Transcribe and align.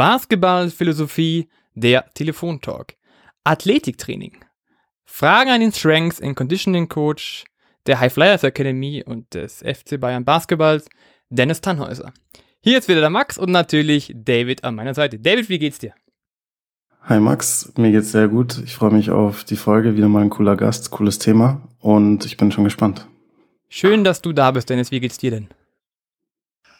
Basketballphilosophie, 0.00 1.50
der 1.74 2.06
Telefontalk. 2.14 2.94
Athletiktraining. 3.44 4.42
Fragen 5.04 5.50
an 5.50 5.60
den 5.60 5.72
Strengths 5.72 6.22
and 6.22 6.34
Conditioning 6.34 6.88
Coach 6.88 7.44
der 7.84 8.00
High 8.00 8.10
Flyers 8.10 8.42
Academy 8.42 9.04
und 9.04 9.34
des 9.34 9.58
FC 9.58 10.00
Bayern 10.00 10.24
Basketballs, 10.24 10.88
Dennis 11.28 11.60
Tannhäuser. 11.60 12.14
Hier 12.62 12.78
ist 12.78 12.88
wieder 12.88 13.02
der 13.02 13.10
Max 13.10 13.36
und 13.36 13.50
natürlich 13.50 14.14
David 14.16 14.64
an 14.64 14.74
meiner 14.74 14.94
Seite. 14.94 15.18
David, 15.18 15.50
wie 15.50 15.58
geht's 15.58 15.80
dir? 15.80 15.92
Hi 17.02 17.20
Max, 17.20 17.70
mir 17.76 17.92
geht's 17.92 18.12
sehr 18.12 18.28
gut. 18.28 18.56
Ich 18.64 18.76
freue 18.76 18.92
mich 18.92 19.10
auf 19.10 19.44
die 19.44 19.56
Folge, 19.56 19.98
wieder 19.98 20.08
mal 20.08 20.22
ein 20.22 20.30
cooler 20.30 20.56
Gast, 20.56 20.90
cooles 20.90 21.18
Thema 21.18 21.68
und 21.78 22.24
ich 22.24 22.38
bin 22.38 22.50
schon 22.52 22.64
gespannt. 22.64 23.06
Schön, 23.68 24.02
dass 24.02 24.22
du 24.22 24.32
da 24.32 24.50
bist, 24.50 24.70
Dennis. 24.70 24.92
Wie 24.92 25.00
geht's 25.00 25.18
dir 25.18 25.32
denn? 25.32 25.48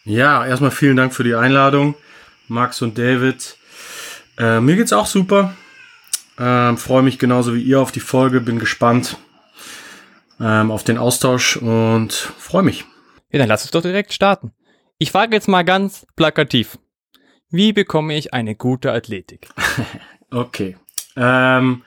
Ja, 0.05 0.47
erstmal 0.47 0.71
vielen 0.71 0.97
Dank 0.97 1.13
für 1.13 1.25
die 1.25 1.35
Einladung, 1.35 1.95
Max 2.51 2.83
und 2.83 2.99
David. 2.99 3.57
Äh, 4.39 4.61
mir 4.61 4.77
geht's 4.77 4.93
auch 4.93 5.07
super. 5.07 5.55
Ähm, 6.39 6.77
freue 6.77 7.03
mich 7.03 7.19
genauso 7.19 7.55
wie 7.55 7.63
ihr 7.63 7.81
auf 7.81 7.93
die 7.93 8.01
Folge, 8.01 8.41
bin 8.41 8.59
gespannt 8.59 9.17
ähm, 10.41 10.71
auf 10.71 10.85
den 10.85 10.99
Austausch 10.99 11.57
und 11.57 12.13
freue 12.13 12.63
mich. 12.63 12.85
Ja, 13.31 13.39
dann 13.39 13.49
lass 13.49 13.63
uns 13.63 13.71
doch 13.71 13.83
direkt 13.83 14.13
starten. 14.13 14.53
Ich 14.99 15.13
frage 15.13 15.35
jetzt 15.35 15.49
mal 15.49 15.65
ganz 15.65 16.07
plakativ. 16.17 16.79
Wie 17.51 17.73
bekomme 17.73 18.15
ich 18.15 18.33
eine 18.33 18.55
gute 18.55 18.93
Athletik? 18.93 19.49
okay. 20.31 20.77
Ähm, 21.17 21.83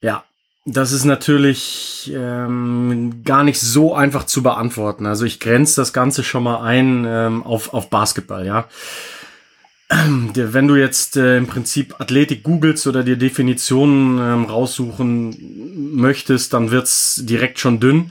ja, 0.00 0.24
das 0.66 0.92
ist 0.92 1.04
natürlich 1.04 2.12
ähm, 2.14 3.22
gar 3.24 3.42
nicht 3.44 3.60
so 3.60 3.94
einfach 3.94 4.24
zu 4.24 4.42
beantworten. 4.42 5.06
Also 5.06 5.24
ich 5.24 5.40
grenze 5.40 5.80
das 5.80 5.92
Ganze 5.92 6.24
schon 6.24 6.42
mal 6.42 6.62
ein 6.62 7.04
ähm, 7.06 7.42
auf, 7.42 7.74
auf 7.74 7.90
Basketball, 7.90 8.46
ja. 8.46 8.68
Wenn 9.88 10.66
du 10.66 10.76
jetzt 10.76 11.16
äh, 11.16 11.36
im 11.36 11.46
Prinzip 11.46 12.00
Athletik 12.00 12.42
googelst 12.42 12.86
oder 12.86 13.04
dir 13.04 13.16
Definitionen 13.16 14.18
ähm, 14.18 14.44
raussuchen 14.46 15.94
möchtest, 15.94 16.54
dann 16.54 16.70
wird's 16.70 17.20
direkt 17.24 17.58
schon 17.58 17.80
dünn. 17.80 18.10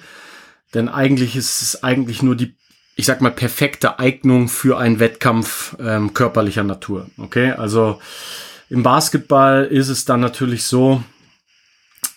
Denn 0.73 0.87
eigentlich 0.87 1.35
ist 1.35 1.61
es 1.61 1.83
eigentlich 1.83 2.21
nur 2.21 2.35
die, 2.35 2.55
ich 2.95 3.05
sag 3.05 3.21
mal, 3.21 3.31
perfekte 3.31 3.99
Eignung 3.99 4.49
für 4.49 4.77
einen 4.77 4.99
Wettkampf 4.99 5.75
ähm, 5.79 6.13
körperlicher 6.13 6.63
Natur. 6.63 7.09
Okay, 7.17 7.51
also 7.51 7.99
im 8.69 8.83
Basketball 8.83 9.65
ist 9.65 9.89
es 9.89 10.05
dann 10.05 10.19
natürlich 10.19 10.63
so, 10.63 11.03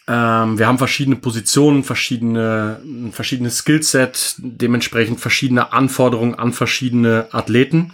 ähm, 0.09 0.59
wir 0.59 0.67
haben 0.67 0.79
verschiedene 0.79 1.17
Positionen, 1.17 1.83
verschiedene, 1.83 2.81
ein 2.85 3.13
verschiedenes 3.13 3.59
Skillset, 3.59 4.37
dementsprechend 4.39 5.21
verschiedene 5.21 5.73
Anforderungen 5.73 6.35
an 6.35 6.53
verschiedene 6.53 7.27
Athleten. 7.33 7.93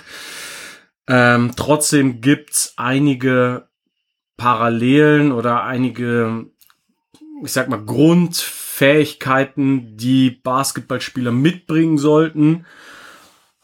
Ähm, 1.08 1.53
trotzdem 1.56 2.20
gibt's 2.20 2.75
einige 2.77 3.69
Parallelen 4.36 5.33
oder 5.33 5.64
einige, 5.64 6.47
ich 7.45 7.53
sag 7.53 7.69
mal, 7.69 7.84
Grundfähigkeiten, 7.84 9.97
die 9.97 10.30
Basketballspieler 10.30 11.33
mitbringen 11.33 11.98
sollten, 11.98 12.67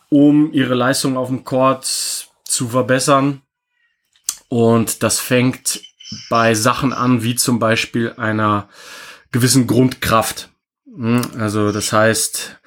um 0.08 0.52
ihre 0.52 0.74
Leistung 0.74 1.16
auf 1.16 1.28
dem 1.28 1.44
Court 1.44 2.28
zu 2.44 2.68
verbessern. 2.68 3.42
Und 4.48 5.02
das 5.02 5.20
fängt 5.20 5.82
bei 6.30 6.54
Sachen 6.54 6.92
an, 6.92 7.22
wie 7.22 7.34
zum 7.34 7.58
Beispiel 7.58 8.14
einer 8.16 8.68
gewissen 9.30 9.66
Grundkraft. 9.66 10.48
Hm, 10.86 11.20
also 11.38 11.72
das 11.72 11.92
heißt, 11.92 12.58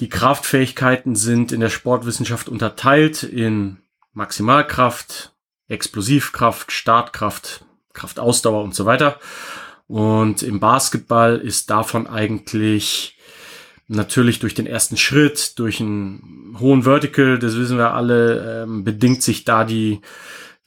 die 0.00 0.08
Kraftfähigkeiten 0.08 1.14
sind 1.14 1.52
in 1.52 1.60
der 1.60 1.68
Sportwissenschaft 1.68 2.48
unterteilt 2.48 3.22
in 3.22 3.81
Maximalkraft, 4.12 5.32
Explosivkraft, 5.68 6.72
Startkraft, 6.72 7.64
Kraftausdauer 7.92 8.62
und 8.62 8.74
so 8.74 8.84
weiter. 8.84 9.18
Und 9.86 10.42
im 10.42 10.60
Basketball 10.60 11.36
ist 11.36 11.70
davon 11.70 12.06
eigentlich 12.06 13.18
natürlich 13.88 14.38
durch 14.38 14.54
den 14.54 14.66
ersten 14.66 14.96
Schritt, 14.96 15.58
durch 15.58 15.80
einen 15.80 16.56
hohen 16.58 16.82
Vertical, 16.84 17.38
das 17.38 17.56
wissen 17.56 17.78
wir 17.78 17.92
alle, 17.92 18.62
ähm, 18.62 18.84
bedingt 18.84 19.22
sich 19.22 19.44
da 19.44 19.64
die, 19.64 20.00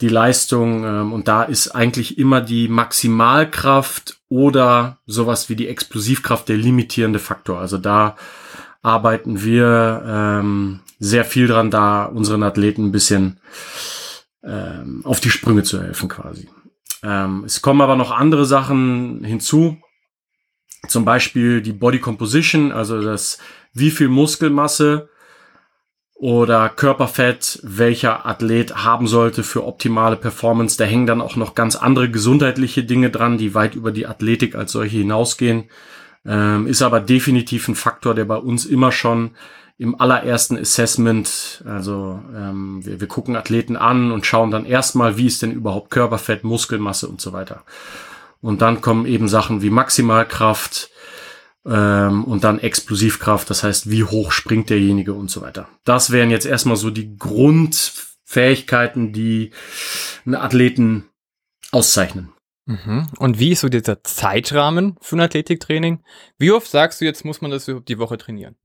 die 0.01 0.09
Leistung. 0.09 0.83
Ähm, 0.83 1.13
und 1.13 1.27
da 1.27 1.43
ist 1.43 1.69
eigentlich 1.69 2.17
immer 2.17 2.41
die 2.41 2.67
Maximalkraft 2.67 4.19
oder 4.29 4.99
sowas 5.05 5.49
wie 5.49 5.55
die 5.55 5.67
Explosivkraft 5.67 6.49
der 6.49 6.57
limitierende 6.57 7.19
Faktor. 7.19 7.59
Also 7.59 7.77
da 7.77 8.15
arbeiten 8.81 9.43
wir 9.43 10.03
ähm, 10.05 10.81
sehr 10.99 11.25
viel 11.25 11.47
dran, 11.47 11.71
da 11.71 12.05
unseren 12.05 12.43
Athleten 12.43 12.85
ein 12.85 12.91
bisschen 12.91 13.39
ähm, 14.43 15.01
auf 15.03 15.19
die 15.19 15.29
Sprünge 15.29 15.63
zu 15.63 15.81
helfen 15.81 16.09
quasi. 16.09 16.47
Ähm, 17.03 17.43
es 17.45 17.61
kommen 17.61 17.81
aber 17.81 17.95
noch 17.95 18.11
andere 18.11 18.45
Sachen 18.45 19.23
hinzu, 19.23 19.77
zum 20.87 21.05
Beispiel 21.05 21.61
die 21.61 21.73
Body 21.73 21.99
Composition, 21.99 22.71
also 22.71 23.01
das 23.01 23.39
wie 23.73 23.91
viel 23.91 24.07
Muskelmasse 24.07 25.09
oder 26.15 26.69
Körperfett 26.69 27.59
welcher 27.63 28.25
Athlet 28.25 28.75
haben 28.83 29.07
sollte 29.07 29.43
für 29.43 29.65
optimale 29.65 30.15
Performance. 30.15 30.77
Da 30.77 30.85
hängen 30.85 31.07
dann 31.07 31.21
auch 31.21 31.35
noch 31.35 31.55
ganz 31.55 31.75
andere 31.75 32.09
gesundheitliche 32.09 32.85
Dinge 32.85 33.09
dran, 33.09 33.37
die 33.37 33.53
weit 33.53 33.75
über 33.75 33.91
die 33.91 34.07
Athletik 34.07 34.55
als 34.55 34.71
solche 34.71 34.97
hinausgehen. 34.97 35.65
Ähm, 36.25 36.67
ist 36.67 36.81
aber 36.81 37.01
definitiv 37.01 37.67
ein 37.67 37.75
Faktor, 37.75 38.15
der 38.15 38.25
bei 38.25 38.37
uns 38.37 38.65
immer 38.65 38.91
schon 38.91 39.31
im 39.77 39.99
allerersten 39.99 40.57
Assessment, 40.57 41.63
also 41.65 42.21
ähm, 42.33 42.85
wir, 42.85 43.01
wir 43.01 43.07
gucken 43.07 43.35
Athleten 43.35 43.75
an 43.75 44.11
und 44.11 44.25
schauen 44.25 44.51
dann 44.51 44.65
erstmal, 44.65 45.17
wie 45.17 45.27
ist 45.27 45.41
denn 45.41 45.51
überhaupt 45.51 45.91
Körperfett, 45.91 46.43
Muskelmasse 46.43 47.07
und 47.09 47.19
so 47.19 47.33
weiter. 47.33 47.63
Und 48.41 48.61
dann 48.61 48.79
kommen 48.81 49.05
eben 49.05 49.27
Sachen 49.27 49.61
wie 49.61 49.69
Maximalkraft 49.69 50.89
ähm, 51.65 52.23
und 52.23 52.43
dann 52.43 52.59
Explosivkraft, 52.59 53.49
das 53.49 53.63
heißt, 53.63 53.89
wie 53.89 54.03
hoch 54.05 54.31
springt 54.31 54.69
derjenige 54.69 55.13
und 55.13 55.29
so 55.29 55.41
weiter. 55.41 55.67
Das 55.83 56.11
wären 56.11 56.29
jetzt 56.29 56.45
erstmal 56.45 56.77
so 56.77 56.89
die 56.89 57.17
Grundfähigkeiten, 57.17 59.11
die 59.11 59.51
einen 60.25 60.35
Athleten 60.35 61.09
auszeichnen. 61.71 62.31
Mhm. 62.65 63.07
Und 63.19 63.39
wie 63.39 63.51
ist 63.51 63.61
so 63.61 63.69
dieser 63.69 64.03
Zeitrahmen 64.03 64.95
für 65.01 65.17
ein 65.17 65.21
Athletiktraining? 65.21 66.01
Wie 66.37 66.51
oft 66.51 66.69
sagst 66.69 67.01
du, 67.01 67.05
jetzt 67.05 67.25
muss 67.25 67.41
man 67.41 67.51
das 67.51 67.65
die 67.65 67.99
Woche 67.99 68.17
trainieren? 68.17 68.55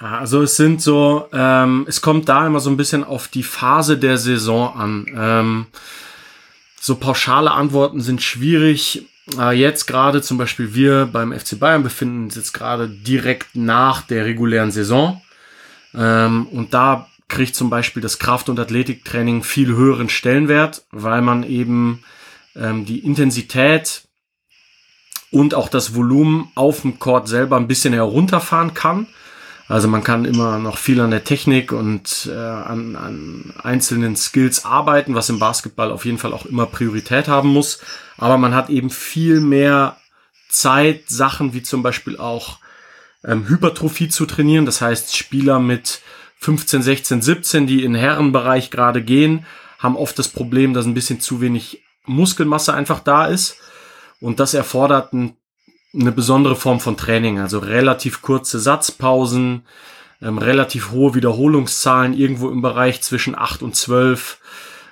Also 0.00 0.40
es 0.40 0.56
sind 0.56 0.80
so, 0.80 1.28
ähm, 1.30 1.84
es 1.86 2.00
kommt 2.00 2.28
da 2.30 2.46
immer 2.46 2.60
so 2.60 2.70
ein 2.70 2.78
bisschen 2.78 3.04
auf 3.04 3.28
die 3.28 3.42
Phase 3.42 3.98
der 3.98 4.16
Saison 4.16 4.74
an. 4.74 5.06
Ähm, 5.14 5.66
so 6.80 6.96
pauschale 6.96 7.50
Antworten 7.50 8.00
sind 8.00 8.22
schwierig. 8.22 9.06
Äh, 9.38 9.58
jetzt 9.58 9.86
gerade 9.86 10.22
zum 10.22 10.38
Beispiel 10.38 10.74
wir 10.74 11.04
beim 11.04 11.38
FC 11.38 11.60
Bayern 11.60 11.82
befinden 11.82 12.24
uns 12.24 12.34
jetzt 12.34 12.54
gerade 12.54 12.88
direkt 12.88 13.54
nach 13.54 14.00
der 14.00 14.24
regulären 14.24 14.70
Saison. 14.70 15.20
Ähm, 15.94 16.46
und 16.46 16.72
da 16.72 17.06
kriegt 17.28 17.54
zum 17.54 17.68
Beispiel 17.68 18.02
das 18.02 18.18
Kraft- 18.18 18.48
und 18.48 18.58
Athletiktraining 18.58 19.42
viel 19.42 19.68
höheren 19.68 20.08
Stellenwert, 20.08 20.82
weil 20.92 21.20
man 21.20 21.42
eben 21.42 22.02
ähm, 22.56 22.86
die 22.86 23.00
Intensität 23.00 24.08
und 25.30 25.54
auch 25.54 25.68
das 25.68 25.94
Volumen 25.94 26.50
auf 26.54 26.80
dem 26.80 26.98
Court 26.98 27.28
selber 27.28 27.58
ein 27.58 27.68
bisschen 27.68 27.92
herunterfahren 27.92 28.72
kann. 28.72 29.06
Also 29.70 29.86
man 29.86 30.02
kann 30.02 30.24
immer 30.24 30.58
noch 30.58 30.78
viel 30.78 31.00
an 31.00 31.12
der 31.12 31.22
Technik 31.22 31.70
und 31.70 32.28
äh, 32.28 32.34
an, 32.34 32.96
an 32.96 33.54
einzelnen 33.62 34.16
Skills 34.16 34.64
arbeiten, 34.64 35.14
was 35.14 35.28
im 35.28 35.38
Basketball 35.38 35.92
auf 35.92 36.04
jeden 36.04 36.18
Fall 36.18 36.32
auch 36.32 36.44
immer 36.44 36.66
Priorität 36.66 37.28
haben 37.28 37.50
muss. 37.50 37.78
Aber 38.18 38.36
man 38.36 38.52
hat 38.52 38.68
eben 38.68 38.90
viel 38.90 39.38
mehr 39.40 39.96
Zeit, 40.48 41.04
Sachen 41.06 41.54
wie 41.54 41.62
zum 41.62 41.84
Beispiel 41.84 42.16
auch 42.16 42.58
ähm, 43.22 43.48
Hypertrophie 43.48 44.08
zu 44.08 44.26
trainieren. 44.26 44.66
Das 44.66 44.80
heißt, 44.80 45.16
Spieler 45.16 45.60
mit 45.60 46.00
15, 46.38 46.82
16, 46.82 47.22
17, 47.22 47.66
die 47.68 47.84
in 47.84 47.94
Herrenbereich 47.94 48.72
gerade 48.72 49.02
gehen, 49.02 49.46
haben 49.78 49.96
oft 49.96 50.18
das 50.18 50.26
Problem, 50.26 50.74
dass 50.74 50.84
ein 50.84 50.94
bisschen 50.94 51.20
zu 51.20 51.40
wenig 51.40 51.80
Muskelmasse 52.06 52.74
einfach 52.74 52.98
da 52.98 53.26
ist. 53.26 53.58
Und 54.20 54.40
das 54.40 54.52
erfordert 54.52 55.12
ein, 55.12 55.36
eine 55.94 56.12
besondere 56.12 56.56
Form 56.56 56.80
von 56.80 56.96
Training, 56.96 57.38
also 57.38 57.58
relativ 57.58 58.22
kurze 58.22 58.60
Satzpausen, 58.60 59.62
ähm, 60.22 60.38
relativ 60.38 60.90
hohe 60.92 61.14
Wiederholungszahlen, 61.14 62.14
irgendwo 62.14 62.48
im 62.50 62.62
Bereich 62.62 63.02
zwischen 63.02 63.34
acht 63.34 63.62
und 63.62 63.74
zwölf. 63.74 64.38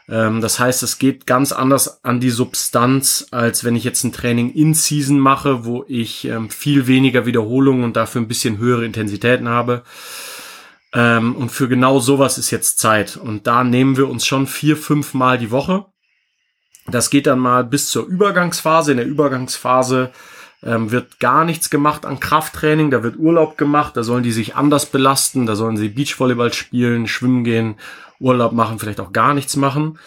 Ähm, 0.09 0.41
das 0.41 0.59
heißt, 0.59 0.83
es 0.83 0.99
geht 0.99 1.27
ganz 1.27 1.53
anders 1.53 2.05
an 2.05 2.21
die 2.21 2.31
Substanz, 2.31 3.27
als 3.31 3.65
wenn 3.65 3.77
ich 3.77 3.85
jetzt 3.85 4.05
ein 4.05 4.13
Training 4.13 4.53
in 4.53 4.75
Season 4.75 5.19
mache, 5.19 5.65
wo 5.65 5.85
ich 5.87 6.25
ähm, 6.25 6.51
viel 6.51 6.87
weniger 6.87 7.27
Wiederholungen 7.27 7.85
und 7.85 7.97
dafür 7.97 8.21
ein 8.21 8.29
bisschen 8.29 8.59
höhere 8.59 8.85
Intensitäten 8.85 9.49
habe. 9.49 9.83
Ähm, 10.95 11.37
und 11.37 11.51
für 11.51 11.69
genau 11.69 12.01
sowas 12.01 12.39
ist 12.39 12.51
jetzt 12.51 12.81
Zeit. 12.81 13.17
Und 13.17 13.47
da 13.47 13.63
nehmen 13.63 13.97
wir 13.97 14.09
uns 14.09 14.27
schon 14.27 14.47
vier, 14.47 14.77
fünf 14.77 15.15
Mal 15.15 15.39
die 15.39 15.51
Woche 15.51 15.87
das 16.91 17.11
geht 17.11 17.27
dann 17.27 17.39
mal 17.39 17.65
bis 17.65 17.89
zur 17.89 18.07
Übergangsphase. 18.07 18.93
In 18.93 18.99
der 18.99 19.07
Übergangsphase 19.07 20.11
ähm, 20.63 20.91
wird 20.91 21.21
gar 21.21 21.45
nichts 21.45 21.71
gemacht 21.71 22.05
an 22.05 22.21
Krafttraining, 22.21 22.91
da 22.91 23.03
wird 23.03 23.19
Urlaub 23.19 23.57
gemacht, 23.57 23.97
da 23.97 24.03
sollen 24.03 24.23
die 24.23 24.33
sich 24.33 24.57
anders 24.57 24.87
belasten, 24.87 25.47
da 25.47 25.57
sollen 25.57 25.77
sie 25.77 25.89
Beachvolleyball 25.89 26.53
spielen, 26.53 27.07
schwimmen 27.07 27.45
gehen, 27.45 27.77
Urlaub 28.19 28.53
machen, 28.53 28.79
vielleicht 28.79 29.01
auch 29.01 29.13
gar 29.13 29.35
nichts 29.35 29.57
machen. 29.57 29.99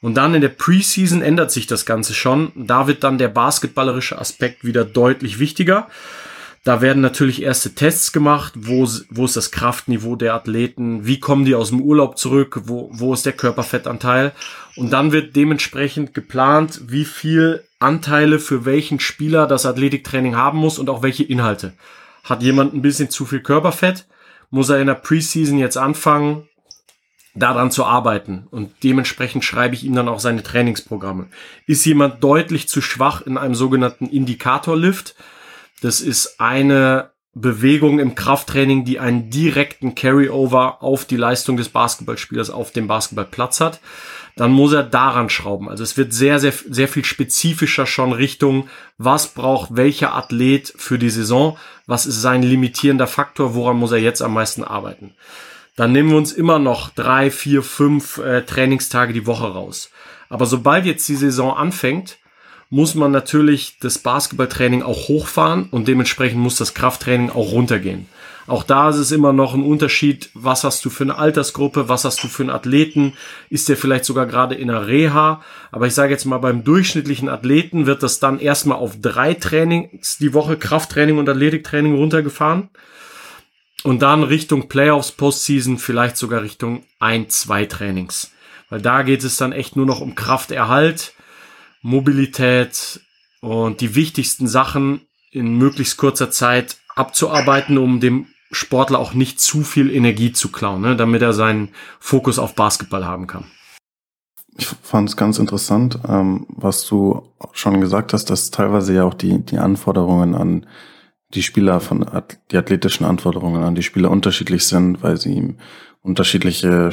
Und 0.00 0.14
dann 0.14 0.34
in 0.34 0.40
der 0.40 0.48
Preseason 0.48 1.20
ändert 1.20 1.50
sich 1.50 1.66
das 1.66 1.84
Ganze 1.84 2.14
schon. 2.14 2.52
Da 2.54 2.86
wird 2.86 3.04
dann 3.04 3.18
der 3.18 3.28
basketballerische 3.28 4.18
Aspekt 4.18 4.64
wieder 4.64 4.84
deutlich 4.84 5.38
wichtiger. 5.38 5.88
Da 6.62 6.82
werden 6.82 7.00
natürlich 7.00 7.40
erste 7.40 7.74
Tests 7.74 8.12
gemacht, 8.12 8.52
wo, 8.54 8.86
wo 9.08 9.24
ist 9.24 9.36
das 9.36 9.50
Kraftniveau 9.50 10.14
der 10.14 10.34
Athleten, 10.34 11.06
wie 11.06 11.18
kommen 11.18 11.46
die 11.46 11.54
aus 11.54 11.70
dem 11.70 11.80
Urlaub 11.80 12.18
zurück, 12.18 12.62
wo, 12.64 12.90
wo 12.92 13.14
ist 13.14 13.24
der 13.24 13.32
Körperfettanteil. 13.32 14.32
Und 14.76 14.92
dann 14.92 15.10
wird 15.10 15.36
dementsprechend 15.36 16.12
geplant, 16.12 16.82
wie 16.88 17.06
viel 17.06 17.64
Anteile 17.78 18.38
für 18.38 18.66
welchen 18.66 19.00
Spieler 19.00 19.46
das 19.46 19.64
Athletiktraining 19.64 20.36
haben 20.36 20.58
muss 20.58 20.78
und 20.78 20.90
auch 20.90 21.02
welche 21.02 21.24
Inhalte. 21.24 21.72
Hat 22.24 22.42
jemand 22.42 22.74
ein 22.74 22.82
bisschen 22.82 23.08
zu 23.08 23.24
viel 23.24 23.40
Körperfett, 23.40 24.06
muss 24.50 24.68
er 24.68 24.80
in 24.80 24.86
der 24.88 24.94
Preseason 24.94 25.58
jetzt 25.58 25.78
anfangen, 25.78 26.46
daran 27.34 27.70
zu 27.70 27.86
arbeiten. 27.86 28.46
Und 28.50 28.72
dementsprechend 28.82 29.44
schreibe 29.44 29.74
ich 29.74 29.84
ihm 29.84 29.94
dann 29.94 30.08
auch 30.08 30.20
seine 30.20 30.42
Trainingsprogramme. 30.42 31.28
Ist 31.66 31.86
jemand 31.86 32.22
deutlich 32.22 32.68
zu 32.68 32.82
schwach 32.82 33.22
in 33.22 33.38
einem 33.38 33.54
sogenannten 33.54 34.06
Indikatorlift, 34.06 35.14
das 35.80 36.00
ist 36.00 36.40
eine 36.40 37.10
Bewegung 37.32 38.00
im 38.00 38.14
Krafttraining, 38.14 38.84
die 38.84 38.98
einen 38.98 39.30
direkten 39.30 39.94
Carryover 39.94 40.82
auf 40.82 41.04
die 41.04 41.16
Leistung 41.16 41.56
des 41.56 41.68
Basketballspielers 41.68 42.50
auf 42.50 42.72
dem 42.72 42.88
Basketballplatz 42.88 43.60
hat. 43.60 43.80
Dann 44.36 44.52
muss 44.52 44.72
er 44.72 44.82
daran 44.82 45.28
schrauben. 45.28 45.68
Also 45.68 45.82
es 45.82 45.96
wird 45.96 46.12
sehr, 46.12 46.40
sehr, 46.40 46.52
sehr 46.68 46.88
viel 46.88 47.04
spezifischer 47.04 47.86
schon 47.86 48.12
Richtung, 48.12 48.68
was 48.98 49.28
braucht 49.28 49.76
welcher 49.76 50.14
Athlet 50.14 50.72
für 50.76 50.98
die 50.98 51.10
Saison, 51.10 51.56
was 51.86 52.06
ist 52.06 52.20
sein 52.20 52.42
limitierender 52.42 53.06
Faktor, 53.06 53.54
woran 53.54 53.76
muss 53.76 53.92
er 53.92 53.98
jetzt 53.98 54.22
am 54.22 54.34
meisten 54.34 54.64
arbeiten. 54.64 55.14
Dann 55.76 55.92
nehmen 55.92 56.10
wir 56.10 56.16
uns 56.16 56.32
immer 56.32 56.58
noch 56.58 56.90
drei, 56.90 57.30
vier, 57.30 57.62
fünf 57.62 58.18
äh, 58.18 58.42
Trainingstage 58.42 59.12
die 59.12 59.26
Woche 59.26 59.46
raus. 59.46 59.90
Aber 60.28 60.46
sobald 60.46 60.84
jetzt 60.84 61.08
die 61.08 61.16
Saison 61.16 61.56
anfängt, 61.56 62.18
muss 62.70 62.94
man 62.94 63.10
natürlich 63.10 63.78
das 63.80 63.98
Basketballtraining 63.98 64.82
auch 64.82 65.08
hochfahren 65.08 65.68
und 65.70 65.88
dementsprechend 65.88 66.40
muss 66.40 66.56
das 66.56 66.72
Krafttraining 66.72 67.30
auch 67.30 67.52
runtergehen. 67.52 68.06
Auch 68.46 68.64
da 68.64 68.88
ist 68.88 68.96
es 68.96 69.12
immer 69.12 69.32
noch 69.32 69.54
ein 69.54 69.62
Unterschied, 69.62 70.30
was 70.34 70.64
hast 70.64 70.84
du 70.84 70.90
für 70.90 71.04
eine 71.04 71.18
Altersgruppe, 71.18 71.88
was 71.88 72.04
hast 72.04 72.22
du 72.24 72.28
für 72.28 72.42
einen 72.42 72.50
Athleten, 72.50 73.12
ist 73.48 73.68
der 73.68 73.76
vielleicht 73.76 74.04
sogar 74.04 74.26
gerade 74.26 74.54
in 74.54 74.68
der 74.68 74.86
Reha. 74.86 75.42
Aber 75.70 75.86
ich 75.86 75.94
sage 75.94 76.12
jetzt 76.12 76.24
mal, 76.24 76.38
beim 76.38 76.64
durchschnittlichen 76.64 77.28
Athleten 77.28 77.86
wird 77.86 78.02
das 78.02 78.18
dann 78.18 78.40
erstmal 78.40 78.78
auf 78.78 79.00
drei 79.00 79.34
Trainings 79.34 80.18
die 80.18 80.34
Woche 80.34 80.56
Krafttraining 80.56 81.18
und 81.18 81.28
Athletiktraining 81.28 81.94
runtergefahren. 81.94 82.70
Und 83.82 84.02
dann 84.02 84.24
Richtung 84.24 84.68
Playoffs, 84.68 85.12
Postseason, 85.12 85.78
vielleicht 85.78 86.16
sogar 86.16 86.42
Richtung 86.42 86.84
ein, 86.98 87.28
zwei 87.30 87.66
Trainings. 87.66 88.32
Weil 88.68 88.80
da 88.80 89.02
geht 89.02 89.24
es 89.24 89.36
dann 89.36 89.52
echt 89.52 89.76
nur 89.76 89.86
noch 89.86 90.00
um 90.00 90.14
Krafterhalt 90.14 91.14
Mobilität 91.82 93.00
und 93.40 93.80
die 93.80 93.94
wichtigsten 93.94 94.46
Sachen 94.46 95.02
in 95.30 95.56
möglichst 95.56 95.96
kurzer 95.96 96.30
Zeit 96.30 96.76
abzuarbeiten, 96.94 97.78
um 97.78 98.00
dem 98.00 98.26
Sportler 98.50 98.98
auch 98.98 99.14
nicht 99.14 99.40
zu 99.40 99.62
viel 99.62 99.90
Energie 99.90 100.32
zu 100.32 100.50
klauen, 100.50 100.82
ne, 100.82 100.96
damit 100.96 101.22
er 101.22 101.32
seinen 101.32 101.70
Fokus 102.00 102.38
auf 102.38 102.54
Basketball 102.54 103.04
haben 103.04 103.26
kann. 103.26 103.44
Ich 104.58 104.66
fand 104.66 105.08
es 105.08 105.16
ganz 105.16 105.38
interessant, 105.38 106.00
ähm, 106.08 106.46
was 106.48 106.84
du 106.86 107.28
schon 107.52 107.80
gesagt 107.80 108.12
hast, 108.12 108.28
dass 108.28 108.50
teilweise 108.50 108.92
ja 108.92 109.04
auch 109.04 109.14
die, 109.14 109.38
die 109.38 109.58
Anforderungen 109.58 110.34
an 110.34 110.66
die 111.32 111.44
Spieler 111.44 111.78
von 111.80 112.04
die 112.50 112.56
athletischen 112.56 113.06
Anforderungen 113.06 113.62
an 113.62 113.76
die 113.76 113.84
Spieler 113.84 114.10
unterschiedlich 114.10 114.66
sind, 114.66 115.02
weil 115.02 115.16
sie 115.16 115.54
unterschiedliche 116.02 116.90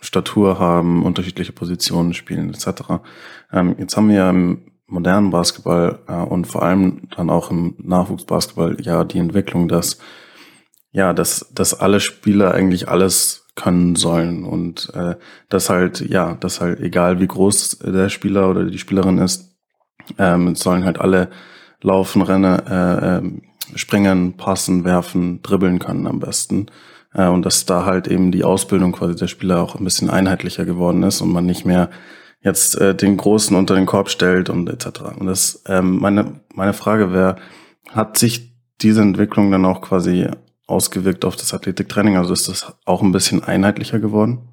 Statur 0.00 0.58
haben, 0.58 1.04
unterschiedliche 1.04 1.52
Positionen 1.52 2.14
spielen 2.14 2.50
etc. 2.50 3.00
Ähm, 3.52 3.76
jetzt 3.78 3.96
haben 3.96 4.08
wir 4.08 4.16
ja 4.16 4.30
im 4.30 4.72
modernen 4.86 5.30
Basketball 5.30 5.98
äh, 6.08 6.14
und 6.14 6.46
vor 6.46 6.62
allem 6.62 7.08
dann 7.16 7.30
auch 7.30 7.50
im 7.50 7.74
Nachwuchsbasketball 7.78 8.78
ja 8.80 9.04
die 9.04 9.18
Entwicklung, 9.18 9.68
dass 9.68 9.98
ja, 10.90 11.12
dass, 11.12 11.50
dass 11.52 11.78
alle 11.78 12.00
Spieler 12.00 12.54
eigentlich 12.54 12.88
alles 12.88 13.46
können 13.54 13.96
sollen 13.96 14.44
und 14.44 14.92
äh, 14.94 15.16
dass 15.48 15.68
halt 15.68 16.00
ja, 16.00 16.34
dass 16.34 16.60
halt 16.60 16.80
egal 16.80 17.20
wie 17.20 17.26
groß 17.26 17.80
der 17.80 18.08
Spieler 18.08 18.48
oder 18.48 18.64
die 18.64 18.78
Spielerin 18.78 19.18
ist, 19.18 19.56
ähm, 20.16 20.54
sollen 20.54 20.84
halt 20.84 21.00
alle 21.00 21.30
laufen, 21.82 22.22
rennen, 22.22 22.58
äh, 22.66 23.18
äh, 23.18 23.22
springen, 23.74 24.36
passen, 24.36 24.84
werfen, 24.84 25.42
dribbeln 25.42 25.78
können 25.78 26.06
am 26.06 26.20
besten. 26.20 26.66
Äh, 27.14 27.28
und 27.28 27.44
dass 27.44 27.66
da 27.66 27.84
halt 27.84 28.08
eben 28.08 28.32
die 28.32 28.44
Ausbildung 28.44 28.92
quasi 28.92 29.16
der 29.16 29.28
Spieler 29.28 29.62
auch 29.62 29.76
ein 29.76 29.84
bisschen 29.84 30.10
einheitlicher 30.10 30.64
geworden 30.64 31.02
ist 31.02 31.20
und 31.20 31.32
man 31.32 31.46
nicht 31.46 31.64
mehr 31.64 31.90
jetzt 32.40 32.80
äh, 32.80 32.94
den 32.94 33.16
Großen 33.16 33.56
unter 33.56 33.74
den 33.74 33.86
Korb 33.86 34.10
stellt 34.10 34.48
und 34.50 34.68
etc. 34.68 35.00
Und 35.18 35.26
das 35.26 35.62
ähm, 35.66 35.98
meine 35.98 36.40
meine 36.54 36.72
Frage 36.72 37.12
wäre, 37.12 37.36
hat 37.90 38.18
sich 38.18 38.52
diese 38.80 39.02
Entwicklung 39.02 39.50
dann 39.50 39.64
auch 39.64 39.80
quasi 39.80 40.28
ausgewirkt 40.66 41.24
auf 41.24 41.36
das 41.36 41.52
Athletiktraining? 41.54 42.16
Also 42.16 42.32
ist 42.32 42.48
das 42.48 42.72
auch 42.84 43.02
ein 43.02 43.12
bisschen 43.12 43.42
einheitlicher 43.42 43.98
geworden? 43.98 44.48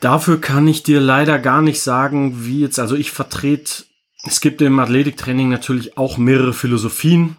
Dafür 0.00 0.40
kann 0.40 0.68
ich 0.68 0.84
dir 0.84 1.00
leider 1.00 1.40
gar 1.40 1.60
nicht 1.60 1.82
sagen, 1.82 2.44
wie 2.44 2.60
jetzt, 2.60 2.78
also 2.78 2.94
ich 2.94 3.10
vertrete, 3.10 3.84
es 4.24 4.40
gibt 4.40 4.62
im 4.62 4.78
Athletiktraining 4.78 5.48
natürlich 5.48 5.98
auch 5.98 6.18
mehrere 6.18 6.52
Philosophien. 6.52 7.36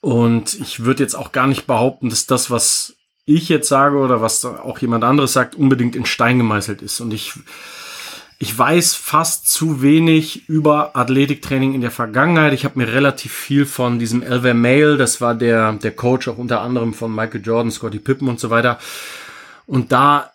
Und 0.00 0.54
ich 0.60 0.84
würde 0.84 1.02
jetzt 1.02 1.14
auch 1.14 1.32
gar 1.32 1.46
nicht 1.46 1.66
behaupten, 1.66 2.10
dass 2.10 2.26
das, 2.26 2.50
was 2.50 2.94
ich 3.24 3.48
jetzt 3.48 3.68
sage 3.68 3.96
oder 3.98 4.20
was 4.20 4.44
auch 4.44 4.78
jemand 4.78 5.04
anderes 5.04 5.32
sagt, 5.32 5.54
unbedingt 5.54 5.94
in 5.94 6.06
Stein 6.06 6.38
gemeißelt 6.38 6.82
ist. 6.82 7.00
Und 7.00 7.12
ich, 7.14 7.32
ich 8.38 8.56
weiß 8.56 8.94
fast 8.94 9.48
zu 9.48 9.82
wenig 9.82 10.48
über 10.48 10.96
Athletiktraining 10.96 11.74
in 11.74 11.80
der 11.80 11.92
Vergangenheit. 11.92 12.52
Ich 12.52 12.64
habe 12.64 12.78
mir 12.78 12.92
relativ 12.92 13.32
viel 13.32 13.66
von 13.66 13.98
diesem 13.98 14.22
Elver 14.22 14.54
Mail, 14.54 14.96
das 14.96 15.20
war 15.20 15.34
der, 15.34 15.74
der 15.74 15.92
Coach 15.92 16.26
auch 16.28 16.38
unter 16.38 16.60
anderem 16.60 16.94
von 16.94 17.14
Michael 17.14 17.42
Jordan, 17.44 17.70
Scotty 17.70 18.00
Pippen 18.00 18.28
und 18.28 18.40
so 18.40 18.50
weiter. 18.50 18.78
Und 19.66 19.92
da 19.92 20.32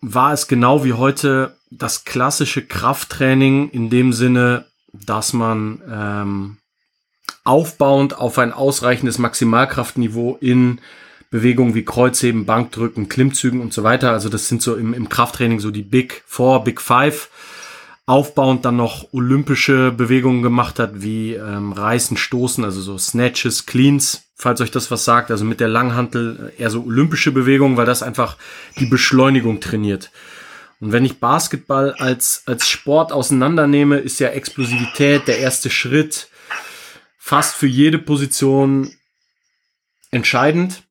war 0.00 0.32
es 0.32 0.46
genau 0.46 0.84
wie 0.84 0.92
heute 0.92 1.56
das 1.70 2.04
klassische 2.04 2.64
Krafttraining 2.64 3.70
in 3.70 3.90
dem 3.90 4.12
Sinne, 4.12 4.66
dass 4.92 5.32
man 5.32 5.82
ähm, 5.90 6.56
aufbauend 7.44 8.16
auf 8.16 8.38
ein 8.38 8.52
ausreichendes 8.52 9.18
Maximalkraftniveau 9.18 10.36
in 10.40 10.80
Bewegungen 11.30 11.74
wie 11.74 11.84
Kreuzheben, 11.84 12.46
Bankdrücken, 12.46 13.08
Klimmzügen 13.08 13.60
und 13.60 13.72
so 13.72 13.82
weiter. 13.82 14.12
Also 14.12 14.28
das 14.28 14.48
sind 14.48 14.62
so 14.62 14.76
im, 14.76 14.94
im 14.94 15.08
Krafttraining 15.08 15.60
so 15.60 15.70
die 15.70 15.82
Big 15.82 16.22
Four, 16.26 16.64
Big 16.64 16.80
Five. 16.80 17.28
Aufbauend 18.06 18.64
dann 18.64 18.76
noch 18.76 19.12
olympische 19.12 19.92
Bewegungen 19.92 20.40
gemacht 20.40 20.78
hat, 20.78 21.02
wie 21.02 21.34
ähm, 21.34 21.72
Reißen, 21.72 22.16
Stoßen, 22.16 22.64
also 22.64 22.80
so 22.80 22.96
Snatches, 22.96 23.66
Cleans, 23.66 24.22
falls 24.34 24.62
euch 24.62 24.70
das 24.70 24.90
was 24.90 25.04
sagt. 25.04 25.30
Also 25.30 25.44
mit 25.44 25.60
der 25.60 25.68
Langhantel 25.68 26.54
eher 26.56 26.70
so 26.70 26.84
olympische 26.84 27.32
Bewegungen, 27.32 27.76
weil 27.76 27.84
das 27.84 28.02
einfach 28.02 28.38
die 28.78 28.86
Beschleunigung 28.86 29.60
trainiert. 29.60 30.10
Und 30.80 30.92
wenn 30.92 31.04
ich 31.04 31.20
Basketball 31.20 31.92
als, 31.92 32.44
als 32.46 32.68
Sport 32.68 33.12
auseinandernehme, 33.12 33.98
ist 33.98 34.20
ja 34.20 34.28
Explosivität 34.28 35.26
der 35.28 35.38
erste 35.38 35.68
Schritt 35.68 36.28
fast 37.18 37.56
für 37.56 37.66
jede 37.66 37.98
Position 37.98 38.90
entscheidend. 40.10 40.82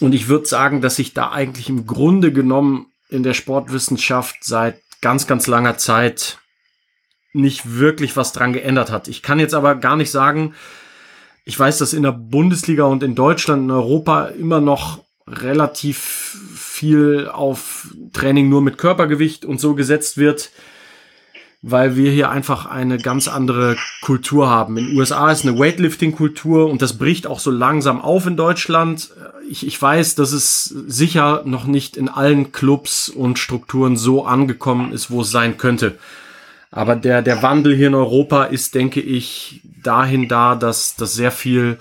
Und 0.00 0.14
ich 0.14 0.28
würde 0.28 0.46
sagen, 0.46 0.80
dass 0.80 0.96
sich 0.96 1.14
da 1.14 1.30
eigentlich 1.30 1.68
im 1.68 1.86
Grunde 1.86 2.32
genommen 2.32 2.86
in 3.08 3.22
der 3.22 3.34
Sportwissenschaft 3.34 4.36
seit 4.42 4.80
ganz, 5.00 5.26
ganz 5.26 5.46
langer 5.46 5.78
Zeit 5.78 6.38
nicht 7.32 7.78
wirklich 7.78 8.16
was 8.16 8.32
dran 8.32 8.52
geändert 8.52 8.90
hat. 8.90 9.08
Ich 9.08 9.22
kann 9.22 9.38
jetzt 9.38 9.54
aber 9.54 9.74
gar 9.76 9.96
nicht 9.96 10.10
sagen, 10.10 10.54
ich 11.44 11.58
weiß, 11.58 11.78
dass 11.78 11.92
in 11.92 12.02
der 12.02 12.12
Bundesliga 12.12 12.84
und 12.84 13.02
in 13.02 13.14
Deutschland, 13.14 13.64
in 13.64 13.70
Europa 13.70 14.26
immer 14.26 14.60
noch 14.60 15.04
relativ 15.26 16.36
viel 16.54 17.28
auf 17.28 17.88
Training 18.12 18.48
nur 18.48 18.62
mit 18.62 18.78
Körpergewicht 18.78 19.44
und 19.44 19.60
so 19.60 19.74
gesetzt 19.74 20.16
wird 20.16 20.50
weil 21.66 21.96
wir 21.96 22.10
hier 22.10 22.30
einfach 22.30 22.66
eine 22.66 22.98
ganz 22.98 23.26
andere 23.26 23.76
Kultur 24.02 24.50
haben. 24.50 24.76
In 24.76 24.88
den 24.88 24.98
USA 24.98 25.32
ist 25.32 25.46
eine 25.46 25.58
Weightlifting-Kultur 25.58 26.68
und 26.68 26.82
das 26.82 26.98
bricht 26.98 27.26
auch 27.26 27.40
so 27.40 27.50
langsam 27.50 28.02
auf 28.02 28.26
in 28.26 28.36
Deutschland. 28.36 29.10
Ich, 29.48 29.66
ich 29.66 29.80
weiß, 29.80 30.14
dass 30.14 30.32
es 30.32 30.64
sicher 30.64 31.42
noch 31.44 31.64
nicht 31.64 31.96
in 31.96 32.08
allen 32.08 32.52
Clubs 32.52 33.08
und 33.08 33.38
Strukturen 33.38 33.96
so 33.96 34.24
angekommen 34.26 34.92
ist, 34.92 35.10
wo 35.10 35.22
es 35.22 35.30
sein 35.30 35.56
könnte. 35.58 35.98
Aber 36.70 36.96
der, 36.96 37.22
der 37.22 37.42
Wandel 37.42 37.76
hier 37.76 37.88
in 37.88 37.94
Europa 37.94 38.44
ist, 38.44 38.74
denke 38.74 39.00
ich, 39.00 39.60
dahin 39.82 40.28
da, 40.28 40.54
dass, 40.56 40.96
dass 40.96 41.14
sehr 41.14 41.30
viel 41.30 41.78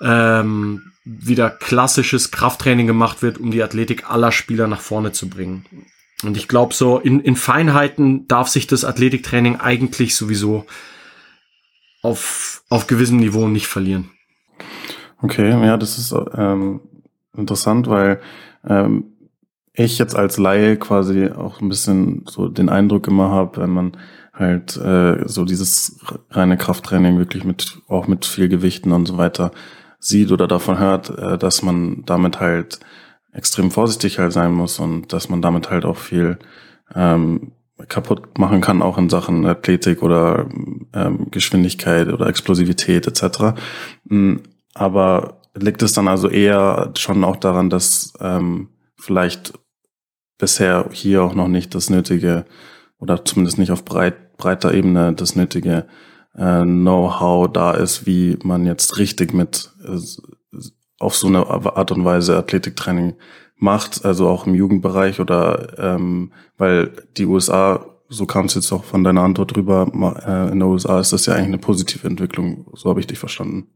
ähm, 0.00 0.92
wieder 1.04 1.50
klassisches 1.50 2.30
Krafttraining 2.30 2.86
gemacht 2.86 3.22
wird, 3.22 3.38
um 3.38 3.50
die 3.50 3.62
Athletik 3.62 4.10
aller 4.10 4.32
Spieler 4.32 4.66
nach 4.66 4.80
vorne 4.80 5.12
zu 5.12 5.28
bringen. 5.28 5.64
Und 6.22 6.36
ich 6.36 6.48
glaube, 6.48 6.74
so 6.74 6.98
in, 6.98 7.20
in 7.20 7.36
Feinheiten 7.36 8.26
darf 8.26 8.48
sich 8.48 8.66
das 8.66 8.84
Athletiktraining 8.84 9.56
eigentlich 9.56 10.16
sowieso 10.16 10.66
auf 12.02 12.60
auf 12.70 12.86
gewissem 12.86 13.18
Niveau 13.18 13.48
nicht 13.48 13.66
verlieren. 13.66 14.10
Okay, 15.22 15.50
ja, 15.50 15.76
das 15.76 15.98
ist 15.98 16.14
ähm, 16.34 16.80
interessant, 17.36 17.88
weil 17.88 18.20
ähm, 18.66 19.04
ich 19.72 19.98
jetzt 19.98 20.16
als 20.16 20.38
Laie 20.38 20.76
quasi 20.76 21.30
auch 21.30 21.60
ein 21.60 21.68
bisschen 21.68 22.24
so 22.28 22.48
den 22.48 22.68
Eindruck 22.68 23.06
immer 23.06 23.30
habe, 23.30 23.60
wenn 23.60 23.70
man 23.70 23.92
halt 24.32 24.76
äh, 24.76 25.28
so 25.28 25.44
dieses 25.44 26.00
reine 26.30 26.56
Krafttraining 26.56 27.18
wirklich 27.18 27.44
mit 27.44 27.78
auch 27.88 28.06
mit 28.06 28.24
viel 28.24 28.48
Gewichten 28.48 28.92
und 28.92 29.06
so 29.06 29.18
weiter 29.18 29.50
sieht 29.98 30.32
oder 30.32 30.48
davon 30.48 30.78
hört, 30.78 31.10
äh, 31.10 31.38
dass 31.38 31.62
man 31.62 32.02
damit 32.06 32.40
halt 32.40 32.80
extrem 33.32 33.70
vorsichtig 33.70 34.18
halt 34.18 34.32
sein 34.32 34.52
muss 34.52 34.78
und 34.80 35.12
dass 35.12 35.28
man 35.28 35.42
damit 35.42 35.70
halt 35.70 35.84
auch 35.84 35.98
viel 35.98 36.38
ähm, 36.94 37.52
kaputt 37.88 38.38
machen 38.38 38.60
kann, 38.60 38.82
auch 38.82 38.98
in 38.98 39.08
Sachen 39.08 39.46
Athletik 39.46 40.02
oder 40.02 40.46
ähm, 40.94 41.30
Geschwindigkeit 41.30 42.08
oder 42.08 42.26
Explosivität 42.26 43.06
etc. 43.06 43.54
Aber 44.80 45.42
liegt 45.54 45.82
es 45.82 45.92
dann 45.92 46.08
also 46.08 46.30
eher 46.30 46.94
schon 46.96 47.22
auch 47.22 47.36
daran, 47.36 47.68
dass 47.68 48.14
ähm, 48.18 48.70
vielleicht 48.98 49.52
bisher 50.38 50.88
hier 50.90 51.22
auch 51.22 51.34
noch 51.34 51.48
nicht 51.48 51.74
das 51.74 51.90
nötige 51.90 52.46
oder 52.98 53.22
zumindest 53.26 53.58
nicht 53.58 53.72
auf 53.72 53.84
breit, 53.84 54.38
breiter 54.38 54.72
Ebene 54.72 55.12
das 55.12 55.36
nötige 55.36 55.86
äh, 56.34 56.62
Know-how 56.62 57.52
da 57.52 57.72
ist, 57.72 58.06
wie 58.06 58.38
man 58.42 58.64
jetzt 58.64 58.96
richtig 58.96 59.34
mit 59.34 59.70
äh, 59.84 59.98
auf 60.98 61.14
so 61.14 61.26
eine 61.26 61.46
Art 61.46 61.92
und 61.92 62.06
Weise 62.06 62.38
Athletiktraining 62.38 63.16
macht, 63.56 64.06
also 64.06 64.28
auch 64.28 64.46
im 64.46 64.54
Jugendbereich 64.54 65.20
oder 65.20 65.78
ähm, 65.78 66.32
weil 66.56 66.90
die 67.18 67.26
USA, 67.26 67.84
so 68.08 68.24
kam 68.24 68.46
es 68.46 68.54
jetzt 68.54 68.72
auch 68.72 68.84
von 68.84 69.04
deiner 69.04 69.24
Antwort 69.24 69.54
drüber, 69.54 69.90
äh, 70.26 70.44
in 70.52 70.60
den 70.60 70.62
USA 70.62 71.00
ist 71.00 71.12
das 71.12 71.26
ja 71.26 71.34
eigentlich 71.34 71.48
eine 71.48 71.58
positive 71.58 72.08
Entwicklung, 72.08 72.66
so 72.72 72.88
habe 72.88 73.00
ich 73.00 73.06
dich 73.06 73.18
verstanden. 73.18 73.66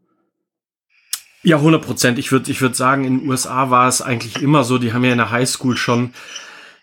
Ja, 1.44 1.58
100 1.58 1.84
Prozent. 1.84 2.18
Ich 2.18 2.32
würde 2.32 2.50
ich 2.50 2.60
würd 2.60 2.74
sagen, 2.74 3.04
in 3.04 3.20
den 3.20 3.28
USA 3.28 3.70
war 3.70 3.86
es 3.86 4.02
eigentlich 4.02 4.42
immer 4.42 4.64
so, 4.64 4.78
die 4.78 4.92
haben 4.92 5.04
ja 5.04 5.12
in 5.12 5.18
der 5.18 5.30
Highschool 5.30 5.76
schon, 5.76 6.14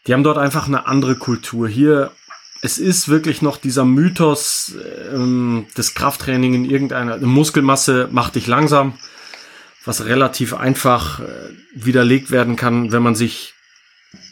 die 0.07 0.13
haben 0.13 0.23
dort 0.23 0.37
einfach 0.37 0.67
eine 0.67 0.85
andere 0.85 1.15
Kultur. 1.15 1.67
Hier, 1.67 2.11
es 2.61 2.77
ist 2.77 3.09
wirklich 3.09 3.41
noch 3.41 3.57
dieser 3.57 3.85
Mythos 3.85 4.75
ähm, 5.13 5.65
des 5.77 5.95
Krafttraining 5.95 6.53
in 6.53 6.65
irgendeiner 6.65 7.17
Muskelmasse 7.17 8.07
macht 8.11 8.35
dich 8.35 8.47
langsam 8.47 8.93
was 9.85 10.05
relativ 10.05 10.53
einfach 10.53 11.19
äh, 11.19 11.49
widerlegt 11.73 12.31
werden 12.31 12.55
kann, 12.55 12.91
wenn 12.91 13.03
man 13.03 13.15
sich 13.15 13.53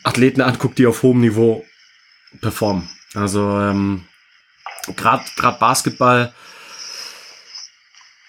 Athleten 0.03 0.41
anguckt, 0.41 0.77
die 0.77 0.85
auf 0.85 1.03
hohem 1.03 1.21
Niveau 1.21 1.65
performen. 2.41 2.89
Also 3.15 3.59
ähm, 3.59 4.05
gerade 4.95 5.23
Basketball 5.59 6.33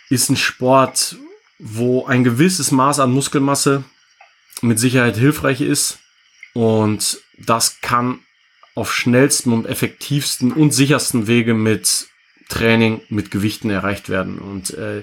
ist 0.09 0.31
ein 0.31 0.37
Sport, 0.37 1.17
wo 1.61 2.07
ein 2.07 2.25
gewisses 2.25 2.71
Maß 2.71 3.01
an 3.01 3.13
Muskelmasse 3.13 3.85
mit 4.63 4.79
Sicherheit 4.79 5.17
hilfreich 5.17 5.61
ist 5.61 5.99
und 6.55 7.21
das 7.39 7.81
kann 7.81 8.21
auf 8.75 8.93
schnellsten 8.93 9.53
und 9.53 9.67
effektivsten 9.67 10.53
und 10.53 10.73
sichersten 10.73 11.27
Wege 11.27 11.55
mit 11.55 12.09
Training 12.49 13.01
mit 13.09 13.31
Gewichten 13.31 13.71
erreicht 13.71 14.09
werden 14.09 14.39
und 14.39 14.71
äh, 14.75 15.03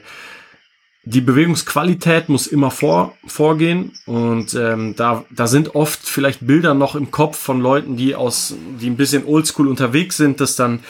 die 1.09 1.21
Bewegungsqualität 1.21 2.27
muss 2.27 2.47
immer 2.47 2.69
vor, 2.69 3.17
vorgehen 3.25 3.93
und 4.05 4.53
ähm, 4.55 4.95
da, 4.97 5.23
da 5.29 5.47
sind 5.47 5.73
oft 5.73 6.01
vielleicht 6.03 6.45
Bilder 6.45 6.73
noch 6.73 6.95
im 6.95 7.11
Kopf 7.11 7.37
von 7.37 7.61
Leuten, 7.61 7.95
die 7.95 8.13
aus, 8.13 8.55
die 8.81 8.89
ein 8.89 8.97
bisschen 8.97 9.23
oldschool 9.23 9.69
unterwegs 9.69 10.17
sind, 10.17 10.41
dass 10.41 10.57
dann 10.57 10.81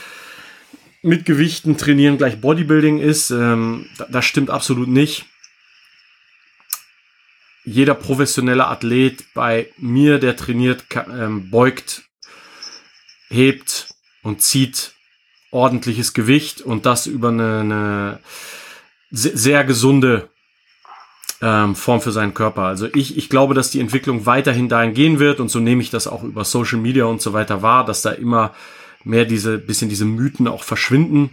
mit 1.03 1.25
Gewichten 1.25 1.77
trainieren 1.77 2.17
gleich 2.17 2.41
Bodybuilding 2.41 2.99
ist. 2.99 3.29
Ähm, 3.29 3.85
das 4.09 4.25
stimmt 4.25 4.49
absolut 4.49 4.87
nicht. 4.87 5.27
Jeder 7.67 7.95
professionelle 7.95 8.65
Athlet 8.65 9.25
bei 9.33 9.67
mir, 9.77 10.19
der 10.19 10.37
trainiert, 10.37 10.89
kann, 10.89 11.05
ähm, 11.11 11.51
beugt, 11.51 12.03
hebt 13.27 13.93
und 14.23 14.41
zieht 14.41 14.93
ordentliches 15.51 16.13
Gewicht 16.13 16.61
und 16.61 16.85
das 16.85 17.07
über 17.07 17.27
eine, 17.27 17.59
eine 17.59 18.19
sehr 19.11 19.65
gesunde 19.65 20.29
ähm, 21.41 21.75
Form 21.75 21.99
für 21.99 22.13
seinen 22.13 22.33
Körper. 22.33 22.61
Also 22.61 22.87
ich, 22.95 23.17
ich 23.17 23.27
glaube, 23.27 23.53
dass 23.53 23.69
die 23.69 23.81
Entwicklung 23.81 24.25
weiterhin 24.25 24.69
dahin 24.69 24.93
gehen 24.93 25.19
wird 25.19 25.41
und 25.41 25.49
so 25.49 25.59
nehme 25.59 25.81
ich 25.81 25.89
das 25.89 26.07
auch 26.07 26.23
über 26.23 26.45
Social 26.45 26.79
Media 26.79 27.03
und 27.03 27.21
so 27.21 27.33
weiter 27.33 27.61
wahr, 27.61 27.83
dass 27.83 28.01
da 28.01 28.11
immer 28.11 28.55
mehr 29.03 29.25
diese 29.25 29.57
bisschen 29.57 29.89
diese 29.89 30.05
Mythen 30.05 30.47
auch 30.47 30.63
verschwinden. 30.63 31.31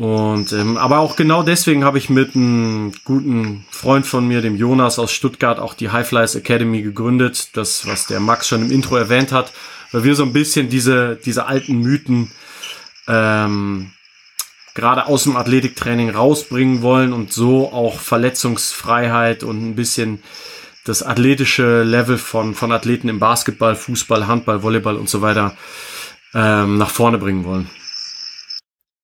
Und 0.00 0.54
ähm, 0.54 0.78
aber 0.78 1.00
auch 1.00 1.14
genau 1.14 1.42
deswegen 1.42 1.84
habe 1.84 1.98
ich 1.98 2.08
mit 2.08 2.34
einem 2.34 2.92
guten 3.04 3.66
Freund 3.70 4.06
von 4.06 4.26
mir, 4.26 4.40
dem 4.40 4.56
Jonas 4.56 4.98
aus 4.98 5.12
Stuttgart, 5.12 5.58
auch 5.58 5.74
die 5.74 5.90
High 5.90 6.08
Flyers 6.08 6.34
Academy 6.36 6.80
gegründet. 6.80 7.50
Das, 7.52 7.86
was 7.86 8.06
der 8.06 8.18
Max 8.18 8.48
schon 8.48 8.62
im 8.62 8.70
Intro 8.70 8.96
erwähnt 8.96 9.30
hat, 9.30 9.52
weil 9.92 10.02
wir 10.04 10.14
so 10.14 10.22
ein 10.22 10.32
bisschen 10.32 10.70
diese 10.70 11.20
diese 11.22 11.44
alten 11.44 11.80
Mythen 11.80 12.32
ähm, 13.08 13.90
gerade 14.74 15.04
aus 15.04 15.24
dem 15.24 15.36
Athletiktraining 15.36 16.08
rausbringen 16.08 16.80
wollen 16.80 17.12
und 17.12 17.30
so 17.34 17.70
auch 17.70 18.00
Verletzungsfreiheit 18.00 19.42
und 19.42 19.62
ein 19.62 19.74
bisschen 19.74 20.22
das 20.86 21.02
athletische 21.02 21.82
Level 21.82 22.16
von, 22.16 22.54
von 22.54 22.72
Athleten 22.72 23.10
im 23.10 23.18
Basketball, 23.18 23.76
Fußball, 23.76 24.26
Handball, 24.26 24.62
Volleyball 24.62 24.96
und 24.96 25.10
so 25.10 25.20
weiter 25.20 25.58
ähm, 26.32 26.78
nach 26.78 26.88
vorne 26.88 27.18
bringen 27.18 27.44
wollen. 27.44 27.68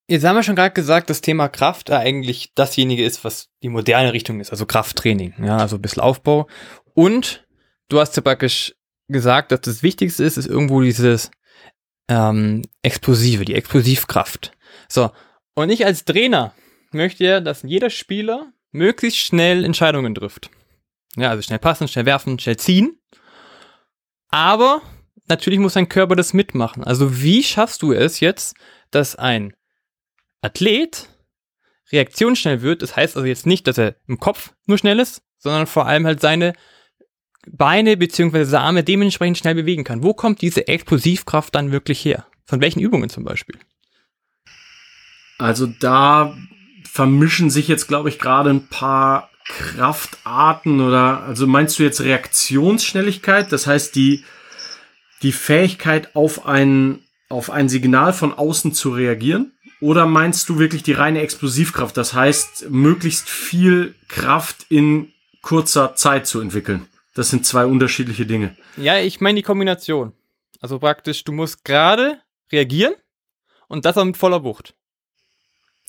Jetzt 0.08 0.24
haben 0.24 0.36
wir 0.36 0.44
schon 0.44 0.54
gerade 0.54 0.74
gesagt, 0.74 1.10
das 1.10 1.20
Thema 1.20 1.48
Kraft 1.48 1.90
eigentlich 1.90 2.52
dasjenige 2.54 3.04
ist, 3.04 3.24
was 3.24 3.48
die 3.62 3.68
moderne 3.68 4.12
Richtung 4.12 4.40
ist, 4.40 4.52
also 4.52 4.64
Krafttraining, 4.64 5.34
ja, 5.42 5.56
also 5.56 5.76
ein 5.76 5.82
bisschen 5.82 6.02
Aufbau. 6.02 6.46
Und 6.94 7.44
du 7.88 7.98
hast 7.98 8.14
ja 8.16 8.22
praktisch 8.22 8.74
gesagt, 9.08 9.50
dass 9.50 9.62
das 9.62 9.82
Wichtigste 9.82 10.22
ist, 10.24 10.36
ist 10.36 10.46
irgendwo 10.46 10.80
dieses 10.80 11.30
ähm, 12.08 12.62
Explosive, 12.82 13.44
die 13.44 13.54
Explosivkraft. 13.54 14.52
So, 14.88 15.10
und 15.54 15.70
ich 15.70 15.84
als 15.84 16.04
Trainer 16.04 16.54
möchte 16.92 17.24
ja, 17.24 17.40
dass 17.40 17.62
jeder 17.62 17.90
Spieler 17.90 18.52
möglichst 18.70 19.18
schnell 19.18 19.64
Entscheidungen 19.64 20.14
trifft. 20.14 20.50
Ja, 21.16 21.30
also 21.30 21.42
schnell 21.42 21.58
passen, 21.58 21.88
schnell 21.88 22.06
werfen, 22.06 22.38
schnell 22.38 22.58
ziehen. 22.58 23.00
Aber 24.28 24.82
natürlich 25.28 25.58
muss 25.58 25.74
dein 25.74 25.88
Körper 25.88 26.14
das 26.14 26.32
mitmachen. 26.32 26.84
Also 26.84 27.22
wie 27.22 27.42
schaffst 27.42 27.82
du 27.82 27.92
es 27.92 28.20
jetzt, 28.20 28.54
dass 28.90 29.16
ein 29.16 29.55
Athlet 30.42 31.08
reaktionsschnell 31.92 32.62
wird? 32.62 32.82
Das 32.82 32.96
heißt 32.96 33.16
also 33.16 33.26
jetzt 33.26 33.46
nicht, 33.46 33.66
dass 33.66 33.78
er 33.78 33.96
im 34.06 34.18
Kopf 34.18 34.52
nur 34.66 34.78
schnell 34.78 34.98
ist, 34.98 35.22
sondern 35.38 35.66
vor 35.66 35.86
allem 35.86 36.06
halt 36.06 36.20
seine 36.20 36.54
Beine 37.48 37.96
bzw. 37.96 38.56
Arme 38.56 38.82
dementsprechend 38.82 39.38
schnell 39.38 39.54
bewegen 39.54 39.84
kann. 39.84 40.02
Wo 40.02 40.14
kommt 40.14 40.42
diese 40.42 40.66
Explosivkraft 40.66 41.54
dann 41.54 41.72
wirklich 41.72 42.04
her? 42.04 42.26
Von 42.44 42.60
welchen 42.60 42.80
Übungen 42.80 43.08
zum 43.08 43.24
Beispiel? 43.24 43.58
Also 45.38 45.66
da 45.66 46.36
vermischen 46.84 47.50
sich 47.50 47.68
jetzt, 47.68 47.88
glaube 47.88 48.08
ich, 48.08 48.18
gerade 48.18 48.50
ein 48.50 48.68
paar 48.68 49.30
Kraftarten 49.48 50.80
oder, 50.80 51.22
also 51.22 51.46
meinst 51.46 51.78
du 51.78 51.82
jetzt 51.82 52.00
Reaktionsschnelligkeit? 52.00 53.52
Das 53.52 53.66
heißt, 53.66 53.94
die, 53.94 54.24
die 55.22 55.32
Fähigkeit 55.32 56.16
auf 56.16 56.46
ein, 56.46 57.00
auf 57.28 57.50
ein 57.50 57.68
Signal 57.68 58.12
von 58.12 58.32
außen 58.32 58.72
zu 58.72 58.90
reagieren? 58.90 59.52
Oder 59.86 60.04
meinst 60.04 60.48
du 60.48 60.58
wirklich 60.58 60.82
die 60.82 60.94
reine 60.94 61.20
Explosivkraft? 61.20 61.96
Das 61.96 62.12
heißt, 62.12 62.70
möglichst 62.70 63.28
viel 63.28 63.94
Kraft 64.08 64.66
in 64.68 65.12
kurzer 65.42 65.94
Zeit 65.94 66.26
zu 66.26 66.40
entwickeln. 66.40 66.88
Das 67.14 67.30
sind 67.30 67.46
zwei 67.46 67.66
unterschiedliche 67.66 68.26
Dinge. 68.26 68.56
Ja, 68.76 68.98
ich 68.98 69.20
meine 69.20 69.36
die 69.36 69.44
Kombination. 69.44 70.12
Also 70.60 70.80
praktisch, 70.80 71.22
du 71.22 71.30
musst 71.30 71.64
gerade 71.64 72.20
reagieren 72.50 72.94
und 73.68 73.84
das 73.84 73.96
auch 73.96 74.04
mit 74.04 74.16
voller 74.16 74.42
Wucht. 74.42 74.74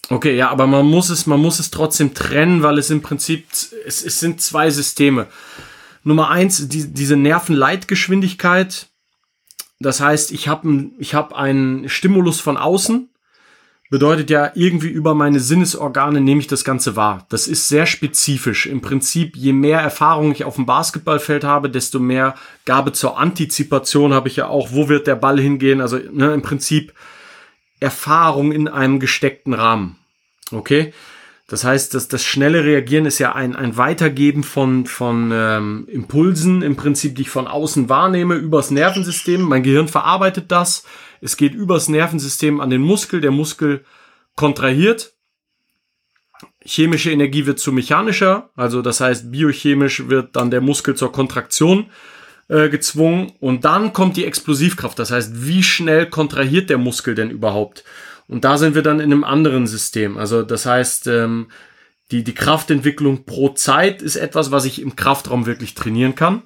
Okay, 0.09 0.37
ja, 0.37 0.49
aber 0.49 0.67
man 0.67 0.85
muss 0.85 1.09
es, 1.09 1.25
man 1.25 1.41
muss 1.41 1.57
es 1.57 1.71
trotzdem 1.71 2.13
trennen, 2.13 2.61
weil 2.61 2.77
es 2.77 2.91
im 2.91 3.01
Prinzip, 3.01 3.47
es, 3.51 3.73
es 4.05 4.19
sind 4.19 4.41
zwei 4.41 4.69
Systeme. 4.69 5.25
Nummer 6.03 6.29
eins, 6.29 6.67
die, 6.67 6.93
diese 6.93 7.17
Nervenleitgeschwindigkeit. 7.17 8.89
Das 9.79 10.01
heißt, 10.01 10.31
ich 10.33 10.47
habe 10.47 10.91
ich 10.99 11.15
hab 11.15 11.33
einen 11.33 11.89
Stimulus 11.89 12.39
von 12.39 12.57
außen. 12.57 13.09
Bedeutet 13.89 14.29
ja, 14.29 14.51
irgendwie 14.53 14.89
über 14.89 15.13
meine 15.15 15.39
Sinnesorgane 15.39 16.19
nehme 16.19 16.41
ich 16.41 16.47
das 16.47 16.65
Ganze 16.65 16.97
wahr. 16.97 17.25
Das 17.29 17.47
ist 17.47 17.69
sehr 17.69 17.85
spezifisch. 17.85 18.65
Im 18.65 18.81
Prinzip, 18.81 19.37
je 19.37 19.53
mehr 19.53 19.79
Erfahrung 19.79 20.33
ich 20.33 20.43
auf 20.43 20.55
dem 20.55 20.65
Basketballfeld 20.65 21.45
habe, 21.45 21.69
desto 21.69 21.99
mehr 21.99 22.35
Gabe 22.65 22.91
zur 22.91 23.17
Antizipation 23.17 24.13
habe 24.13 24.27
ich 24.27 24.35
ja 24.35 24.47
auch. 24.47 24.73
Wo 24.73 24.89
wird 24.89 25.07
der 25.07 25.15
Ball 25.15 25.39
hingehen? 25.39 25.79
Also 25.79 25.99
ne, 26.11 26.33
im 26.33 26.41
Prinzip 26.41 26.93
Erfahrung 27.79 28.51
in 28.51 28.67
einem 28.67 28.99
gesteckten 28.99 29.53
Rahmen. 29.53 29.95
Okay? 30.51 30.93
Das 31.47 31.63
heißt, 31.63 31.93
dass 31.93 32.09
das 32.09 32.25
schnelle 32.25 32.65
Reagieren 32.65 33.05
ist 33.05 33.19
ja 33.19 33.33
ein, 33.33 33.55
ein 33.55 33.77
Weitergeben 33.77 34.43
von, 34.43 34.85
von 34.85 35.31
ähm, 35.33 35.87
Impulsen, 35.89 36.61
im 36.61 36.75
Prinzip, 36.75 37.15
die 37.15 37.21
ich 37.21 37.29
von 37.29 37.47
außen 37.47 37.87
wahrnehme, 37.87 38.35
übers 38.35 38.69
Nervensystem. 38.69 39.41
Mein 39.41 39.63
Gehirn 39.63 39.87
verarbeitet 39.87 40.51
das. 40.51 40.83
Es 41.21 41.37
geht 41.37 41.53
übers 41.53 41.89
Nervensystem 41.89 42.61
an 42.61 42.69
den 42.69 42.81
Muskel. 42.81 43.21
Der 43.21 43.31
Muskel 43.31 43.83
kontrahiert. 44.35 45.13
chemische 46.63 47.11
Energie 47.11 47.45
wird 47.45 47.59
zu 47.59 47.71
mechanischer, 47.71 48.51
also 48.55 48.81
das 48.81 49.01
heißt 49.01 49.31
biochemisch 49.31 50.07
wird 50.07 50.35
dann 50.35 50.51
der 50.51 50.61
Muskel 50.61 50.95
zur 50.95 51.11
Kontraktion 51.11 51.87
äh, 52.47 52.69
gezwungen 52.69 53.33
und 53.39 53.65
dann 53.65 53.93
kommt 53.93 54.17
die 54.17 54.25
Explosivkraft, 54.25 54.99
das 54.99 55.09
heißt 55.09 55.47
wie 55.47 55.63
schnell 55.63 56.05
kontrahiert 56.07 56.69
der 56.69 56.77
Muskel 56.77 57.15
denn 57.15 57.31
überhaupt? 57.31 57.83
Und 58.27 58.43
da 58.43 58.57
sind 58.57 58.75
wir 58.75 58.83
dann 58.83 58.99
in 58.99 59.11
einem 59.11 59.23
anderen 59.23 59.65
System, 59.65 60.17
also 60.17 60.43
das 60.43 60.67
heißt 60.67 61.07
ähm, 61.07 61.47
die, 62.11 62.23
die 62.23 62.35
Kraftentwicklung 62.35 63.25
pro 63.25 63.49
Zeit 63.49 64.01
ist 64.01 64.15
etwas, 64.15 64.51
was 64.51 64.65
ich 64.65 64.81
im 64.81 64.95
Kraftraum 64.95 65.45
wirklich 65.45 65.73
trainieren 65.73 66.15
kann. 66.15 66.43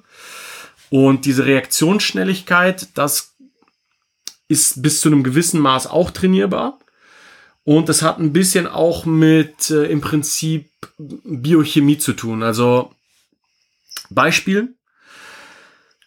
Und 0.90 1.24
diese 1.24 1.46
Reaktionsschnelligkeit, 1.46 2.88
das 2.98 3.31
ist 4.52 4.82
bis 4.82 5.00
zu 5.00 5.08
einem 5.08 5.24
gewissen 5.24 5.60
Maß 5.60 5.86
auch 5.86 6.10
trainierbar. 6.10 6.78
Und 7.64 7.88
das 7.88 8.02
hat 8.02 8.18
ein 8.18 8.32
bisschen 8.32 8.66
auch 8.66 9.06
mit 9.06 9.70
äh, 9.70 9.84
im 9.86 10.00
Prinzip 10.00 10.68
Biochemie 10.98 11.98
zu 11.98 12.12
tun. 12.12 12.42
Also 12.42 12.92
Beispiel. 14.10 14.74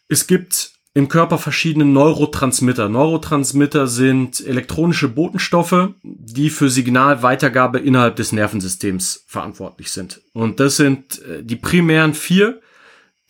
Es 0.07 0.27
gibt 0.27 0.71
im 0.93 1.09
Körper 1.09 1.37
verschiedene 1.37 1.85
Neurotransmitter. 1.85 2.87
Neurotransmitter 2.87 3.87
sind 3.87 4.45
elektronische 4.45 5.09
Botenstoffe, 5.09 5.89
die 6.03 6.49
für 6.49 6.69
Signalweitergabe 6.69 7.79
innerhalb 7.79 8.15
des 8.15 8.31
Nervensystems 8.31 9.25
verantwortlich 9.27 9.91
sind. 9.91 10.21
Und 10.33 10.59
das 10.59 10.77
sind 10.77 11.21
äh, 11.23 11.43
die 11.43 11.57
primären 11.57 12.13
vier, 12.13 12.61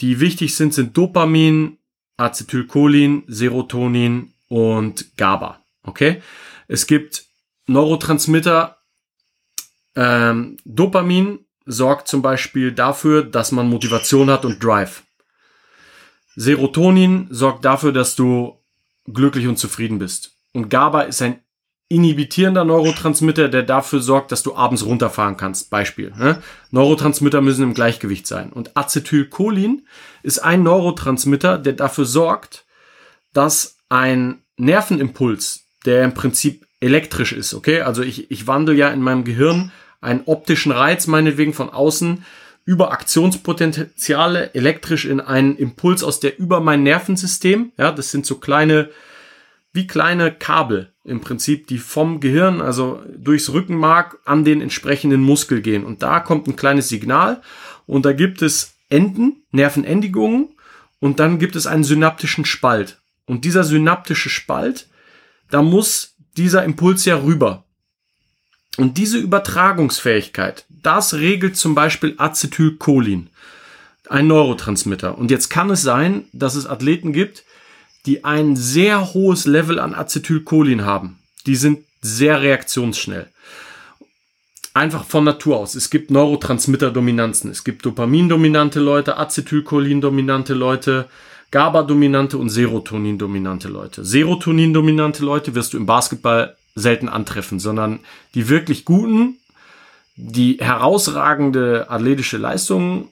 die 0.01 0.19
wichtig 0.19 0.55
sind, 0.55 0.73
sind 0.73 0.97
Dopamin, 0.97 1.77
Acetylcholin, 2.17 3.23
Serotonin 3.27 4.34
und 4.47 5.17
GABA. 5.17 5.59
Okay? 5.83 6.21
Es 6.67 6.87
gibt 6.87 7.25
Neurotransmitter. 7.67 8.77
Ähm, 9.95 10.57
Dopamin 10.65 11.39
sorgt 11.65 12.07
zum 12.07 12.21
Beispiel 12.21 12.71
dafür, 12.71 13.23
dass 13.23 13.51
man 13.51 13.69
Motivation 13.69 14.29
hat 14.29 14.45
und 14.45 14.63
Drive. 14.63 15.03
Serotonin 16.35 17.27
sorgt 17.29 17.65
dafür, 17.65 17.91
dass 17.91 18.15
du 18.15 18.61
glücklich 19.05 19.47
und 19.47 19.57
zufrieden 19.57 19.99
bist. 19.99 20.31
Und 20.53 20.69
GABA 20.69 21.03
ist 21.03 21.21
ein 21.21 21.39
inhibitierender 21.87 22.65
Neurotransmitter, 22.65 23.47
der 23.47 23.63
dafür 23.63 23.99
sorgt, 23.99 24.31
dass 24.31 24.43
du 24.43 24.55
abends 24.55 24.85
runterfahren 24.85 25.37
kannst. 25.37 25.69
Beispiel. 25.69 26.11
Ne? 26.17 26.41
Neurotransmitter 26.71 27.41
müssen 27.41 27.63
im 27.63 27.73
Gleichgewicht 27.73 28.25
sein. 28.25 28.51
Und 28.51 28.75
Acetylcholin 28.75 29.87
ist 30.23 30.39
ein 30.39 30.63
Neurotransmitter, 30.63 31.57
der 31.57 31.73
dafür 31.73 32.05
sorgt, 32.05 32.65
dass 33.33 33.74
ein 33.89 34.41
Nervenimpuls, 34.57 35.65
der 35.85 36.03
im 36.03 36.13
Prinzip 36.13 36.65
elektrisch 36.79 37.33
ist, 37.33 37.53
okay? 37.53 37.81
Also 37.81 38.03
ich, 38.03 38.31
ich 38.31 38.47
wandle 38.47 38.75
ja 38.75 38.89
in 38.89 39.01
meinem 39.01 39.23
Gehirn 39.23 39.71
einen 40.01 40.23
optischen 40.25 40.71
Reiz, 40.71 41.07
meinetwegen 41.07 41.53
von 41.53 41.69
außen, 41.69 42.23
über 42.65 42.91
Aktionspotenziale 42.91 44.53
elektrisch 44.55 45.05
in 45.05 45.19
einen 45.19 45.55
Impuls 45.55 46.03
aus 46.03 46.19
der 46.19 46.39
über 46.39 46.59
mein 46.59 46.83
Nervensystem, 46.83 47.71
ja, 47.77 47.91
das 47.91 48.11
sind 48.11 48.25
so 48.25 48.39
kleine, 48.39 48.89
wie 49.71 49.87
kleine 49.87 50.31
Kabel 50.31 50.93
im 51.03 51.21
Prinzip, 51.21 51.67
die 51.67 51.77
vom 51.77 52.19
Gehirn, 52.19 52.61
also 52.61 53.03
durchs 53.15 53.51
Rückenmark 53.53 54.19
an 54.25 54.43
den 54.43 54.61
entsprechenden 54.61 55.21
Muskel 55.21 55.61
gehen. 55.61 55.85
Und 55.85 56.01
da 56.01 56.19
kommt 56.19 56.47
ein 56.47 56.55
kleines 56.55 56.89
Signal 56.89 57.41
und 57.85 58.05
da 58.05 58.13
gibt 58.13 58.41
es 58.41 58.73
Enden, 58.89 59.43
Nervenendigungen 59.51 60.49
und 60.99 61.19
dann 61.19 61.37
gibt 61.37 61.55
es 61.55 61.67
einen 61.67 61.83
synaptischen 61.83 62.45
Spalt. 62.45 62.99
Und 63.25 63.45
dieser 63.45 63.63
synaptische 63.63 64.29
Spalt, 64.29 64.87
da 65.49 65.61
muss 65.61 66.15
dieser 66.37 66.63
Impuls 66.63 67.05
ja 67.05 67.17
rüber. 67.17 67.63
Und 68.77 68.97
diese 68.97 69.17
Übertragungsfähigkeit, 69.17 70.65
das 70.69 71.13
regelt 71.13 71.55
zum 71.55 71.75
Beispiel 71.75 72.15
Acetylcholin, 72.17 73.29
ein 74.09 74.27
Neurotransmitter. 74.27 75.17
Und 75.17 75.31
jetzt 75.31 75.49
kann 75.49 75.69
es 75.69 75.81
sein, 75.81 76.25
dass 76.33 76.55
es 76.55 76.67
Athleten 76.67 77.13
gibt, 77.13 77.45
die 78.05 78.23
ein 78.23 78.55
sehr 78.55 79.13
hohes 79.13 79.45
Level 79.45 79.79
an 79.79 79.95
Acetylcholin 79.95 80.83
haben. 80.85 81.19
Die 81.45 81.55
sind 81.55 81.85
sehr 82.01 82.41
reaktionsschnell. 82.41 83.27
Einfach 84.73 85.05
von 85.05 85.23
Natur 85.23 85.57
aus. 85.57 85.73
Es 85.73 85.89
gibt 85.89 86.11
Neurotransmitter-Dominanzen. 86.11 87.49
Es 87.49 87.63
gibt 87.63 87.85
Dopamin-dominante 87.85 88.81
Leute, 88.81 89.17
Acetylcholin-dominante 89.17 90.53
Leute, 90.53 91.07
GABA-dominante 91.51 92.37
und 92.37 92.49
Serotonin-dominante 92.49 93.67
Leute. 93.67 94.03
Serotonin-dominante 94.03 95.23
Leute 95.23 95.55
wirst 95.55 95.73
du 95.73 95.77
im 95.77 95.85
Basketball 95.85 96.55
selten 96.75 97.07
antreffen, 97.07 97.59
sondern 97.59 97.99
die 98.33 98.49
wirklich 98.49 98.85
guten, 98.85 99.37
die 100.15 100.57
herausragende 100.59 101.89
athletische 101.89 102.37
Leistungen 102.37 103.09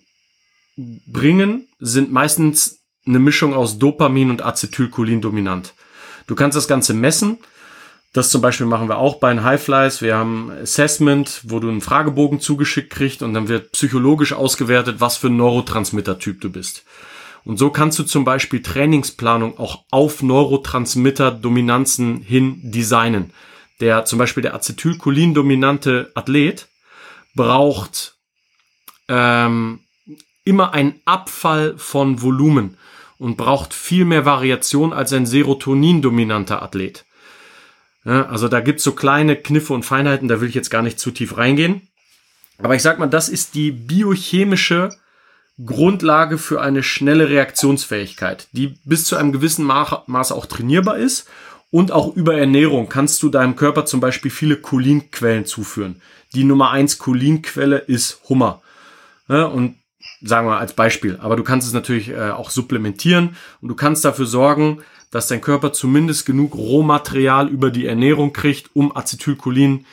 bringen, 0.78 1.68
sind 1.80 2.12
meistens 2.12 2.80
eine 3.06 3.20
Mischung 3.20 3.54
aus 3.54 3.80
Dopamin 3.80 4.30
und 4.30 4.42
Acetylcholin 4.42 5.22
dominant. 5.22 5.74
Du 6.28 6.36
kannst 6.36 6.58
das 6.58 6.68
Ganze 6.68 6.94
messen. 6.94 7.38
Das 8.14 8.30
zum 8.30 8.42
Beispiel 8.42 8.68
machen 8.68 8.90
wir 8.90 8.98
auch 8.98 9.16
bei 9.16 9.34
den 9.34 9.44
Highflies. 9.44 10.02
Wir 10.02 10.16
haben 10.16 10.52
Assessment, 10.52 11.42
wo 11.44 11.60
du 11.60 11.68
einen 11.68 11.82
Fragebogen 11.82 12.40
zugeschickt 12.40 12.92
kriegst 12.92 13.24
und 13.24 13.34
dann 13.34 13.48
wird 13.48 13.72
psychologisch 13.72 14.34
ausgewertet, 14.34 14.98
was 15.00 15.18
für 15.18 15.28
ein 15.28 15.38
Neurotransmitter-Typ 15.38 16.40
du 16.40 16.52
bist. 16.52 16.84
Und 17.46 17.58
so 17.58 17.70
kannst 17.70 18.00
du 18.00 18.04
zum 18.04 18.24
Beispiel 18.24 18.62
Trainingsplanung 18.62 19.58
auch 19.58 19.84
auf 19.92 20.24
Neurotransmitter-Dominanzen 20.24 22.22
hin 22.22 22.60
designen. 22.64 23.34
Der 23.80 24.06
zum 24.06 24.20
Beispiel 24.20 24.44
der 24.44 24.54
Acetylcholin-dominante 24.54 26.12
Athlet 26.16 26.70
braucht 27.36 28.16
ähm, 29.10 29.82
immer 30.46 30.74
einen 30.74 31.02
Abfall 31.06 31.78
von 31.78 32.22
Volumen 32.22 32.78
und 33.18 33.36
braucht 33.36 33.74
viel 33.74 34.06
mehr 34.06 34.26
Variation 34.26 34.94
als 34.94 35.12
ein 35.12 35.26
Serotonin-dominanter 35.26 36.62
Athlet. 36.62 37.06
Ja, 38.06 38.26
also 38.28 38.48
da 38.48 38.60
gibt's 38.60 38.84
so 38.84 38.94
kleine 38.94 39.36
Kniffe 39.36 39.74
und 39.74 39.84
Feinheiten, 39.84 40.28
da 40.28 40.42
will 40.42 40.50
ich 40.50 40.56
jetzt 40.56 40.70
gar 40.70 40.82
nicht 40.82 41.00
zu 41.00 41.12
tief 41.12 41.38
reingehen. 41.38 41.88
Aber 42.58 42.76
ich 42.76 42.82
sag 42.82 43.00
mal, 43.00 43.08
das 43.08 43.30
ist 43.30 43.56
die 43.56 43.72
biochemische 43.72 44.90
Grundlage 45.64 46.38
für 46.38 46.62
eine 46.62 46.82
schnelle 46.82 47.30
Reaktionsfähigkeit, 47.30 48.48
die 48.54 48.80
bis 48.86 49.06
zu 49.06 49.16
einem 49.16 49.32
gewissen 49.32 49.66
Maß 49.66 50.32
auch 50.32 50.46
trainierbar 50.46 50.98
ist. 50.98 51.28
Und 51.70 51.92
auch 51.92 52.16
über 52.16 52.36
Ernährung 52.38 52.88
kannst 52.88 53.24
du 53.24 53.30
deinem 53.30 53.56
Körper 53.56 53.86
zum 53.86 54.00
Beispiel 54.00 54.30
viele 54.30 54.58
Cholinquellen 54.58 55.46
zuführen. 55.46 56.02
Die 56.34 56.44
Nummer 56.44 56.72
eins 56.72 57.00
Cholinquelle 57.00 57.78
ist 57.78 58.22
Hummer. 58.30 58.62
Ja, 59.28 59.46
und 59.46 59.76
sagen 60.22 60.48
wir 60.48 60.58
als 60.58 60.74
Beispiel. 60.74 61.18
Aber 61.22 61.36
du 61.36 61.44
kannst 61.44 61.68
es 61.68 61.74
natürlich 61.74 62.10
äh, 62.10 62.32
auch 62.32 62.50
supplementieren 62.50 63.36
und 63.62 63.70
du 63.70 63.76
kannst 63.76 64.06
dafür 64.06 64.26
sorgen, 64.26 64.82
dass 65.12 65.28
dein 65.28 65.42
Körper 65.42 65.74
zumindest 65.74 66.26
genug 66.26 66.56
Rohmaterial 66.56 67.48
über 67.48 67.70
die 67.70 67.86
Ernährung 67.86 68.34
kriegt, 68.34 68.72
um 68.74 68.96
Acetylcholin 68.96 69.86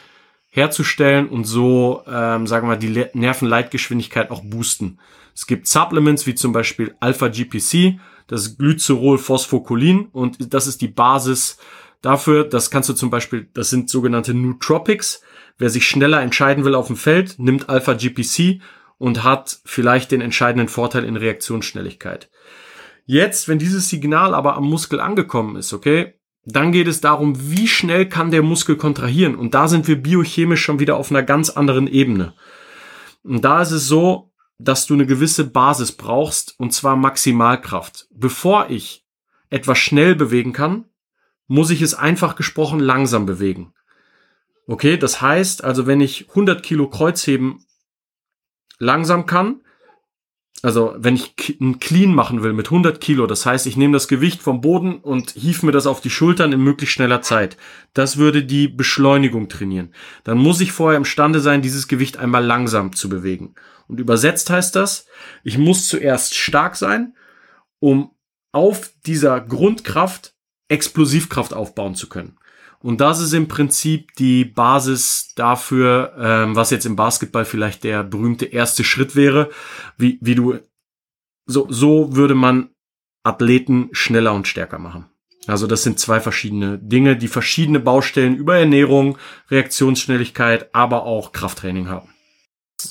herzustellen 0.51 1.29
und 1.29 1.45
so, 1.45 2.03
ähm, 2.07 2.47
sagen 2.47 2.69
wir 2.69 2.77
die 2.77 3.07
Nervenleitgeschwindigkeit 3.13 4.31
auch 4.31 4.43
boosten. 4.43 4.99
Es 5.41 5.47
gibt 5.47 5.67
Supplements 5.67 6.27
wie 6.27 6.35
zum 6.35 6.53
Beispiel 6.53 6.95
Alpha-GPC, 7.01 7.99
das 8.27 8.59
Glycerol-Phosphokolin 8.59 10.09
und 10.13 10.53
das 10.53 10.67
ist 10.67 10.83
die 10.83 10.89
Basis 10.89 11.57
dafür. 12.03 12.45
Das 12.45 12.71
kannst 12.71 12.91
du 12.91 12.93
zum 12.93 13.09
Beispiel, 13.09 13.49
das 13.55 13.71
sind 13.71 13.89
sogenannte 13.89 14.35
Nootropics. 14.35 15.23
Wer 15.57 15.71
sich 15.71 15.89
schneller 15.89 16.21
entscheiden 16.21 16.67
will 16.67 16.75
auf 16.75 16.89
dem 16.89 16.97
Feld, 16.97 17.39
nimmt 17.39 17.71
Alpha-GPC 17.71 18.61
und 18.99 19.25
hat 19.25 19.61
vielleicht 19.65 20.11
den 20.11 20.21
entscheidenden 20.21 20.69
Vorteil 20.69 21.05
in 21.05 21.17
Reaktionsschnelligkeit. 21.17 22.29
Jetzt, 23.07 23.49
wenn 23.49 23.59
dieses 23.59 23.89
Signal 23.89 24.35
aber 24.35 24.59
am 24.59 24.69
Muskel 24.69 25.01
angekommen 25.01 25.57
ist, 25.57 25.73
okay, 25.73 26.21
dann 26.45 26.71
geht 26.71 26.87
es 26.87 27.01
darum, 27.01 27.51
wie 27.51 27.67
schnell 27.67 28.07
kann 28.07 28.31
der 28.31 28.43
Muskel 28.43 28.77
kontrahieren. 28.77 29.37
Und 29.37 29.55
da 29.55 29.69
sind 29.69 29.89
wir 29.89 29.97
biochemisch 29.97 30.63
schon 30.63 30.81
wieder 30.81 30.99
auf 30.99 31.11
einer 31.11 31.23
ganz 31.23 31.49
anderen 31.49 31.87
Ebene. 31.87 32.35
Und 33.23 33.43
da 33.43 33.63
ist 33.63 33.71
es 33.71 33.89
so, 33.89 34.30
dass 34.63 34.87
du 34.87 34.95
eine 34.95 35.07
gewisse 35.07 35.45
Basis 35.45 35.93
brauchst, 35.93 36.59
und 36.59 36.73
zwar 36.73 36.97
Maximalkraft. 36.97 38.07
Bevor 38.11 38.69
ich 38.69 39.07
etwas 39.49 39.79
schnell 39.79 40.15
bewegen 40.15 40.53
kann, 40.53 40.85
muss 41.47 41.71
ich 41.71 41.83
es 41.83 41.95
einfach 41.95 42.37
gesprochen 42.37 42.79
langsam 42.79 43.27
bewegen. 43.27 43.73
Okay, 44.67 44.97
das 44.99 45.21
heißt 45.21 45.65
also, 45.65 45.87
wenn 45.87 46.01
ich 46.01 46.29
100 46.29 46.63
Kilo 46.63 46.89
Kreuzheben 46.89 47.65
langsam 48.79 49.27
kann, 49.27 49.63
also 50.63 50.95
wenn 50.99 51.17
ich 51.17 51.57
einen 51.61 51.81
Clean 51.81 52.15
machen 52.15 52.43
will 52.43 52.53
mit 52.53 52.67
100 52.67 53.01
Kilo, 53.01 53.27
das 53.27 53.47
heißt, 53.47 53.67
ich 53.67 53.77
nehme 53.77 53.95
das 53.95 54.09
Gewicht 54.09 54.43
vom 54.43 54.61
Boden 54.61 54.99
und 54.99 55.31
hief 55.31 55.63
mir 55.63 55.73
das 55.73 55.87
auf 55.87 56.03
die 56.03 56.11
Schultern 56.11 56.53
in 56.53 56.61
möglichst 56.61 56.95
schneller 56.95 57.23
Zeit. 57.23 57.57
Das 57.95 58.19
würde 58.19 58.45
die 58.45 58.69
Beschleunigung 58.69 59.49
trainieren. 59.49 59.95
Dann 60.25 60.37
muss 60.37 60.61
ich 60.61 60.73
vorher 60.73 60.99
imstande 60.99 61.41
sein, 61.41 61.63
dieses 61.63 61.89
Gewicht 61.89 62.19
einmal 62.19 62.45
langsam 62.45 62.95
zu 62.95 63.09
bewegen. 63.09 63.55
Und 63.89 64.01
übersetzt 64.01 64.51
heißt 64.51 64.77
das, 64.77 65.07
ich 65.45 65.57
muss 65.57 65.89
zuerst 65.89 66.35
stark 66.35 66.77
sein, 66.77 67.15
um 67.79 68.11
auf 68.53 68.91
dieser 69.07 69.41
Grundkraft 69.41 70.35
Explosivkraft 70.69 71.53
aufbauen 71.55 71.95
zu 71.95 72.09
können. 72.09 72.37
Und 72.83 73.01
das 73.01 73.21
ist 73.21 73.35
im 73.35 73.47
Prinzip 73.47 74.15
die 74.17 74.45
Basis 74.45 75.35
dafür, 75.35 76.15
ähm, 76.19 76.57
was 76.57 76.71
jetzt 76.71 76.87
im 76.87 76.97
Basketball 76.97 77.45
vielleicht 77.45 77.85
der 77.85 78.03
berühmte 78.03 78.47
erste 78.47 78.85
Schritt 78.85 79.17
wäre, 79.17 79.51
wie, 79.99 80.19
wie 80.23 80.35
du, 80.35 80.59
so, 81.47 81.67
so 81.69 82.17
würde 82.17 82.35
man 82.35 82.71
Athleten 83.23 83.91
schneller 83.93 84.33
und 84.33 84.49
stärker 84.49 84.79
machen. 84.79 85.07
Also 85.47 85.67
das 85.67 85.83
sind 85.83 85.99
zwei 85.99 86.21
verschiedene 86.21 86.79
Dinge, 86.79 87.17
die 87.17 87.29
verschiedene 87.29 87.81
Baustellen 87.81 88.37
über 88.37 88.57
Ernährung, 88.57 89.19
Reaktionsschnelligkeit, 89.51 90.75
aber 90.75 91.05
auch 91.05 91.33
Krafttraining 91.33 91.89
haben. 91.89 92.09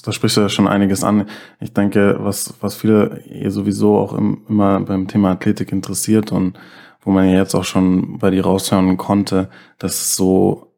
Da 0.03 0.11
sprichst 0.11 0.37
du 0.37 0.41
ja 0.41 0.49
schon 0.49 0.67
einiges 0.67 1.03
an. 1.03 1.27
Ich 1.59 1.73
denke, 1.73 2.17
was, 2.19 2.53
was 2.61 2.75
viele 2.75 3.23
sowieso 3.49 3.97
auch 3.97 4.13
im, 4.13 4.45
immer 4.47 4.79
beim 4.81 5.07
Thema 5.07 5.31
Athletik 5.31 5.71
interessiert 5.71 6.31
und 6.31 6.59
wo 7.01 7.11
man 7.11 7.29
ja 7.29 7.37
jetzt 7.37 7.55
auch 7.55 7.63
schon 7.63 8.17
bei 8.19 8.29
dir 8.29 8.43
raushören 8.43 8.97
konnte, 8.97 9.49
dass 9.77 10.15
so 10.15 10.69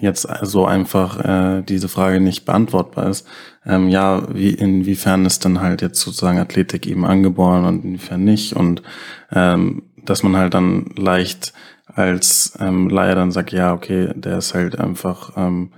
jetzt 0.00 0.26
so 0.42 0.64
einfach 0.64 1.20
äh, 1.20 1.62
diese 1.62 1.88
Frage 1.88 2.20
nicht 2.20 2.44
beantwortbar 2.44 3.08
ist. 3.08 3.26
Ähm, 3.66 3.88
ja, 3.88 4.22
wie 4.34 4.50
inwiefern 4.50 5.26
ist 5.26 5.44
dann 5.44 5.60
halt 5.60 5.82
jetzt 5.82 6.00
sozusagen 6.00 6.38
Athletik 6.38 6.86
eben 6.86 7.04
angeboren 7.04 7.64
und 7.66 7.84
inwiefern 7.84 8.24
nicht 8.24 8.54
und 8.54 8.82
ähm, 9.30 9.82
dass 10.04 10.22
man 10.22 10.36
halt 10.36 10.54
dann 10.54 10.86
leicht 10.96 11.52
als 11.86 12.54
ähm, 12.58 12.88
Laie 12.88 13.14
dann 13.14 13.32
sagt, 13.32 13.52
ja, 13.52 13.72
okay, 13.72 14.10
der 14.14 14.38
ist 14.38 14.54
halt 14.54 14.78
einfach 14.78 15.32
ähm, 15.36 15.72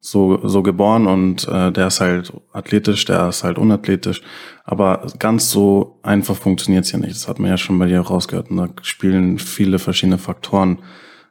so, 0.00 0.46
so 0.46 0.62
geboren 0.62 1.06
und 1.06 1.48
äh, 1.48 1.72
der 1.72 1.88
ist 1.88 2.00
halt 2.00 2.32
athletisch, 2.52 3.04
der 3.04 3.28
ist 3.28 3.44
halt 3.44 3.58
unathletisch. 3.58 4.22
Aber 4.64 5.06
ganz 5.18 5.50
so 5.50 5.98
einfach 6.02 6.36
funktioniert 6.36 6.84
es 6.84 6.92
ja 6.92 6.98
nicht. 6.98 7.14
Das 7.14 7.28
hat 7.28 7.38
man 7.38 7.50
ja 7.50 7.56
schon 7.56 7.78
bei 7.78 7.86
dir 7.86 8.00
rausgehört. 8.00 8.50
Und 8.50 8.56
da 8.58 8.68
spielen 8.82 9.38
viele 9.38 9.78
verschiedene 9.78 10.18
Faktoren 10.18 10.78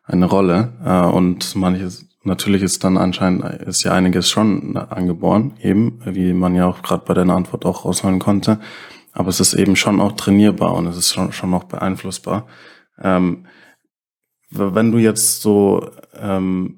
eine 0.03 0.25
Rolle. 0.25 0.73
Äh, 0.83 1.15
und 1.15 1.55
manches, 1.55 2.07
natürlich 2.23 2.61
ist 2.61 2.83
dann 2.83 2.97
anscheinend, 2.97 3.45
ist 3.61 3.83
ja 3.83 3.93
einiges 3.93 4.29
schon 4.29 4.75
angeboren, 4.75 5.53
eben, 5.61 5.99
wie 6.05 6.33
man 6.33 6.55
ja 6.55 6.67
auch 6.67 6.81
gerade 6.81 7.05
bei 7.05 7.13
deiner 7.13 7.35
Antwort 7.35 7.65
auch 7.65 7.85
rausholen 7.85 8.19
konnte. 8.19 8.59
Aber 9.13 9.29
es 9.29 9.39
ist 9.39 9.53
eben 9.53 9.75
schon 9.75 10.01
auch 10.01 10.11
trainierbar 10.11 10.75
und 10.75 10.87
es 10.87 10.97
ist 10.97 11.13
schon, 11.13 11.31
schon 11.31 11.53
auch 11.53 11.63
beeinflussbar. 11.63 12.47
Ähm, 13.01 13.45
wenn 14.49 14.91
du 14.91 14.97
jetzt 14.97 15.41
so 15.41 15.89
ähm, 16.19 16.76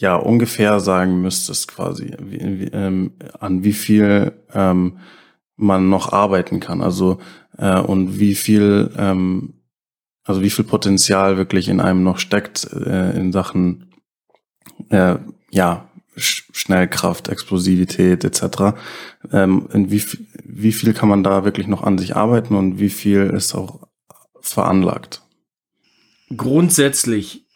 ja 0.00 0.16
ungefähr 0.16 0.80
sagen 0.80 1.20
müsstest 1.20 1.68
quasi, 1.68 2.14
wie, 2.20 2.60
wie, 2.60 2.64
ähm, 2.66 3.12
an 3.38 3.64
wie 3.64 3.72
viel 3.72 4.32
ähm, 4.54 4.98
man 5.56 5.88
noch 5.88 6.12
arbeiten 6.12 6.60
kann. 6.60 6.80
Also 6.80 7.18
äh, 7.56 7.80
und 7.80 8.18
wie 8.18 8.34
viel, 8.34 8.90
ähm, 8.96 9.54
also 10.24 10.42
wie 10.42 10.50
viel 10.50 10.64
Potenzial 10.64 11.36
wirklich 11.36 11.68
in 11.68 11.80
einem 11.80 12.02
noch 12.02 12.18
steckt 12.18 12.72
äh, 12.72 13.16
in 13.16 13.32
Sachen 13.32 13.92
äh, 14.90 15.16
ja 15.50 15.88
Schnellkraft, 16.16 17.28
Explosivität 17.28 18.24
etc. 18.24 18.78
Ähm, 19.32 19.68
in 19.72 19.90
wie, 19.90 20.02
wie 20.44 20.72
viel 20.72 20.92
kann 20.92 21.08
man 21.08 21.22
da 21.22 21.44
wirklich 21.44 21.66
noch 21.66 21.82
an 21.82 21.98
sich 21.98 22.16
arbeiten 22.16 22.54
und 22.54 22.78
wie 22.78 22.90
viel 22.90 23.26
ist 23.26 23.54
auch 23.54 23.86
veranlagt? 24.40 25.22
Grundsätzlich 26.36 27.47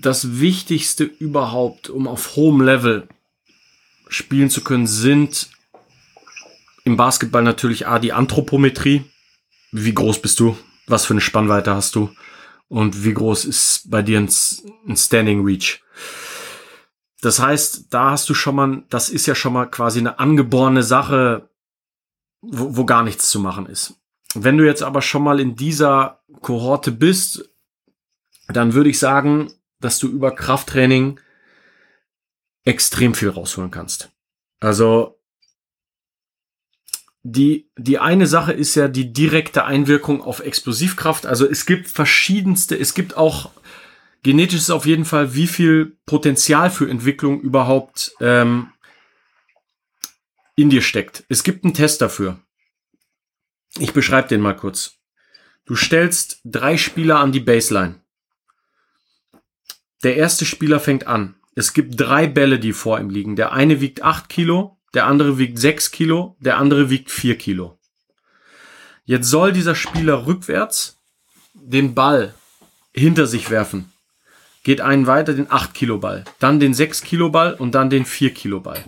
das 0.00 0.40
Wichtigste 0.40 1.04
überhaupt, 1.04 1.90
um 1.90 2.06
auf 2.06 2.36
hohem 2.36 2.60
Level 2.60 3.08
spielen 4.08 4.50
zu 4.50 4.62
können, 4.62 4.86
sind 4.86 5.50
im 6.84 6.96
Basketball 6.96 7.42
natürlich 7.42 7.86
A, 7.86 7.98
die 7.98 8.12
Anthropometrie. 8.12 9.04
Wie 9.72 9.94
groß 9.94 10.20
bist 10.20 10.38
du? 10.40 10.56
Was 10.86 11.06
für 11.06 11.14
eine 11.14 11.20
Spannweite 11.20 11.74
hast 11.74 11.94
du? 11.94 12.10
Und 12.68 13.04
wie 13.04 13.14
groß 13.14 13.44
ist 13.44 13.90
bei 13.90 14.02
dir 14.02 14.18
ein, 14.18 14.28
ein 14.86 14.96
Standing 14.96 15.44
Reach? 15.44 15.82
Das 17.20 17.38
heißt, 17.38 17.86
da 17.90 18.10
hast 18.10 18.28
du 18.28 18.34
schon 18.34 18.54
mal, 18.54 18.82
das 18.90 19.08
ist 19.08 19.26
ja 19.26 19.34
schon 19.34 19.54
mal 19.54 19.66
quasi 19.66 19.98
eine 19.98 20.18
angeborene 20.18 20.82
Sache, 20.82 21.48
wo, 22.42 22.76
wo 22.76 22.84
gar 22.84 23.02
nichts 23.02 23.30
zu 23.30 23.40
machen 23.40 23.66
ist. 23.66 23.94
Wenn 24.34 24.58
du 24.58 24.66
jetzt 24.66 24.82
aber 24.82 25.00
schon 25.00 25.22
mal 25.22 25.40
in 25.40 25.56
dieser 25.56 26.22
Kohorte 26.42 26.92
bist, 26.92 27.48
dann 28.48 28.74
würde 28.74 28.90
ich 28.90 28.98
sagen, 28.98 29.50
dass 29.84 29.98
du 29.98 30.08
über 30.08 30.34
Krafttraining 30.34 31.20
extrem 32.64 33.14
viel 33.14 33.28
rausholen 33.28 33.70
kannst. 33.70 34.10
Also 34.60 35.20
die, 37.22 37.70
die 37.76 37.98
eine 37.98 38.26
Sache 38.26 38.52
ist 38.52 38.74
ja 38.74 38.88
die 38.88 39.12
direkte 39.12 39.64
Einwirkung 39.64 40.22
auf 40.22 40.40
Explosivkraft. 40.40 41.26
Also 41.26 41.48
es 41.48 41.66
gibt 41.66 41.88
verschiedenste, 41.88 42.76
es 42.76 42.94
gibt 42.94 43.16
auch 43.16 43.50
genetisch 44.22 44.60
ist 44.60 44.70
auf 44.70 44.86
jeden 44.86 45.04
Fall, 45.04 45.34
wie 45.34 45.46
viel 45.46 45.98
Potenzial 46.06 46.70
für 46.70 46.88
Entwicklung 46.88 47.40
überhaupt 47.40 48.14
ähm, 48.20 48.72
in 50.56 50.70
dir 50.70 50.82
steckt. 50.82 51.24
Es 51.28 51.44
gibt 51.44 51.64
einen 51.64 51.74
Test 51.74 52.00
dafür. 52.00 52.40
Ich 53.78 53.92
beschreibe 53.92 54.28
den 54.28 54.40
mal 54.40 54.56
kurz. 54.56 54.98
Du 55.66 55.76
stellst 55.76 56.40
drei 56.44 56.76
Spieler 56.76 57.18
an 57.20 57.32
die 57.32 57.40
Baseline. 57.40 58.03
Der 60.04 60.16
erste 60.16 60.44
Spieler 60.44 60.80
fängt 60.80 61.06
an. 61.06 61.34
Es 61.56 61.72
gibt 61.72 61.98
drei 61.98 62.26
Bälle, 62.26 62.58
die 62.58 62.72
vor 62.72 63.00
ihm 63.00 63.10
liegen. 63.10 63.36
Der 63.36 63.52
eine 63.52 63.80
wiegt 63.80 64.02
acht 64.02 64.28
Kilo, 64.28 64.78
der 64.92 65.06
andere 65.06 65.38
wiegt 65.38 65.58
sechs 65.58 65.90
Kilo, 65.90 66.36
der 66.40 66.58
andere 66.58 66.90
wiegt 66.90 67.10
vier 67.10 67.38
Kilo. 67.38 67.78
Jetzt 69.06 69.28
soll 69.28 69.52
dieser 69.52 69.74
Spieler 69.74 70.26
rückwärts 70.26 71.00
den 71.54 71.94
Ball 71.94 72.34
hinter 72.92 73.26
sich 73.26 73.50
werfen. 73.50 73.92
Geht 74.62 74.80
einen 74.80 75.06
weiter 75.06 75.34
den 75.34 75.50
8 75.50 75.74
Kilo 75.74 75.98
Ball, 75.98 76.24
dann 76.38 76.58
den 76.58 76.72
6 76.72 77.02
Kilo 77.02 77.28
Ball 77.30 77.52
und 77.54 77.74
dann 77.74 77.90
den 77.90 78.06
4 78.06 78.32
Kilo 78.32 78.60
Ball. 78.60 78.82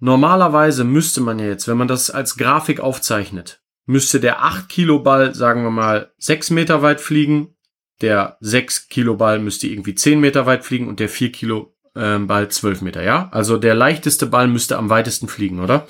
Normalerweise 0.00 0.84
müsste 0.84 1.22
man 1.22 1.38
ja 1.38 1.46
jetzt, 1.46 1.66
wenn 1.66 1.78
man 1.78 1.88
das 1.88 2.10
als 2.10 2.36
Grafik 2.36 2.80
aufzeichnet, 2.80 3.62
müsste 3.86 4.20
der 4.20 4.42
8 4.42 4.68
Kilo 4.68 4.98
Ball, 4.98 5.34
sagen 5.34 5.62
wir 5.62 5.70
mal, 5.70 6.12
6 6.18 6.50
Meter 6.50 6.82
weit 6.82 7.00
fliegen 7.00 7.55
der 8.00 8.36
6 8.40 8.88
Kilo 8.88 9.16
Ball 9.16 9.38
müsste 9.38 9.66
irgendwie 9.66 9.94
10 9.94 10.20
Meter 10.20 10.46
weit 10.46 10.64
fliegen 10.64 10.88
und 10.88 11.00
der 11.00 11.08
4 11.08 11.32
Kilo 11.32 11.74
äh, 11.94 12.18
Ball 12.18 12.48
12 12.48 12.82
Meter, 12.82 13.02
ja? 13.02 13.28
Also 13.32 13.58
der 13.58 13.74
leichteste 13.74 14.26
Ball 14.26 14.48
müsste 14.48 14.76
am 14.76 14.90
weitesten 14.90 15.28
fliegen, 15.28 15.60
oder? 15.60 15.86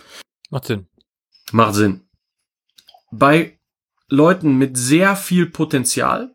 Macht 0.51 0.67
Sinn. 0.67 0.87
Macht 1.53 1.75
Sinn. 1.75 2.09
Bei 3.11 3.59
Leuten 4.09 4.57
mit 4.57 4.77
sehr 4.77 5.17
viel 5.17 5.47
Potenzial 5.47 6.35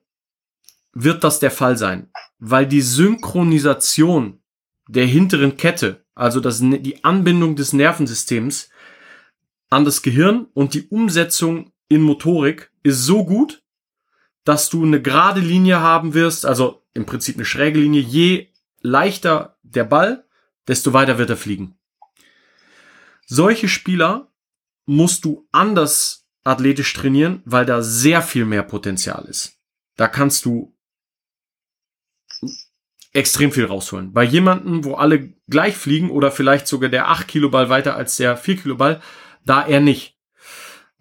wird 0.93 1.23
das 1.23 1.39
der 1.39 1.51
Fall 1.51 1.77
sein, 1.77 2.09
weil 2.39 2.67
die 2.67 2.81
Synchronisation 2.81 4.41
der 4.89 5.05
hinteren 5.05 5.55
Kette, 5.55 6.05
also 6.15 6.41
das, 6.41 6.59
die 6.59 7.03
Anbindung 7.03 7.55
des 7.55 7.71
Nervensystems 7.71 8.69
an 9.69 9.85
das 9.85 10.01
Gehirn 10.01 10.47
und 10.53 10.73
die 10.73 10.87
Umsetzung 10.87 11.71
in 11.87 12.01
Motorik 12.01 12.71
ist 12.83 13.05
so 13.05 13.25
gut, 13.25 13.60
dass 14.43 14.69
du 14.69 14.83
eine 14.83 15.01
gerade 15.01 15.39
Linie 15.39 15.79
haben 15.79 16.13
wirst, 16.13 16.45
also 16.45 16.83
im 16.93 17.05
Prinzip 17.05 17.35
eine 17.35 17.45
schräge 17.45 17.79
Linie. 17.79 18.01
Je 18.01 18.49
leichter 18.81 19.57
der 19.63 19.83
Ball, 19.83 20.25
desto 20.67 20.93
weiter 20.93 21.17
wird 21.17 21.29
er 21.29 21.37
fliegen. 21.37 21.77
Solche 23.25 23.67
Spieler 23.69 24.31
musst 24.85 25.25
du 25.25 25.47
anders 25.51 26.27
athletisch 26.43 26.93
trainieren, 26.93 27.41
weil 27.45 27.65
da 27.65 27.81
sehr 27.81 28.21
viel 28.21 28.45
mehr 28.45 28.63
Potenzial 28.63 29.25
ist. 29.25 29.59
Da 29.95 30.07
kannst 30.07 30.45
du 30.45 30.75
extrem 33.13 33.51
viel 33.51 33.65
rausholen. 33.65 34.13
Bei 34.13 34.23
jemandem, 34.23 34.83
wo 34.83 34.95
alle 34.95 35.33
gleich 35.47 35.75
fliegen 35.75 36.09
oder 36.09 36.31
vielleicht 36.31 36.67
sogar 36.67 36.89
der 36.89 37.09
8 37.09 37.27
Kilo 37.27 37.49
Ball 37.49 37.69
weiter 37.69 37.95
als 37.95 38.17
der 38.17 38.37
4 38.37 38.57
Kilo 38.57 38.75
Ball, 38.75 39.01
da 39.45 39.65
er 39.65 39.81
nicht. 39.81 40.10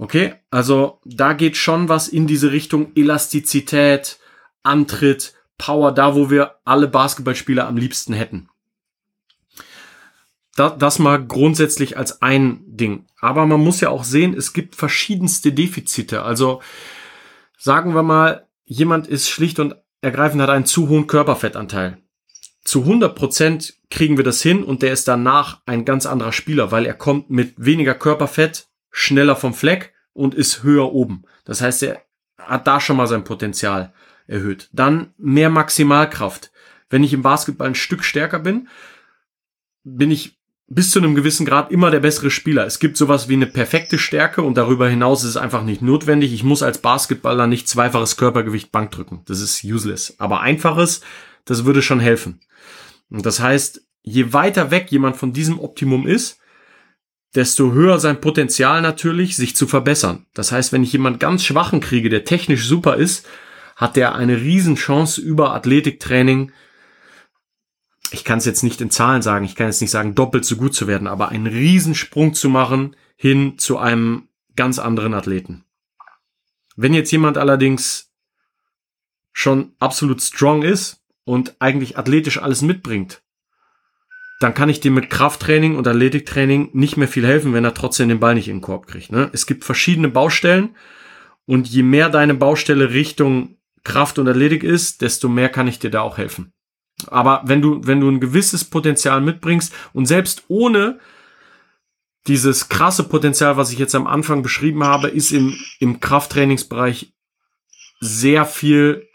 Okay, 0.01 0.33
also 0.51 0.99
da 1.05 1.35
geht 1.35 1.59
schon 1.59 1.91
was 1.91 2.09
in 2.09 2.27
diese 2.27 2.53
Richtung 2.53 2.93
Elastizität, 2.97 4.19
Antritt, 4.63 5.35
Power, 5.59 5.93
da 5.93 6.15
wo 6.15 6.31
wir 6.31 6.55
alle 6.65 6.89
Basketballspieler 6.89 7.69
am 7.69 7.77
liebsten 7.77 8.15
hätten. 8.15 8.49
Das, 10.57 10.99
mal 10.99 11.23
grundsätzlich 11.23 11.99
als 11.99 12.23
ein 12.23 12.63
Ding. 12.67 13.05
Aber 13.21 13.45
man 13.45 13.61
muss 13.61 13.83
ja 13.83 13.91
auch 13.91 14.05
sehen, 14.05 14.33
es 14.33 14.55
gibt 14.55 14.75
verschiedenste 14.75 15.53
Defizite. 15.53 16.23
Also 16.23 16.63
sagen 17.59 17.95
wir 17.95 18.03
mal, 18.03 18.47
jemand 18.65 19.07
ist 19.07 19.29
schlicht 19.29 19.59
und 19.59 19.77
ergreifend 20.01 20.41
hat 20.41 20.49
einen 20.49 20.65
zu 20.65 20.89
hohen 20.89 21.09
Körperfettanteil. 21.09 21.99
Zu 22.65 22.81
100 22.81 23.15
Prozent 23.15 23.75
kriegen 23.91 24.17
wir 24.17 24.25
das 24.25 24.41
hin 24.41 24.65
und 24.65 24.81
der 24.81 24.95
ist 24.95 25.09
danach 25.09 25.61
ein 25.67 25.85
ganz 25.85 26.07
anderer 26.07 26.33
Spieler, 26.33 26.73
weil 26.73 26.87
er 26.87 26.95
kommt 26.95 27.29
mit 27.29 27.55
weniger 27.59 27.95
Körperfett 27.95 28.70
schneller 28.91 29.37
vom 29.37 29.55
Fleck 29.55 29.93
und 30.13 30.35
ist 30.35 30.63
höher 30.63 30.93
oben. 30.93 31.25
Das 31.45 31.61
heißt, 31.61 31.83
er 31.83 32.03
hat 32.39 32.67
da 32.67 32.81
schon 32.81 32.97
mal 32.97 33.07
sein 33.07 33.25
Potenzial 33.25 33.93
erhöht. 34.27 34.69
Dann 34.73 35.13
mehr 35.19 35.51
Maximalkraft. 35.51 36.51
Wenn 36.89 37.05
ich 37.05 37.13
im 37.13 37.23
Basketball 37.23 37.69
ein 37.69 37.75
Stück 37.75 38.05
stärker 38.05 38.41
bin, 38.41 38.69
bin 39.85 40.11
ich 40.11 40.39
bis 40.67 40.91
zu 40.91 41.01
einem 41.01 41.15
gewissen 41.15 41.47
Grad 41.47 41.73
immer 41.73 41.91
der 41.91 42.01
bessere 42.01 42.31
Spieler. 42.31 42.65
Es 42.65 42.79
gibt 42.79 42.97
sowas 42.97 43.29
wie 43.29 43.35
eine 43.35 43.47
perfekte 43.47 43.99
Stärke 43.99 44.43
und 44.43 44.57
darüber 44.57 44.89
hinaus 44.89 45.25
ist 45.25 45.31
es 45.31 45.37
einfach 45.37 45.65
nicht 45.65 45.83
notwendig. 45.83 46.33
Ich 46.33 46.45
muss 46.45 46.63
als 46.63 46.79
Basketballer 46.79 47.47
nicht 47.47 47.69
zweifaches 47.69 48.17
Körpergewicht 48.17 48.71
Bank 48.71 48.93
drücken. 48.93 49.23
Das 49.27 49.41
ist 49.41 49.65
useless. 49.65 50.15
Aber 50.19 50.41
einfaches 50.41 51.01
das 51.45 51.65
würde 51.65 51.83
schon 51.83 52.01
helfen. 52.01 52.41
Und 53.11 53.27
das 53.27 53.41
heißt, 53.41 53.83
je 54.03 54.33
weiter 54.33 54.71
weg 54.71 54.91
jemand 54.91 55.17
von 55.17 55.33
diesem 55.33 55.59
Optimum 55.59 56.07
ist, 56.07 56.40
desto 57.35 57.73
höher 57.73 58.01
sein 58.01 58.21
Potenzial 58.21 58.83
natürlich, 58.83 59.37
sich 59.37 59.55
zu 59.55 59.67
verbessern. 59.67 60.27
Das 60.35 60.53
heißt, 60.53 60.73
wenn 60.73 60.83
ich 60.83 60.93
jemand 60.93 61.21
ganz 61.21 61.45
schwachen 61.45 61.81
kriege, 61.81 62.09
der 62.09 62.25
technisch 62.25 62.67
super 62.67 62.97
ist, 62.97 63.27
hat 63.77 63.97
der 63.97 64.15
eine 64.15 64.37
Riesenchance 64.37 65.21
über 65.21 65.55
Athletiktraining. 65.55 66.53
Ich 68.11 68.25
kann 68.25 68.39
es 68.39 68.45
jetzt 68.45 68.63
nicht 68.63 68.81
in 68.81 68.91
Zahlen 68.91 69.23
sagen, 69.23 69.45
ich 69.45 69.55
kann 69.55 69.69
jetzt 69.69 69.81
nicht 69.81 69.93
sagen, 69.93 70.15
doppelt 70.15 70.45
so 70.45 70.57
gut 70.57 70.75
zu 70.75 70.87
werden, 70.87 71.07
aber 71.07 71.29
einen 71.29 71.47
Riesensprung 71.47 72.35
zu 72.35 72.49
machen 72.49 72.97
hin 73.17 73.59
zu 73.59 73.79
einem 73.79 74.29
ganz 74.57 74.79
anderen 74.79 75.15
Athleten. 75.15 75.65
Wenn 76.77 76.95
jetzt 76.95 77.13
jemand 77.13 77.39
allerdings 77.39 78.11
schon 79.33 79.75
absolut 79.79 80.21
strong 80.21 80.63
ist 80.63 81.03
und 81.25 81.57
eigentlich 81.61 81.97
athletisch 81.97 82.43
alles 82.43 82.63
mitbringt, 82.63 83.23
dann 84.41 84.55
kann 84.55 84.71
ich 84.71 84.81
dem 84.81 84.95
mit 84.95 85.11
Krafttraining 85.11 85.77
und 85.77 85.87
Athletiktraining 85.87 86.71
nicht 86.73 86.97
mehr 86.97 87.09
viel 87.09 87.27
helfen, 87.27 87.53
wenn 87.53 87.65
er 87.65 87.75
trotzdem 87.75 88.09
den 88.09 88.21
Ball 88.21 88.35
nicht 88.35 88.49
in 88.49 88.57
den 88.57 88.63
Korb 88.63 88.87
kriegt. 88.87 89.13
Ne? 89.13 89.29
Es 89.33 89.47
gibt 89.47 89.65
verschiedene 89.65 90.09
Baustellen 90.09 90.75
und 91.47 91.69
je 91.69 91.83
mehr 91.83 92.09
deine 92.09 92.35
Baustelle 92.35 92.91
Richtung 92.91 93.59
Kraft 93.85 94.19
und 94.19 94.29
Athletik 94.29 94.65
ist, 94.65 95.03
desto 95.03 95.29
mehr 95.29 95.51
kann 95.51 95.69
ich 95.69 95.79
dir 95.79 95.91
da 95.91 96.01
auch 96.01 96.17
helfen. 96.17 96.53
Aber 97.07 97.43
wenn 97.45 97.61
du, 97.61 97.83
wenn 97.85 98.01
du 98.01 98.09
ein 98.09 98.21
gewisses 98.21 98.65
Potenzial 98.65 99.21
mitbringst 99.21 99.75
und 99.93 100.07
selbst 100.07 100.45
ohne 100.49 100.99
dieses 102.27 102.69
krasse 102.71 103.05
Potenzial, 103.05 103.59
was 103.59 103.73
ich 103.73 103.79
jetzt 103.79 103.95
am 103.95 104.07
Anfang 104.07 104.43
beschrieben 104.43 104.85
habe, 104.85 105.09
ist 105.09 105.33
im, 105.33 105.55
im 105.81 106.01
Krafttrainingsbereich 106.01 107.13
sehr 108.01 108.47
viel 108.47 109.07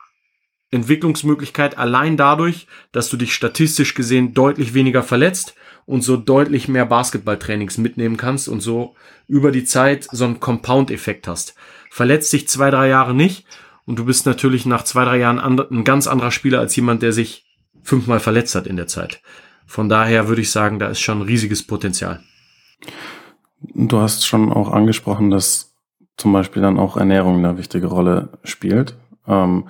Entwicklungsmöglichkeit 0.76 1.78
allein 1.78 2.18
dadurch, 2.18 2.68
dass 2.92 3.10
du 3.10 3.18
dich 3.18 3.34
statistisch 3.34 3.96
gesehen 3.96 4.34
deutlich 4.34 4.74
weniger 4.74 5.04
verletzt 5.04 5.56
und 5.86 6.02
so 6.02 6.18
deutlich 6.18 6.68
mehr 6.68 6.86
Basketballtrainings 6.86 7.78
mitnehmen 7.78 8.18
kannst 8.18 8.48
und 8.48 8.62
so 8.62 8.96
über 9.28 9.52
die 9.52 9.64
Zeit 9.64 10.08
so 10.12 10.26
einen 10.26 10.40
Compound-Effekt 10.40 11.28
hast. 11.28 11.56
Verletzt 11.90 12.34
dich 12.34 12.48
zwei, 12.48 12.70
drei 12.72 12.90
Jahre 12.90 13.14
nicht 13.14 13.46
und 13.86 14.00
du 14.00 14.06
bist 14.06 14.26
natürlich 14.26 14.66
nach 14.66 14.84
zwei, 14.84 15.06
drei 15.06 15.18
Jahren 15.18 15.40
ein 15.40 15.84
ganz 15.84 16.08
anderer 16.08 16.32
Spieler 16.32 16.60
als 16.60 16.76
jemand, 16.76 17.02
der 17.02 17.14
sich 17.14 17.46
fünfmal 17.84 18.20
verletzt 18.20 18.56
hat 18.56 18.68
in 18.68 18.78
der 18.78 18.88
Zeit. 18.88 19.22
Von 19.66 19.90
daher 19.90 20.28
würde 20.28 20.42
ich 20.42 20.52
sagen, 20.52 20.80
da 20.80 20.88
ist 20.88 21.00
schon 21.00 21.22
riesiges 21.22 21.66
Potenzial. 21.66 22.22
Du 23.74 24.00
hast 24.00 24.26
schon 24.26 24.52
auch 24.52 24.72
angesprochen, 24.72 25.30
dass 25.30 25.76
zum 26.18 26.34
Beispiel 26.34 26.62
dann 26.62 26.80
auch 26.80 26.98
Ernährung 26.98 27.44
eine 27.44 27.58
wichtige 27.58 27.88
Rolle 27.88 28.30
spielt. 28.44 28.96
Ähm, 29.28 29.68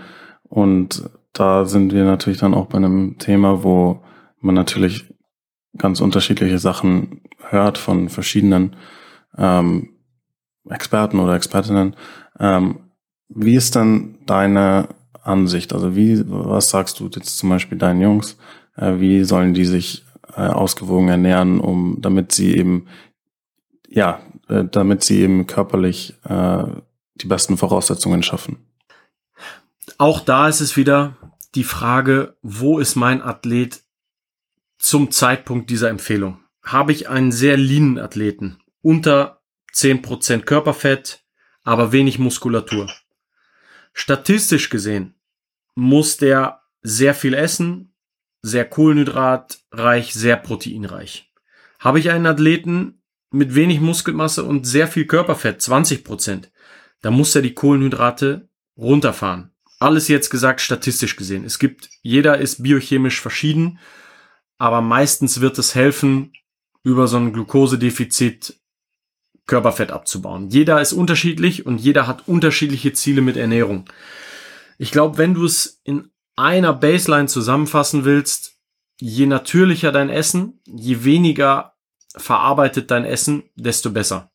und 0.50 1.10
da 1.34 1.66
sind 1.66 1.94
wir 1.94 2.06
natürlich 2.06 2.40
dann 2.40 2.54
auch 2.54 2.68
bei 2.68 2.78
einem 2.78 3.18
Thema, 3.18 3.64
wo 3.64 4.02
man 4.40 4.56
natürlich 4.56 5.06
ganz 5.78 6.00
unterschiedliche 6.00 6.60
Sachen 6.60 7.22
hört 7.50 7.78
von 7.78 8.10
verschiedenen 8.10 8.76
ähm, 9.38 9.90
Experten 10.70 11.20
oder 11.20 11.36
Expertinnen. 11.36 11.96
Ähm, 12.40 12.80
wie 13.28 13.56
ist 13.56 13.76
dann 13.76 14.20
deine 14.26 14.90
Ansicht? 15.22 15.74
Also 15.74 15.96
wie, 15.96 16.24
was 16.28 16.70
sagst 16.70 17.00
du 17.00 17.10
jetzt 17.14 17.38
zum 17.38 17.50
Beispiel 17.50 17.78
deinen 17.78 18.02
Jungs? 18.02 18.38
Äh, 18.78 19.00
wie 19.00 19.24
sollen 19.24 19.54
die 19.54 19.66
sich 19.66 20.06
äh, 20.36 20.42
ausgewogen 20.42 21.10
ernähren, 21.10 21.60
um, 21.60 21.98
damit 22.00 22.32
sie 22.32 22.56
eben, 22.56 22.88
ja, 23.90 24.20
äh, 24.48 24.64
damit 24.66 25.04
sie 25.04 25.22
eben 25.22 25.48
körperlich 25.48 26.16
äh, 26.24 26.64
die 27.16 27.28
besten 27.28 27.58
Voraussetzungen 27.58 28.24
schaffen? 28.24 28.65
Auch 29.98 30.20
da 30.20 30.50
ist 30.50 30.62
es 30.62 30.78
wieder 30.78 31.18
die 31.56 31.64
Frage, 31.64 32.38
wo 32.42 32.80
ist 32.80 32.96
mein 32.96 33.22
Athlet 33.22 33.84
zum 34.78 35.12
Zeitpunkt 35.12 35.70
dieser 35.70 35.90
Empfehlung? 35.90 36.44
Habe 36.64 36.92
ich 36.92 37.08
einen 37.08 37.32
sehr 37.32 37.58
leanen 37.58 38.00
Athleten, 38.00 38.60
unter 38.82 39.42
10% 39.74 40.42
Körperfett, 40.42 41.24
aber 41.64 41.92
wenig 41.92 42.20
Muskulatur. 42.20 42.90
Statistisch 43.94 44.70
gesehen 44.70 45.16
muss 45.76 46.18
der 46.18 46.62
sehr 46.82 47.14
viel 47.14 47.34
essen, 47.34 47.94
sehr 48.42 48.66
kohlenhydratreich, 48.66 50.14
sehr 50.14 50.38
proteinreich. 50.38 51.32
Habe 51.80 52.00
ich 52.00 52.12
einen 52.12 52.26
Athleten 52.26 53.02
mit 53.32 53.56
wenig 53.56 53.82
Muskelmasse 53.82 54.44
und 54.44 54.66
sehr 54.66 54.88
viel 54.88 55.06
Körperfett, 55.06 55.62
20 55.62 56.04
Prozent, 56.04 56.52
dann 57.02 57.14
muss 57.14 57.36
er 57.36 57.42
die 57.42 57.54
Kohlenhydrate 57.54 58.50
runterfahren. 58.78 59.55
Alles 59.80 60.08
jetzt 60.08 60.30
gesagt 60.30 60.62
statistisch 60.62 61.16
gesehen. 61.16 61.44
Es 61.44 61.60
gibt, 61.60 61.90
jeder 62.02 62.38
ist 62.38 62.64
biochemisch 62.64 63.20
verschieden, 63.20 63.80
aber 64.58 64.82
meistens 64.82 65.42
wird 65.42 65.58
es 65.60 65.76
helfen, 65.76 66.34
über 66.84 67.08
so 67.08 67.18
ein 67.18 67.34
Glukosedefizit 67.34 68.60
Körperfett 69.48 69.92
abzubauen. 69.92 70.50
Jeder 70.50 70.82
ist 70.82 70.94
unterschiedlich 70.94 71.66
und 71.66 71.80
jeder 71.80 72.08
hat 72.08 72.28
unterschiedliche 72.28 72.94
Ziele 72.94 73.22
mit 73.22 73.38
Ernährung. 73.38 73.90
Ich 74.78 74.92
glaube, 74.92 75.18
wenn 75.18 75.34
du 75.34 75.46
es 75.46 75.82
in 75.84 76.10
einer 76.36 76.74
Baseline 76.74 77.28
zusammenfassen 77.28 78.06
willst, 78.06 78.58
je 79.00 79.26
natürlicher 79.26 79.92
dein 79.92 80.10
Essen, 80.10 80.62
je 80.66 81.04
weniger 81.04 81.76
verarbeitet 82.16 82.92
dein 82.92 83.06
Essen, 83.06 83.44
desto 83.56 83.92
besser. 83.92 84.32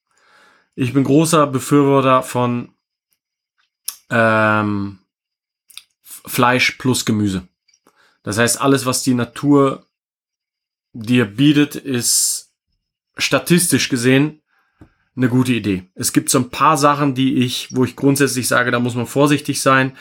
Ich 0.75 0.93
bin 0.93 1.05
großer 1.05 1.47
Befürworter 1.47 2.23
von 2.23 2.73
ähm, 4.11 5.00
Fleisch 6.27 6.73
plus 6.73 7.05
Gemüse. 7.05 7.49
Das 8.23 8.39
heißt, 8.39 8.61
alles, 8.61 8.87
was 8.87 9.03
die 9.03 9.15
Natur 9.15 9.87
dir 10.93 11.25
bietet, 11.25 11.77
ist 11.77 12.53
statistisch 13.17 13.89
gesehen 13.89 14.41
eine 15.17 15.29
gute 15.29 15.53
Idee. 15.53 15.91
Es 15.95 16.13
gibt 16.13 16.31
so 16.31 16.39
ein 16.39 16.51
paar 16.51 16.77
Sachen, 16.77 17.15
die 17.15 17.37
ich, 17.37 17.75
wo 17.75 17.85
ich 17.85 17.97
grundsätzlich 17.97 18.49
sage, 18.49 18.71
da 18.71 18.81
muss 18.81 18.95
man 18.95 19.07
vorsichtig 19.07 19.61
sein. 19.61 19.97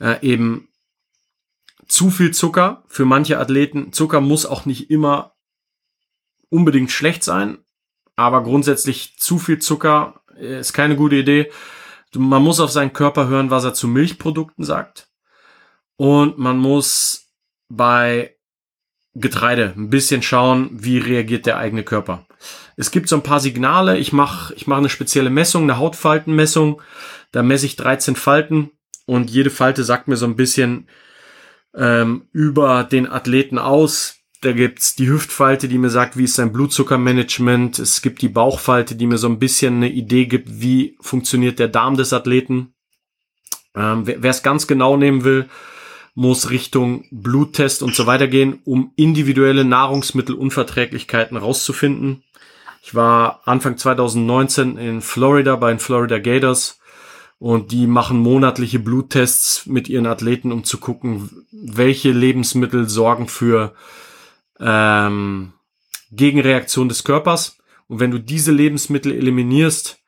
Äh, 0.00 0.26
eben 0.26 0.68
zu 1.86 2.10
viel 2.10 2.32
Zucker 2.32 2.84
für 2.88 3.04
manche 3.04 3.38
Athleten. 3.38 3.92
Zucker 3.92 4.20
muss 4.20 4.46
auch 4.46 4.66
nicht 4.66 4.90
immer 4.90 5.34
unbedingt 6.50 6.90
schlecht 6.90 7.24
sein, 7.24 7.58
aber 8.16 8.42
grundsätzlich 8.42 9.16
zu 9.18 9.38
viel 9.38 9.60
Zucker 9.60 10.22
äh, 10.36 10.60
ist 10.60 10.72
keine 10.72 10.96
gute 10.96 11.16
Idee. 11.16 11.50
Man 12.14 12.42
muss 12.42 12.60
auf 12.60 12.70
seinen 12.70 12.92
Körper 12.92 13.28
hören, 13.28 13.50
was 13.50 13.64
er 13.64 13.74
zu 13.74 13.88
Milchprodukten 13.88 14.64
sagt. 14.64 15.08
Und 15.96 16.38
man 16.38 16.58
muss 16.58 17.30
bei 17.68 18.34
Getreide 19.14 19.74
ein 19.76 19.90
bisschen 19.90 20.22
schauen, 20.22 20.70
wie 20.72 20.98
reagiert 20.98 21.46
der 21.46 21.58
eigene 21.58 21.84
Körper. 21.84 22.26
Es 22.76 22.90
gibt 22.90 23.08
so 23.08 23.16
ein 23.16 23.22
paar 23.22 23.40
Signale. 23.40 23.98
Ich 23.98 24.12
mache 24.12 24.54
ich 24.54 24.66
mach 24.66 24.78
eine 24.78 24.88
spezielle 24.88 25.30
Messung, 25.30 25.64
eine 25.64 25.78
Hautfaltenmessung. 25.78 26.82
Da 27.30 27.42
messe 27.42 27.66
ich 27.66 27.76
13 27.76 28.16
Falten 28.16 28.70
und 29.06 29.30
jede 29.30 29.50
Falte 29.50 29.84
sagt 29.84 30.08
mir 30.08 30.16
so 30.16 30.26
ein 30.26 30.36
bisschen 30.36 30.88
ähm, 31.74 32.28
über 32.32 32.84
den 32.84 33.08
Athleten 33.10 33.58
aus. 33.58 34.16
Da 34.40 34.52
gibt's 34.52 34.94
die 34.94 35.08
Hüftfalte, 35.08 35.68
die 35.68 35.78
mir 35.78 35.90
sagt, 35.90 36.18
wie 36.18 36.24
ist 36.24 36.34
sein 36.34 36.52
Blutzuckermanagement. 36.52 37.78
Es 37.78 38.02
gibt 38.02 38.20
die 38.20 38.28
Bauchfalte, 38.28 38.94
die 38.94 39.06
mir 39.06 39.16
so 39.16 39.28
ein 39.28 39.38
bisschen 39.38 39.76
eine 39.76 39.90
Idee 39.90 40.26
gibt, 40.26 40.60
wie 40.60 40.96
funktioniert 41.00 41.58
der 41.58 41.68
Darm 41.68 41.96
des 41.96 42.12
Athleten. 42.12 42.74
Ähm, 43.74 44.06
wer 44.06 44.30
es 44.30 44.42
ganz 44.42 44.66
genau 44.66 44.96
nehmen 44.96 45.24
will, 45.24 45.48
muss 46.14 46.50
Richtung 46.50 47.04
Bluttest 47.10 47.82
und 47.82 47.94
so 47.94 48.06
weiter 48.06 48.28
gehen, 48.28 48.60
um 48.64 48.92
individuelle 48.96 49.64
Nahrungsmittelunverträglichkeiten 49.64 51.36
rauszufinden. 51.36 52.22
Ich 52.82 52.94
war 52.94 53.40
Anfang 53.44 53.76
2019 53.76 54.76
in 54.76 55.00
Florida 55.00 55.56
bei 55.56 55.70
den 55.70 55.78
Florida 55.80 56.18
Gators 56.18 56.78
und 57.38 57.72
die 57.72 57.86
machen 57.86 58.18
monatliche 58.18 58.78
Bluttests 58.78 59.66
mit 59.66 59.88
ihren 59.88 60.06
Athleten, 60.06 60.52
um 60.52 60.64
zu 60.64 60.78
gucken, 60.78 61.46
welche 61.50 62.12
Lebensmittel 62.12 62.88
sorgen 62.88 63.26
für 63.26 63.74
ähm, 64.60 65.52
Gegenreaktion 66.12 66.88
des 66.88 67.04
Körpers. 67.04 67.58
Und 67.88 68.00
wenn 68.00 68.10
du 68.10 68.18
diese 68.18 68.52
Lebensmittel 68.52 69.12
eliminierst, 69.12 69.98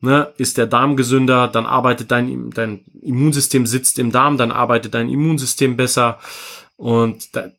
ne, 0.00 0.32
ist 0.36 0.58
der 0.58 0.66
Darm 0.66 0.96
gesünder, 0.96 1.48
dann 1.48 1.66
arbeitet 1.66 2.10
dein, 2.10 2.50
dein 2.50 2.84
Immunsystem 3.02 3.66
sitzt 3.66 3.98
im 3.98 4.12
Darm, 4.12 4.38
dann 4.38 4.50
arbeitet 4.50 4.94
dein 4.94 5.08
Immunsystem 5.08 5.76
besser 5.76 6.18
und 6.76 7.36
da, 7.36 7.50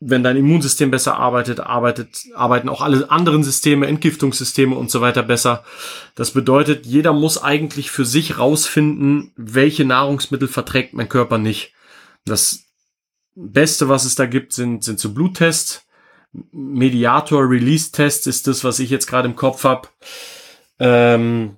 wenn 0.00 0.22
dein 0.22 0.38
Immunsystem 0.38 0.90
besser 0.90 1.18
arbeitet, 1.18 1.60
arbeitet, 1.60 2.24
arbeiten 2.34 2.70
auch 2.70 2.80
alle 2.80 3.10
anderen 3.10 3.44
Systeme, 3.44 3.86
Entgiftungssysteme 3.86 4.74
und 4.74 4.90
so 4.90 5.02
weiter 5.02 5.22
besser. 5.22 5.62
Das 6.14 6.30
bedeutet, 6.30 6.86
jeder 6.86 7.12
muss 7.12 7.42
eigentlich 7.42 7.90
für 7.90 8.06
sich 8.06 8.38
rausfinden, 8.38 9.32
welche 9.36 9.84
Nahrungsmittel 9.84 10.48
verträgt 10.48 10.94
mein 10.94 11.10
Körper 11.10 11.36
nicht. 11.36 11.74
Das 12.24 12.64
Beste, 13.34 13.90
was 13.90 14.06
es 14.06 14.14
da 14.14 14.24
gibt, 14.24 14.54
sind, 14.54 14.84
sind 14.84 14.98
so 14.98 15.12
Bluttests. 15.12 15.82
Mediator-Release-Test 16.52 18.26
ist 18.26 18.46
das, 18.46 18.64
was 18.64 18.78
ich 18.78 18.88
jetzt 18.88 19.06
gerade 19.06 19.28
im 19.28 19.36
Kopf 19.36 19.64
habe. 19.64 19.88
Ähm, 20.80 21.56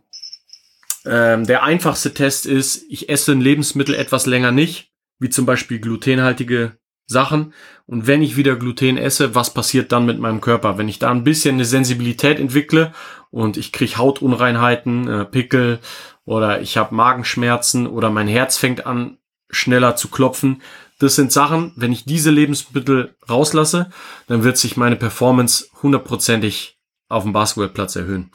ähm, 1.06 1.46
der 1.46 1.62
einfachste 1.62 2.12
Test 2.12 2.46
ist, 2.46 2.84
ich 2.88 3.08
esse 3.08 3.32
ein 3.32 3.40
Lebensmittel 3.40 3.94
etwas 3.94 4.26
länger 4.26 4.52
nicht. 4.52 4.90
wie 5.18 5.30
zum 5.30 5.46
Beispiel 5.46 5.78
glutenhaltige 5.78 6.72
Sachen. 7.06 7.52
Und 7.86 8.08
wenn 8.08 8.22
ich 8.22 8.36
wieder 8.36 8.56
Gluten 8.56 8.96
esse, 8.96 9.36
was 9.36 9.54
passiert 9.54 9.92
dann 9.92 10.04
mit 10.04 10.18
meinem 10.18 10.40
Körper? 10.40 10.78
Wenn 10.78 10.88
ich 10.88 10.98
da 10.98 11.12
ein 11.12 11.22
bisschen 11.22 11.54
eine 11.54 11.64
Sensibilität 11.64 12.40
entwickle 12.40 12.92
und 13.30 13.56
ich 13.56 13.70
kriege 13.70 13.98
Hautunreinheiten, 13.98 15.06
äh, 15.06 15.24
Pickel 15.24 15.78
oder 16.24 16.60
ich 16.60 16.76
habe 16.76 16.94
Magenschmerzen 16.96 17.86
oder 17.86 18.10
mein 18.10 18.26
Herz 18.26 18.56
fängt 18.56 18.84
an 18.84 19.18
schneller 19.48 19.94
zu 19.94 20.08
klopfen. 20.08 20.60
Das 20.98 21.14
sind 21.14 21.30
Sachen, 21.30 21.72
wenn 21.76 21.92
ich 21.92 22.04
diese 22.04 22.30
Lebensmittel 22.30 23.14
rauslasse, 23.28 23.90
dann 24.26 24.42
wird 24.42 24.56
sich 24.56 24.76
meine 24.76 24.96
Performance 24.96 25.68
hundertprozentig 25.82 26.78
auf 27.12 27.24
dem 27.24 27.32
Basketballplatz 27.32 27.96
erhöhen. 27.96 28.30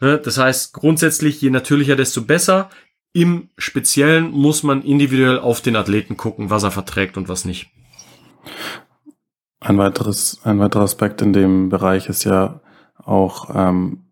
Das 0.00 0.38
heißt, 0.38 0.72
grundsätzlich, 0.72 1.40
je 1.40 1.50
natürlicher, 1.50 1.96
desto 1.96 2.22
besser. 2.22 2.70
Im 3.12 3.50
Speziellen 3.58 4.30
muss 4.30 4.62
man 4.62 4.82
individuell 4.82 5.38
auf 5.38 5.60
den 5.60 5.76
Athleten 5.76 6.16
gucken, 6.16 6.50
was 6.50 6.62
er 6.62 6.70
verträgt 6.70 7.16
und 7.16 7.28
was 7.28 7.44
nicht. 7.44 7.70
Ein 9.60 9.78
weiteres, 9.78 10.40
ein 10.44 10.58
weiterer 10.58 10.84
Aspekt 10.84 11.22
in 11.22 11.32
dem 11.32 11.68
Bereich 11.68 12.08
ist 12.08 12.24
ja 12.24 12.60
auch 12.96 13.50
ähm, 13.54 14.04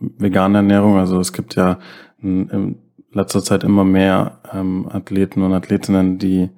vegane 0.00 0.58
Ernährung. 0.58 0.98
Also 0.98 1.20
es 1.20 1.32
gibt 1.32 1.54
ja 1.54 1.78
in 2.20 2.78
letzter 3.12 3.42
Zeit 3.42 3.64
immer 3.64 3.84
mehr 3.84 4.40
ähm, 4.52 4.88
Athleten 4.90 5.42
und 5.42 5.52
Athletinnen, 5.52 6.18
die 6.18 6.50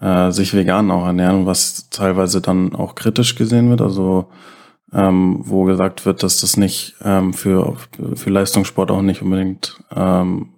äh, 0.00 0.30
sich 0.30 0.54
vegan 0.54 0.90
auch 0.90 1.06
ernähren, 1.06 1.46
was 1.46 1.90
teilweise 1.90 2.40
dann 2.40 2.74
auch 2.74 2.94
kritisch 2.94 3.36
gesehen 3.36 3.70
wird. 3.70 3.80
Also 3.80 4.28
ähm, 4.92 5.40
wo 5.40 5.64
gesagt 5.64 6.04
wird, 6.04 6.22
dass 6.22 6.40
das 6.40 6.56
nicht 6.56 6.96
ähm, 7.02 7.32
für, 7.32 7.76
für 8.14 8.30
Leistungssport 8.30 8.90
auch 8.90 9.02
nicht 9.02 9.22
unbedingt 9.22 9.82
ähm, 9.94 10.54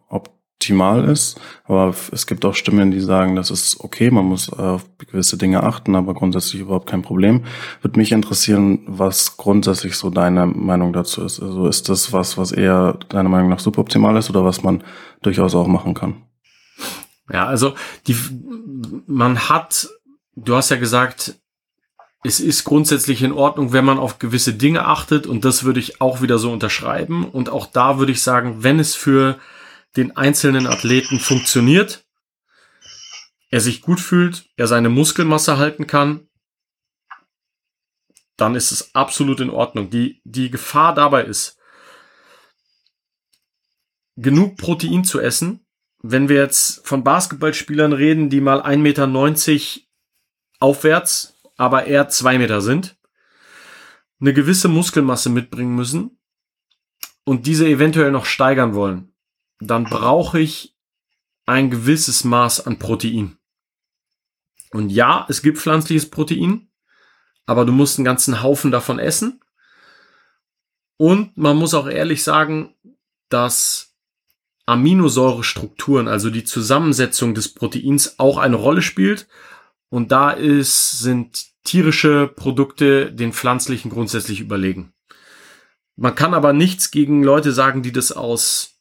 optimal 0.65 1.05
ist. 1.05 1.41
Aber 1.65 1.95
es 2.11 2.27
gibt 2.27 2.45
auch 2.45 2.55
Stimmen, 2.55 2.91
die 2.91 3.01
sagen, 3.01 3.37
das 3.37 3.51
ist 3.51 3.81
okay, 3.81 4.11
man 4.11 4.25
muss 4.25 4.51
auf 4.51 4.85
gewisse 4.99 5.37
Dinge 5.37 5.63
achten, 5.63 5.95
aber 5.95 6.15
grundsätzlich 6.15 6.63
überhaupt 6.63 6.89
kein 6.89 7.03
Problem. 7.03 7.45
Würde 7.83 7.99
mich 7.99 8.13
interessieren, 8.13 8.81
was 8.87 9.37
grundsätzlich 9.37 9.97
so 9.97 10.11
deine 10.11 10.47
Meinung 10.47 10.93
dazu 10.93 11.23
ist. 11.23 11.41
Also 11.41 11.67
ist 11.67 11.89
das 11.89 12.13
was, 12.13 12.39
was 12.39 12.51
eher 12.51 12.99
deiner 13.09 13.29
Meinung 13.29 13.51
nach 13.51 13.61
suboptimal 13.61 14.17
ist 14.17 14.31
oder 14.31 14.45
was 14.45 14.63
man 14.63 14.83
durchaus 15.23 15.55
auch 15.55 15.67
machen 15.67 15.95
kann? 15.95 16.23
Ja, 17.31 17.47
also 17.47 17.75
die, 18.07 18.17
man 19.07 19.49
hat, 19.49 19.89
du 20.35 20.57
hast 20.57 20.71
ja 20.71 20.77
gesagt, 20.77 21.39
es 22.25 22.41
ist 22.41 22.65
grundsätzlich 22.65 23.23
in 23.23 23.33
Ordnung, 23.33 23.75
wenn 23.75 23.85
man 23.85 23.99
auf 23.99 24.19
gewisse 24.19 24.55
Dinge 24.55 24.87
achtet 24.87 25.27
und 25.27 25.45
das 25.45 25.63
würde 25.63 25.79
ich 25.79 26.01
auch 26.01 26.23
wieder 26.23 26.39
so 26.39 26.51
unterschreiben 26.51 27.29
und 27.29 27.51
auch 27.51 27.67
da 27.67 27.99
würde 27.99 28.13
ich 28.13 28.23
sagen, 28.23 28.63
wenn 28.63 28.81
es 28.81 28.95
für 28.95 29.39
den 29.97 30.17
einzelnen 30.17 30.67
Athleten 30.67 31.21
funktioniert, 31.21 32.07
er 33.51 33.61
sich 33.61 33.83
gut 33.83 34.01
fühlt, 34.01 34.47
er 34.57 34.67
seine 34.67 34.89
Muskelmasse 34.89 35.59
halten 35.59 35.87
kann, 35.87 36.27
dann 38.37 38.55
ist 38.55 38.73
es 38.73 38.95
absolut 38.95 39.41
in 39.41 39.51
Ordnung. 39.51 39.91
Die, 39.91 40.21
die 40.25 40.51
Gefahr 40.51 40.95
dabei 40.95 41.25
ist, 41.25 41.59
genug 44.17 44.57
Protein 44.57 45.05
zu 45.05 45.21
essen. 45.21 45.65
Wenn 46.03 46.29
wir 46.29 46.37
jetzt 46.37 46.87
von 46.87 47.05
Basketballspielern 47.05 47.93
reden, 47.93 48.31
die 48.31 48.41
mal 48.41 48.63
1,90 48.63 48.79
Meter 48.79 49.85
aufwärts, 50.59 51.34
aber 51.57 51.87
eher 51.87 52.09
zwei 52.09 52.39
Meter 52.39 52.61
sind, 52.61 52.97
eine 54.21 54.33
gewisse 54.33 54.69
Muskelmasse 54.69 55.31
mitbringen 55.31 55.75
müssen 55.75 56.19
und 57.25 57.47
diese 57.47 57.67
eventuell 57.67 58.11
noch 58.11 58.27
steigern 58.27 58.75
wollen, 58.75 59.15
dann 59.61 59.85
brauche 59.85 60.41
ich 60.41 60.77
ein 61.47 61.71
gewisses 61.71 62.25
Maß 62.25 62.67
an 62.67 62.79
Protein. 62.79 63.39
Und 64.71 64.91
ja, 64.91 65.27
es 65.29 65.43
gibt 65.43 65.59
pflanzliches 65.59 66.11
Protein, 66.11 66.69
aber 67.47 67.65
du 67.65 67.73
musst 67.73 67.99
einen 67.99 68.05
ganzen 68.05 68.43
Haufen 68.43 68.71
davon 68.71 68.99
essen. 68.99 69.41
Und 70.97 71.37
man 71.37 71.57
muss 71.57 71.75
auch 71.75 71.87
ehrlich 71.87 72.23
sagen, 72.23 72.75
dass 73.29 73.95
Aminosäurestrukturen, 74.67 76.09
also 76.09 76.31
die 76.31 76.45
Zusammensetzung 76.45 77.35
des 77.35 77.53
Proteins, 77.53 78.19
auch 78.19 78.39
eine 78.39 78.57
Rolle 78.57 78.83
spielt. 78.83 79.29
Und 79.95 80.11
da 80.11 80.33
ist, 80.33 80.99
sind 80.99 81.47
tierische 81.63 82.27
Produkte 82.27 83.13
den 83.13 83.33
pflanzlichen 83.33 83.93
grundsätzlich 83.93 84.41
überlegen. 84.41 84.93
Man 85.95 86.17
kann 86.17 86.35
aber 86.35 86.53
nichts 86.53 86.91
gegen 86.91 87.23
Leute 87.23 87.53
sagen, 87.53 87.83
die 87.83 87.93
das 87.93 88.11
aus 88.11 88.75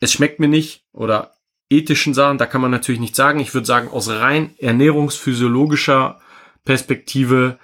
es 0.00 0.12
schmeckt 0.12 0.40
mir 0.40 0.48
nicht 0.48 0.82
oder 0.92 1.36
ethischen 1.70 2.14
Sachen, 2.14 2.38
da 2.38 2.46
kann 2.46 2.60
man 2.60 2.72
natürlich 2.72 3.00
nicht 3.00 3.14
sagen. 3.14 3.38
Ich 3.38 3.54
würde 3.54 3.66
sagen, 3.66 3.88
aus 3.88 4.08
rein 4.08 4.54
ernährungsphysiologischer 4.58 6.20
Perspektive 6.64 7.60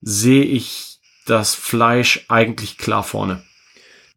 sehe 0.00 0.42
ich 0.42 0.98
das 1.26 1.54
Fleisch 1.54 2.26
eigentlich 2.28 2.76
klar 2.76 3.04
vorne. 3.04 3.44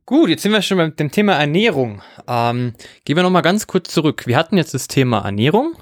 Gut, 0.08 0.30
jetzt 0.30 0.42
sind 0.42 0.52
wir 0.52 0.64
schon 0.64 0.80
beim 0.80 0.96
dem 0.96 1.12
Thema 1.12 1.34
Ernährung. 1.34 2.02
Ähm, 2.28 2.74
gehen 3.06 3.18
wir 3.18 3.22
nochmal 3.22 3.44
ganz 3.44 3.68
kurz 3.68 3.94
zurück. 3.94 4.26
Wir 4.26 4.36
hatten 4.36 4.58
jetzt 4.58 4.74
das 4.74 4.88
Thema 4.88 5.20
Ernährung 5.20 5.76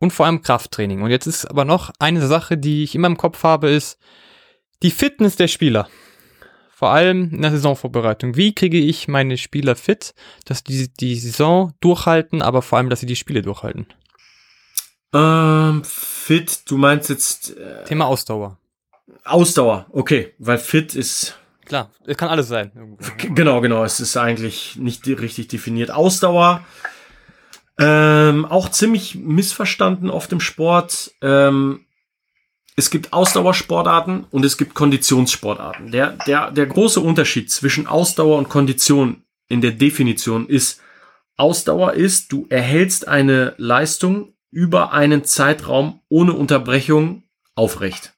und 0.00 0.12
vor 0.12 0.26
allem 0.26 0.42
Krafttraining. 0.42 1.02
Und 1.02 1.10
jetzt 1.10 1.26
ist 1.26 1.44
aber 1.44 1.64
noch 1.64 1.92
eine 2.00 2.26
Sache, 2.26 2.58
die 2.58 2.82
ich 2.82 2.94
immer 2.96 3.06
im 3.06 3.16
Kopf 3.16 3.44
habe, 3.44 3.70
ist 3.70 3.98
die 4.82 4.90
Fitness 4.90 5.36
der 5.36 5.46
Spieler. 5.46 5.88
Vor 6.72 6.90
allem 6.90 7.30
in 7.30 7.42
der 7.42 7.50
Saisonvorbereitung. 7.50 8.36
Wie 8.36 8.54
kriege 8.54 8.78
ich 8.78 9.06
meine 9.06 9.36
Spieler 9.36 9.76
fit, 9.76 10.14
dass 10.46 10.64
die 10.64 10.88
die 10.88 11.14
Saison 11.16 11.74
durchhalten, 11.80 12.40
aber 12.40 12.62
vor 12.62 12.78
allem, 12.78 12.88
dass 12.88 13.00
sie 13.00 13.06
die 13.06 13.16
Spiele 13.16 13.42
durchhalten? 13.42 13.86
Ähm, 15.12 15.82
fit, 15.84 16.62
du 16.70 16.78
meinst 16.78 17.10
jetzt. 17.10 17.56
Äh, 17.58 17.84
Thema 17.84 18.06
Ausdauer. 18.06 18.56
Ausdauer, 19.24 19.86
okay, 19.90 20.32
weil 20.38 20.56
fit 20.56 20.94
ist. 20.94 21.36
Klar, 21.66 21.90
es 22.06 22.16
kann 22.16 22.30
alles 22.30 22.48
sein. 22.48 22.72
Genau, 23.18 23.60
genau, 23.60 23.84
es 23.84 24.00
ist 24.00 24.16
eigentlich 24.16 24.76
nicht 24.76 25.06
richtig 25.06 25.48
definiert. 25.48 25.90
Ausdauer, 25.90 26.64
ähm, 27.80 28.44
auch 28.44 28.68
ziemlich 28.68 29.14
missverstanden 29.14 30.10
oft 30.10 30.30
im 30.32 30.40
Sport. 30.40 31.12
Ähm, 31.22 31.86
es 32.76 32.90
gibt 32.90 33.12
Ausdauersportarten 33.12 34.24
und 34.30 34.44
es 34.44 34.58
gibt 34.58 34.74
Konditionssportarten. 34.74 35.90
Der, 35.90 36.12
der, 36.26 36.50
der 36.50 36.66
große 36.66 37.00
Unterschied 37.00 37.50
zwischen 37.50 37.86
Ausdauer 37.86 38.36
und 38.36 38.50
Kondition 38.50 39.24
in 39.48 39.62
der 39.62 39.72
Definition 39.72 40.46
ist, 40.46 40.80
Ausdauer 41.36 41.94
ist, 41.94 42.32
du 42.32 42.46
erhältst 42.50 43.08
eine 43.08 43.54
Leistung 43.56 44.34
über 44.50 44.92
einen 44.92 45.24
Zeitraum 45.24 46.02
ohne 46.10 46.34
Unterbrechung 46.34 47.22
aufrecht. 47.54 48.12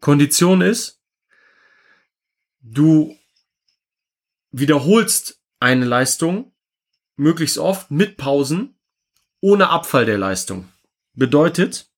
Kondition 0.00 0.62
ist, 0.62 1.00
du 2.60 3.16
wiederholst 4.50 5.40
eine 5.60 5.84
Leistung 5.84 6.52
möglichst 7.16 7.58
oft 7.58 7.90
mit 7.92 8.16
Pausen 8.16 8.79
ohne 9.40 9.70
Abfall 9.70 10.06
der 10.06 10.18
Leistung. 10.18 10.68
Bedeutet, 11.14 11.90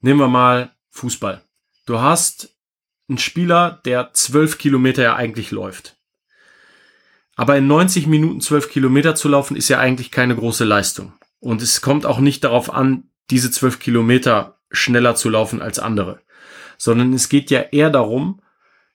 Nehmen 0.00 0.20
wir 0.20 0.28
mal 0.28 0.70
Fußball. 0.90 1.42
Du 1.86 2.00
hast 2.00 2.56
einen 3.08 3.18
Spieler, 3.18 3.80
der 3.84 4.12
zwölf 4.12 4.58
Kilometer 4.58 5.02
ja 5.02 5.16
eigentlich 5.16 5.50
läuft. 5.50 5.96
Aber 7.34 7.56
in 7.56 7.66
90 7.66 8.06
Minuten 8.06 8.40
zwölf 8.40 8.70
Kilometer 8.70 9.14
zu 9.14 9.28
laufen, 9.28 9.56
ist 9.56 9.68
ja 9.68 9.78
eigentlich 9.78 10.10
keine 10.10 10.36
große 10.36 10.64
Leistung. 10.64 11.14
Und 11.40 11.62
es 11.62 11.80
kommt 11.80 12.06
auch 12.06 12.20
nicht 12.20 12.44
darauf 12.44 12.72
an, 12.72 13.10
diese 13.30 13.50
zwölf 13.50 13.78
Kilometer 13.78 14.60
schneller 14.70 15.14
zu 15.14 15.30
laufen 15.30 15.62
als 15.62 15.78
andere. 15.78 16.20
Sondern 16.76 17.12
es 17.12 17.28
geht 17.28 17.50
ja 17.50 17.60
eher 17.60 17.90
darum, 17.90 18.40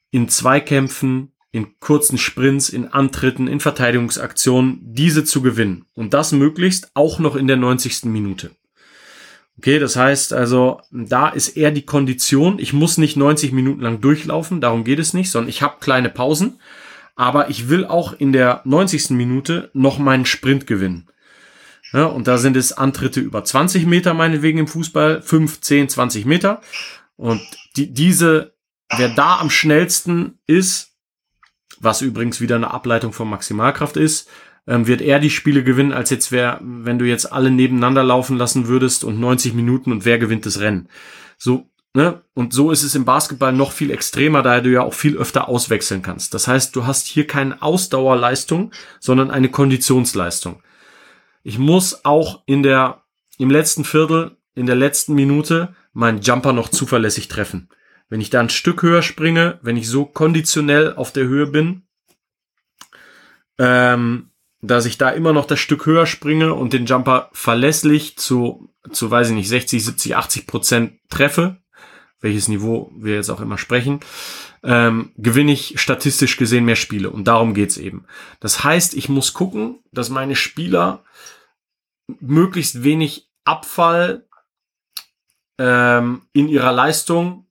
in 0.10 0.30
Zweikämpfen, 0.30 1.33
in 1.54 1.80
kurzen 1.80 2.18
Sprints, 2.18 2.68
in 2.68 2.88
Antritten, 2.88 3.48
in 3.48 3.60
Verteidigungsaktionen, 3.60 4.80
diese 4.82 5.24
zu 5.24 5.44
gewinnen. 5.44 5.86
Und 5.94 6.16
das 6.16 6.32
möglichst 6.32 6.90
auch 6.96 7.20
noch 7.20 7.36
in 7.36 7.46
der 7.46 7.58
90. 7.58 8.06
Minute. 8.06 8.52
Okay, 9.60 9.78
das 9.78 9.96
heißt 9.96 10.34
also, 10.34 10.82
da 10.92 11.30
ist 11.30 11.50
eher 11.50 11.70
die 11.70 11.86
Kondition. 11.86 12.58
Ich 12.58 12.74
muss 12.74 12.98
nicht 12.98 13.18
90 13.18 13.52
Minuten 13.52 13.82
lang 13.82 14.02
durchlaufen, 14.02 14.62
darum 14.62 14.84
geht 14.84 14.98
es 14.98 15.14
nicht, 15.14 15.30
sondern 15.30 15.48
ich 15.48 15.62
habe 15.62 15.78
kleine 15.80 16.10
Pausen. 16.10 16.60
Aber 17.16 17.52
ich 17.52 17.70
will 17.70 17.86
auch 17.86 18.14
in 18.14 18.34
der 18.34 18.62
90. 18.66 19.12
Minute 19.12 19.70
noch 19.74 20.00
meinen 20.00 20.26
Sprint 20.26 20.66
gewinnen. 20.66 21.08
Ja, 21.92 22.06
und 22.06 22.28
da 22.28 22.40
sind 22.40 22.58
es 22.58 22.74
Antritte 22.74 23.20
über 23.20 23.44
20 23.44 23.86
Meter, 23.86 24.16
meinetwegen 24.16 24.58
im 24.58 24.68
Fußball, 24.68 25.22
5, 25.22 25.62
10, 25.62 25.90
20 25.90 26.26
Meter. 26.26 26.62
Und 27.16 27.42
die, 27.76 27.94
diese, 27.94 28.56
wer 28.98 29.10
da 29.10 29.38
am 29.38 29.52
schnellsten 29.52 30.40
ist, 30.48 30.93
was 31.84 32.02
übrigens 32.02 32.42
wieder 32.42 32.56
eine 32.56 32.72
Ableitung 32.72 33.14
von 33.14 33.30
Maximalkraft 33.30 33.98
ist, 33.98 34.30
ähm, 34.68 34.88
wird 34.88 35.02
er 35.02 35.20
die 35.20 35.30
Spiele 35.30 35.64
gewinnen, 35.64 35.94
als 35.94 36.10
jetzt 36.10 36.32
wer, 36.32 36.60
wenn 36.62 37.00
du 37.00 37.06
jetzt 37.06 37.32
alle 37.32 37.52
nebeneinander 37.52 38.04
laufen 38.04 38.38
lassen 38.38 38.68
würdest 38.68 39.04
und 39.04 39.20
90 39.20 39.54
Minuten 39.54 39.92
und 39.92 40.06
wer 40.06 40.20
gewinnt 40.20 40.46
das 40.46 40.60
Rennen. 40.60 40.88
So, 41.38 41.70
ne? 41.94 42.22
Und 42.34 42.54
so 42.54 42.72
ist 42.72 42.84
es 42.84 42.96
im 42.96 43.06
Basketball 43.06 43.54
noch 43.54 43.72
viel 43.72 43.92
extremer, 43.92 44.42
da 44.42 44.62
du 44.62 44.72
ja 44.72 44.82
auch 44.82 44.94
viel 44.94 45.18
öfter 45.18 45.50
auswechseln 45.50 46.02
kannst. 46.02 46.34
Das 46.34 46.48
heißt, 46.48 46.76
du 46.76 46.86
hast 46.86 47.08
hier 47.08 47.28
keine 47.28 47.62
Ausdauerleistung, 47.62 48.72
sondern 49.00 49.32
eine 49.32 49.50
Konditionsleistung. 49.50 50.62
Ich 51.44 51.60
muss 51.60 52.06
auch 52.06 52.42
in 52.46 52.64
der 52.64 53.04
im 53.38 53.50
letzten 53.50 53.84
Viertel, 53.84 54.38
in 54.56 54.66
der 54.66 54.76
letzten 54.76 55.16
Minute 55.16 55.76
meinen 55.92 56.22
Jumper 56.22 56.54
noch 56.54 56.70
zuverlässig 56.70 57.28
treffen. 57.28 57.70
Wenn 58.14 58.22
ich 58.22 58.30
da 58.30 58.42
ein 58.42 58.50
Stück 58.50 58.84
höher 58.84 59.02
springe, 59.02 59.58
wenn 59.64 59.76
ich 59.76 59.90
so 59.90 60.06
konditionell 60.06 60.94
auf 60.94 61.12
der 61.12 61.24
Höhe 61.24 61.48
bin, 61.48 61.82
ähm, 63.58 64.30
dass 64.62 64.86
ich 64.86 65.00
da 65.00 65.10
immer 65.10 65.34
noch 65.34 65.48
das 65.48 65.60
Stück 65.60 65.88
höher 65.88 66.06
springe 66.06 66.54
und 66.54 66.74
den 66.74 66.86
Jumper 66.86 67.32
verlässlich 67.34 68.16
zu, 68.16 68.70
zu 68.92 69.10
weiß 69.10 69.30
ich 69.30 69.34
nicht, 69.34 69.50
60, 69.50 69.84
70, 69.84 70.16
80 70.16 70.46
Prozent 70.46 71.00
treffe, 71.10 71.58
welches 72.22 72.50
Niveau 72.50 72.92
wir 72.96 73.16
jetzt 73.16 73.32
auch 73.32 73.42
immer 73.42 73.58
sprechen, 73.58 74.02
ähm, 74.62 75.12
gewinne 75.18 75.54
ich 75.54 75.82
statistisch 75.82 76.38
gesehen 76.38 76.66
mehr 76.66 76.76
Spiele. 76.76 77.10
Und 77.10 77.24
darum 77.28 77.56
geht's 77.56 77.78
eben. 77.78 78.06
Das 78.40 78.64
heißt, 78.64 78.94
ich 78.94 79.10
muss 79.10 79.34
gucken, 79.34 79.80
dass 79.92 80.12
meine 80.12 80.36
Spieler 80.36 81.04
möglichst 82.20 82.84
wenig 82.84 83.32
Abfall 83.44 84.28
ähm, 85.58 86.22
in 86.32 86.48
ihrer 86.48 86.74
Leistung 86.74 87.43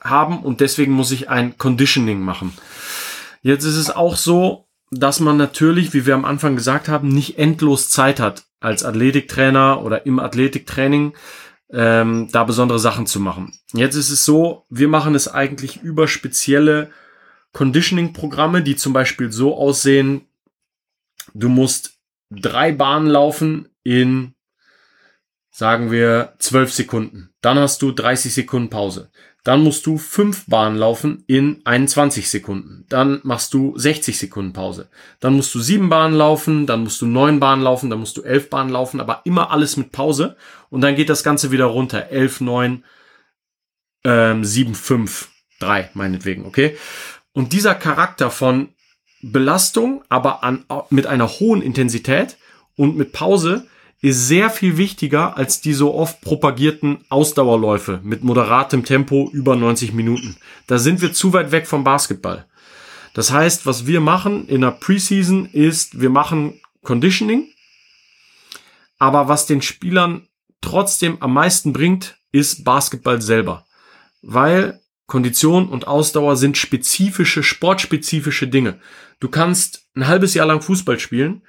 haben 0.00 0.40
und 0.40 0.60
deswegen 0.60 0.92
muss 0.92 1.10
ich 1.10 1.28
ein 1.28 1.58
Conditioning 1.58 2.20
machen. 2.20 2.52
Jetzt 3.42 3.64
ist 3.64 3.76
es 3.76 3.90
auch 3.90 4.16
so, 4.16 4.68
dass 4.90 5.20
man 5.20 5.36
natürlich, 5.36 5.92
wie 5.92 6.06
wir 6.06 6.14
am 6.14 6.24
Anfang 6.24 6.56
gesagt 6.56 6.88
haben, 6.88 7.08
nicht 7.08 7.38
endlos 7.38 7.90
Zeit 7.90 8.20
hat, 8.20 8.44
als 8.60 8.84
Athletiktrainer 8.84 9.82
oder 9.82 10.06
im 10.06 10.18
Athletiktraining 10.18 11.14
ähm, 11.70 12.28
da 12.32 12.44
besondere 12.44 12.78
Sachen 12.78 13.06
zu 13.06 13.20
machen. 13.20 13.52
Jetzt 13.72 13.94
ist 13.94 14.10
es 14.10 14.24
so, 14.24 14.64
wir 14.70 14.88
machen 14.88 15.14
es 15.14 15.28
eigentlich 15.28 15.82
über 15.82 16.08
spezielle 16.08 16.90
Conditioning-Programme, 17.52 18.62
die 18.62 18.76
zum 18.76 18.92
Beispiel 18.92 19.30
so 19.32 19.56
aussehen, 19.56 20.22
du 21.34 21.48
musst 21.48 21.98
drei 22.30 22.72
Bahnen 22.72 23.06
laufen 23.06 23.68
in, 23.82 24.34
sagen 25.50 25.90
wir, 25.90 26.34
zwölf 26.38 26.72
Sekunden. 26.72 27.30
Dann 27.40 27.58
hast 27.58 27.82
du 27.82 27.92
30 27.92 28.34
Sekunden 28.34 28.70
Pause. 28.70 29.10
Dann 29.44 29.62
musst 29.62 29.86
du 29.86 29.96
fünf 29.96 30.46
Bahnen 30.46 30.76
laufen 30.76 31.24
in 31.26 31.62
21 31.64 32.28
Sekunden. 32.28 32.84
Dann 32.88 33.20
machst 33.22 33.54
du 33.54 33.78
60 33.78 34.18
Sekunden 34.18 34.52
Pause. 34.52 34.90
Dann 35.20 35.34
musst 35.34 35.54
du 35.54 35.60
sieben 35.60 35.88
Bahnen 35.88 36.14
laufen, 36.14 36.66
dann 36.66 36.82
musst 36.82 37.00
du 37.00 37.06
neun 37.06 37.40
Bahnen 37.40 37.62
laufen, 37.62 37.88
dann 37.88 38.00
musst 38.00 38.16
du 38.16 38.22
elf 38.22 38.50
Bahnen 38.50 38.70
laufen, 38.70 39.00
aber 39.00 39.22
immer 39.24 39.50
alles 39.50 39.76
mit 39.76 39.92
Pause. 39.92 40.36
Und 40.68 40.80
dann 40.80 40.96
geht 40.96 41.08
das 41.08 41.22
Ganze 41.22 41.50
wieder 41.50 41.66
runter. 41.66 42.08
Elf, 42.10 42.40
neun, 42.40 42.84
ähm, 44.04 44.44
sieben, 44.44 44.74
fünf, 44.74 45.28
drei, 45.60 45.90
meinetwegen, 45.94 46.44
okay? 46.44 46.76
Und 47.32 47.52
dieser 47.52 47.74
Charakter 47.74 48.30
von 48.30 48.70
Belastung, 49.22 50.04
aber 50.08 50.44
an, 50.44 50.64
mit 50.90 51.06
einer 51.06 51.28
hohen 51.28 51.62
Intensität 51.62 52.36
und 52.76 52.96
mit 52.96 53.12
Pause, 53.12 53.66
ist 54.00 54.28
sehr 54.28 54.50
viel 54.50 54.76
wichtiger 54.76 55.36
als 55.36 55.60
die 55.60 55.72
so 55.72 55.94
oft 55.94 56.20
propagierten 56.20 57.04
Ausdauerläufe 57.08 58.00
mit 58.02 58.22
moderatem 58.22 58.84
Tempo 58.84 59.28
über 59.32 59.56
90 59.56 59.92
Minuten. 59.92 60.36
Da 60.66 60.78
sind 60.78 61.00
wir 61.00 61.12
zu 61.12 61.32
weit 61.32 61.50
weg 61.50 61.66
vom 61.66 61.84
Basketball. 61.84 62.46
Das 63.14 63.32
heißt, 63.32 63.66
was 63.66 63.86
wir 63.86 64.00
machen 64.00 64.46
in 64.46 64.60
der 64.60 64.70
Preseason 64.70 65.46
ist, 65.46 66.00
wir 66.00 66.10
machen 66.10 66.60
Conditioning. 66.82 67.48
Aber 68.98 69.28
was 69.28 69.46
den 69.46 69.62
Spielern 69.62 70.28
trotzdem 70.60 71.20
am 71.20 71.32
meisten 71.32 71.72
bringt, 71.72 72.18
ist 72.30 72.64
Basketball 72.64 73.20
selber. 73.20 73.66
Weil 74.22 74.80
Kondition 75.06 75.68
und 75.68 75.88
Ausdauer 75.88 76.36
sind 76.36 76.56
spezifische, 76.56 77.42
sportspezifische 77.42 78.46
Dinge. 78.46 78.78
Du 79.20 79.28
kannst 79.28 79.88
ein 79.96 80.06
halbes 80.06 80.34
Jahr 80.34 80.46
lang 80.46 80.60
Fußball 80.60 81.00
spielen 81.00 81.42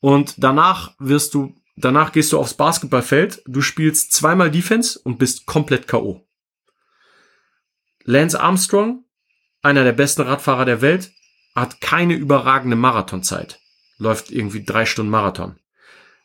und 0.00 0.34
danach 0.38 0.94
wirst 0.98 1.34
du 1.34 1.54
Danach 1.80 2.12
gehst 2.12 2.32
du 2.32 2.38
aufs 2.38 2.54
Basketballfeld, 2.54 3.42
du 3.46 3.62
spielst 3.62 4.12
zweimal 4.12 4.50
Defense 4.50 4.98
und 4.98 5.18
bist 5.18 5.46
komplett 5.46 5.88
K.O. 5.88 6.26
Lance 8.04 8.38
Armstrong, 8.38 9.04
einer 9.62 9.84
der 9.84 9.92
besten 9.92 10.22
Radfahrer 10.22 10.66
der 10.66 10.82
Welt, 10.82 11.10
hat 11.54 11.80
keine 11.80 12.14
überragende 12.14 12.76
Marathonzeit. 12.76 13.60
Läuft 13.96 14.30
irgendwie 14.30 14.62
drei 14.62 14.84
Stunden 14.84 15.10
Marathon. 15.10 15.58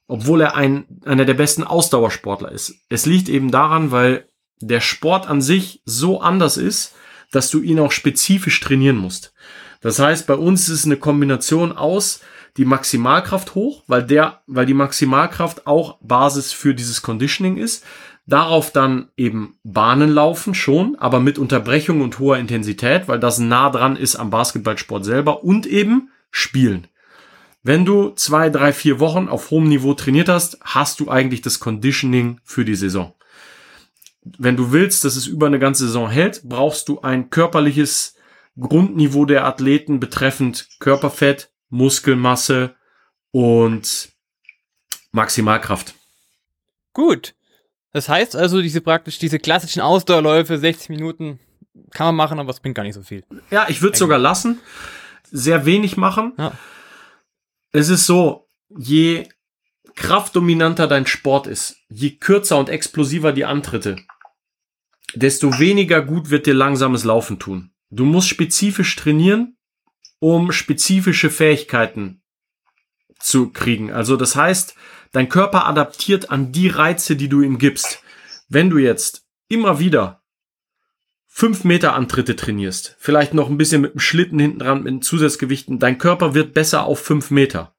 Obwohl 0.07 0.41
er 0.41 0.55
ein, 0.55 1.01
einer 1.05 1.25
der 1.25 1.33
besten 1.33 1.63
Ausdauersportler 1.63 2.51
ist. 2.51 2.75
Es 2.89 3.05
liegt 3.05 3.29
eben 3.29 3.49
daran, 3.49 3.91
weil 3.91 4.29
der 4.59 4.81
Sport 4.81 5.27
an 5.27 5.41
sich 5.41 5.81
so 5.85 6.19
anders 6.21 6.57
ist, 6.57 6.95
dass 7.31 7.49
du 7.49 7.61
ihn 7.61 7.79
auch 7.79 7.91
spezifisch 7.91 8.59
trainieren 8.59 8.97
musst. 8.97 9.33
Das 9.81 9.99
heißt, 9.99 10.27
bei 10.27 10.35
uns 10.35 10.67
ist 10.67 10.79
es 10.79 10.85
eine 10.85 10.97
Kombination 10.97 11.71
aus, 11.71 12.21
die 12.57 12.65
Maximalkraft 12.65 13.55
hoch, 13.55 13.83
weil 13.87 14.03
der, 14.03 14.41
weil 14.47 14.65
die 14.65 14.73
Maximalkraft 14.73 15.67
auch 15.67 15.97
Basis 16.01 16.53
für 16.53 16.73
dieses 16.73 17.01
Conditioning 17.01 17.57
ist. 17.57 17.83
Darauf 18.27 18.71
dann 18.71 19.09
eben 19.17 19.57
Bahnen 19.63 20.09
laufen 20.09 20.55
schon, 20.55 20.95
aber 20.95 21.19
mit 21.19 21.37
Unterbrechung 21.37 22.01
und 22.01 22.17
hoher 22.17 22.37
Intensität, 22.37 23.07
weil 23.07 23.19
das 23.19 23.37
nah 23.37 23.69
dran 23.69 23.95
ist 23.95 24.15
am 24.15 24.31
Basketballsport 24.31 25.05
selber 25.05 25.43
und 25.43 25.67
eben 25.67 26.09
spielen. 26.31 26.87
Wenn 27.61 27.85
du 27.85 28.11
zwei, 28.11 28.49
drei, 28.49 28.73
vier 28.73 28.99
Wochen 28.99 29.27
auf 29.27 29.51
hohem 29.51 29.67
Niveau 29.67 29.93
trainiert 29.93 30.29
hast, 30.29 30.59
hast 30.61 30.99
du 30.99 31.09
eigentlich 31.09 31.41
das 31.41 31.59
Conditioning 31.59 32.39
für 32.43 32.65
die 32.65 32.75
Saison. 32.75 33.13
Wenn 34.23 34.55
du 34.55 34.71
willst, 34.71 35.03
dass 35.03 35.15
es 35.15 35.27
über 35.27 35.47
eine 35.47 35.59
ganze 35.59 35.85
Saison 35.85 36.09
hält, 36.09 36.41
brauchst 36.43 36.89
du 36.89 37.01
ein 37.01 37.29
körperliches 37.29 38.15
Grundniveau 38.59 39.25
der 39.25 39.45
Athleten 39.45 39.99
betreffend 39.99 40.67
Körperfett, 40.79 41.51
Muskelmasse 41.75 42.75
und 43.31 44.09
Maximalkraft. 45.11 45.93
Gut. 46.93 47.35
Das 47.91 48.09
heißt 48.09 48.35
also, 48.35 48.61
diese 48.61 48.81
praktisch, 48.81 49.19
diese 49.19 49.39
klassischen 49.39 49.81
Ausdauerläufe, 49.81 50.57
60 50.57 50.89
Minuten, 50.89 51.39
kann 51.91 52.07
man 52.07 52.15
machen, 52.15 52.39
aber 52.39 52.49
es 52.49 52.59
bringt 52.59 52.75
gar 52.75 52.83
nicht 52.83 52.95
so 52.95 53.03
viel. 53.03 53.23
Ja, 53.51 53.67
ich 53.69 53.81
würde 53.81 53.97
sogar 53.97 54.17
lassen. 54.17 54.59
Sehr 55.31 55.65
wenig 55.65 55.97
machen. 55.97 56.33
Ja. 56.37 56.53
Es 57.71 57.89
ist 57.89 58.05
so, 58.05 58.47
je 58.69 59.27
kraftdominanter 59.95 60.87
dein 60.87 61.05
Sport 61.05 61.47
ist, 61.47 61.77
je 61.89 62.11
kürzer 62.11 62.57
und 62.57 62.69
explosiver 62.69 63.33
die 63.33 63.45
Antritte, 63.45 63.97
desto 65.13 65.59
weniger 65.59 66.01
gut 66.01 66.29
wird 66.29 66.45
dir 66.45 66.53
langsames 66.53 67.03
Laufen 67.03 67.39
tun. 67.39 67.71
Du 67.89 68.05
musst 68.05 68.29
spezifisch 68.29 68.95
trainieren, 68.95 69.57
um 70.25 70.51
spezifische 70.51 71.29
Fähigkeiten 71.29 72.23
zu 73.19 73.51
kriegen. 73.51 73.91
Also 73.91 74.17
das 74.17 74.35
heißt, 74.35 74.73
dein 75.11 75.29
Körper 75.29 75.67
adaptiert 75.67 76.31
an 76.31 76.51
die 76.51 76.67
Reize, 76.67 77.15
die 77.15 77.29
du 77.29 77.41
ihm 77.41 77.59
gibst. 77.59 78.01
Wenn 78.49 78.71
du 78.71 78.79
jetzt 78.79 79.27
immer 79.49 79.77
wieder 79.77 80.23
fünf 81.27 81.63
Meter 81.63 81.93
Antritte 81.93 82.35
trainierst, 82.35 82.95
vielleicht 82.97 83.35
noch 83.35 83.51
ein 83.51 83.59
bisschen 83.59 83.83
mit 83.83 83.93
dem 83.93 83.99
Schlitten 83.99 84.39
hinten 84.39 84.57
dran, 84.57 84.81
mit 84.81 85.03
Zusatzgewichten, 85.03 85.77
dein 85.77 85.99
Körper 85.99 86.33
wird 86.33 86.55
besser 86.55 86.85
auf 86.85 86.99
fünf 86.99 87.29
Meter. 87.29 87.75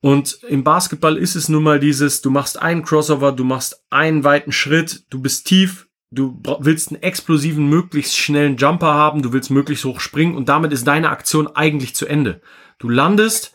Und 0.00 0.38
im 0.44 0.62
Basketball 0.62 1.16
ist 1.16 1.34
es 1.34 1.48
nun 1.48 1.64
mal 1.64 1.80
dieses, 1.80 2.22
du 2.22 2.30
machst 2.30 2.56
einen 2.62 2.84
Crossover, 2.84 3.32
du 3.32 3.42
machst 3.42 3.84
einen 3.90 4.22
weiten 4.22 4.52
Schritt, 4.52 5.06
du 5.10 5.20
bist 5.20 5.48
tief, 5.48 5.85
Du 6.10 6.40
willst 6.60 6.90
einen 6.90 7.02
explosiven, 7.02 7.68
möglichst 7.68 8.16
schnellen 8.16 8.56
Jumper 8.56 8.94
haben, 8.94 9.22
du 9.22 9.32
willst 9.32 9.50
möglichst 9.50 9.84
hoch 9.84 10.00
springen 10.00 10.36
und 10.36 10.48
damit 10.48 10.72
ist 10.72 10.86
deine 10.86 11.10
Aktion 11.10 11.48
eigentlich 11.48 11.96
zu 11.96 12.06
Ende. 12.06 12.40
Du 12.78 12.88
landest, 12.88 13.52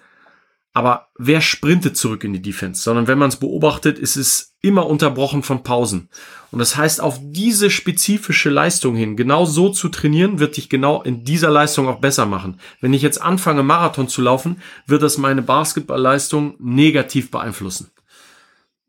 aber 0.74 1.10
wer 1.18 1.42
sprintet 1.42 1.98
zurück 1.98 2.24
in 2.24 2.34
die 2.34 2.42
Defense? 2.42 2.82
Sondern 2.82 3.08
wenn 3.08 3.18
man 3.18 3.30
es 3.30 3.38
beobachtet, 3.38 4.00
ist 4.00 4.16
es 4.16 4.56
immer 4.62 4.88
unterbrochen 4.88 5.44
von 5.44 5.64
Pausen. 5.64 6.10
Und 6.52 6.60
das 6.60 6.78
heißt, 6.78 7.02
auf 7.02 7.20
diese 7.22 7.70
spezifische 7.70 8.50
Leistung 8.50 8.96
hin, 8.96 9.18
genau 9.18 9.46
so 9.46 9.70
zu 9.70 9.90
trainieren, 9.90 10.40
wird 10.40 10.56
dich 10.56 10.70
genau 10.70 11.02
in 11.02 11.26
dieser 11.26 11.50
Leistung 11.50 11.88
auch 11.88 12.00
besser 12.00 12.26
machen. 12.26 12.60
Wenn 12.80 12.94
ich 12.94 13.02
jetzt 13.02 13.22
anfange, 13.22 13.64
Marathon 13.64 14.08
zu 14.08 14.22
laufen, 14.22 14.62
wird 14.88 15.04
das 15.04 15.18
meine 15.18 15.42
Basketballleistung 15.42 16.56
negativ 16.60 17.32
beeinflussen. 17.32 17.92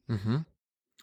Mhm. 0.07 0.45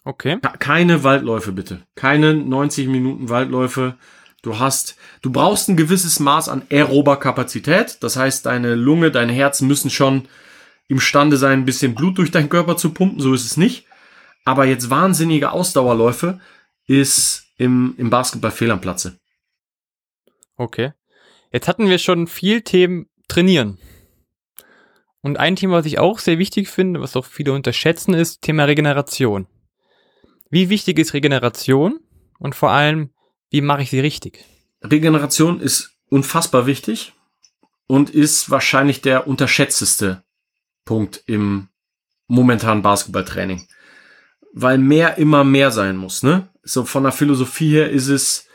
Okay. 0.06 0.39
Keine 0.60 1.04
Waldläufe 1.04 1.52
bitte. 1.52 1.82
Keine 1.95 2.34
90 2.34 2.88
Minuten 2.88 3.30
Waldläufe. 3.30 3.95
Du 4.41 4.58
hast, 4.58 4.95
du 5.22 5.32
brauchst 5.32 5.68
ein 5.70 5.78
gewisses 5.78 6.20
Maß 6.20 6.47
an 6.50 6.64
aerober 6.72 7.18
Kapazität. 7.18 7.97
Das 8.02 8.16
heißt, 8.16 8.45
deine 8.45 8.76
Lunge, 8.76 9.12
dein 9.12 9.30
Herz 9.30 9.62
müssen 9.62 9.89
schon 9.89 10.28
imstande 10.88 11.38
sein, 11.38 11.60
ein 11.60 11.66
bisschen 11.66 11.95
Blut 11.95 12.18
durch 12.18 12.32
deinen 12.32 12.50
Körper 12.50 12.78
zu 12.78 12.93
pumpen. 12.93 13.20
So 13.20 13.34
ist 13.34 13.45
es 13.45 13.58
nicht. 13.58 13.86
Aber 14.45 14.66
jetzt 14.66 14.89
wahnsinnige 14.89 15.52
Ausdauerläufe 15.52 16.39
ist 16.88 17.45
im, 17.58 17.93
im 17.97 18.10
Basketball 18.10 18.52
fehl 18.52 18.72
am 18.72 18.82
Platze. 18.82 19.20
Okay. 20.56 20.93
Jetzt 21.52 21.68
hatten 21.68 21.89
wir 21.89 22.00
schon 22.00 22.28
viel 22.28 22.62
Themen 22.62 23.08
trainieren. 23.28 23.78
Und 25.22 25.38
ein 25.38 25.56
Thema, 25.56 25.78
was 25.78 25.86
ich 25.86 26.00
auch 26.00 26.20
sehr 26.20 26.39
wichtig 26.39 26.70
finde, 26.70 27.02
was 27.02 27.16
auch 27.16 27.26
viele 27.26 27.54
unterschätzen, 27.54 28.14
ist 28.14 28.41
Thema 28.41 28.64
Regeneration. 28.64 29.47
Wie 30.50 30.70
wichtig 30.70 30.97
ist 31.00 31.14
Regeneration 31.14 32.00
und 32.39 32.56
vor 32.56 32.72
allem, 32.72 33.12
wie 33.52 33.62
mache 33.62 33.84
ich 33.84 33.89
sie 33.89 34.00
richtig? 34.00 34.43
Regeneration 34.84 35.60
ist 35.60 35.95
unfassbar 36.10 36.66
wichtig 36.66 37.14
und 37.88 38.10
ist 38.10 38.50
wahrscheinlich 38.50 39.02
der 39.02 39.28
unterschätzteste 39.28 40.24
Punkt 40.86 41.24
im 41.28 41.68
momentanen 42.28 42.82
Basketballtraining. 42.84 43.68
weil 44.54 44.78
mehr 44.78 45.18
immer 45.18 45.43
mehr 45.43 45.72
sein 45.72 45.95
muss, 45.95 46.24
ne? 46.24 46.50
So 46.64 46.86
von 46.86 47.04
der 47.04 47.12
Philosophie 47.12 47.72
her 47.72 47.89
ist 47.89 48.08
es, 48.08 48.47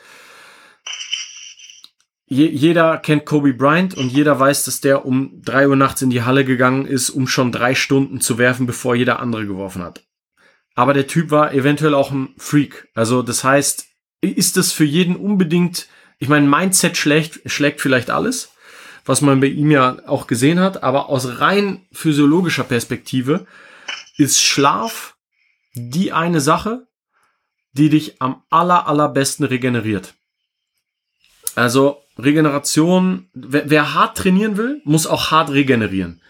je, 2.27 2.47
jeder 2.47 2.99
kennt 2.99 3.27
Kobe 3.27 3.55
Bryant 3.55 3.97
und 3.97 4.11
jeder 4.11 4.39
weiß, 4.39 4.65
dass 4.65 4.81
der 4.81 5.07
um 5.07 5.41
drei 5.43 5.69
Uhr 5.69 5.77
nachts 5.77 6.03
in 6.03 6.11
die 6.11 6.23
Halle 6.23 6.45
gegangen 6.45 6.87
ist, 6.87 7.11
um 7.11 7.27
schon 7.27 7.53
drei 7.53 7.75
Stunden 7.75 8.21
zu 8.21 8.39
werfen, 8.39 8.67
bevor 8.67 8.95
jeder 8.95 9.21
andere 9.21 9.47
geworfen 9.47 9.83
hat. 9.83 10.05
Aber 10.75 10.93
der 10.93 11.07
Typ 11.07 11.31
war 11.31 11.53
eventuell 11.53 11.95
auch 11.95 12.11
ein 12.11 12.35
Freak. 12.37 12.89
Also 12.95 13.23
das 13.23 13.45
heißt, 13.45 13.87
ist 14.21 14.57
das 14.57 14.73
für 14.73 14.85
jeden 14.85 15.17
unbedingt, 15.17 15.89
ich 16.19 16.29
meine, 16.29 16.49
Mindset 16.49 16.97
schlägt, 16.97 17.41
schlägt 17.47 17.81
vielleicht 17.81 18.11
alles, 18.11 18.53
was 19.05 19.21
man 19.21 19.41
bei 19.41 19.49
ihm 19.49 19.71
ja 19.71 19.99
auch 20.07 20.27
gesehen 20.27 20.61
hat, 20.61 20.83
aber 20.83 21.09
aus 21.09 21.41
rein 21.41 21.87
physiologischer 21.93 22.65
Perspektive 22.65 23.47
ist 24.17 24.43
Schlaf 24.43 25.17
die 25.75 26.13
eine 26.13 26.41
Sache, 26.41 26.87
die 27.73 27.89
dich 27.89 28.21
am 28.23 28.43
aller, 28.51 28.87
allerbesten 28.87 29.45
regeneriert. 29.45 30.15
Also 31.55 32.03
Regeneration, 32.17 33.29
wer, 33.35 33.69
wer 33.69 33.95
hart 33.95 34.17
trainieren 34.17 34.57
will, 34.57 34.81
muss 34.85 35.07
auch 35.07 35.31
hart 35.31 35.51
regenerieren. 35.51 36.21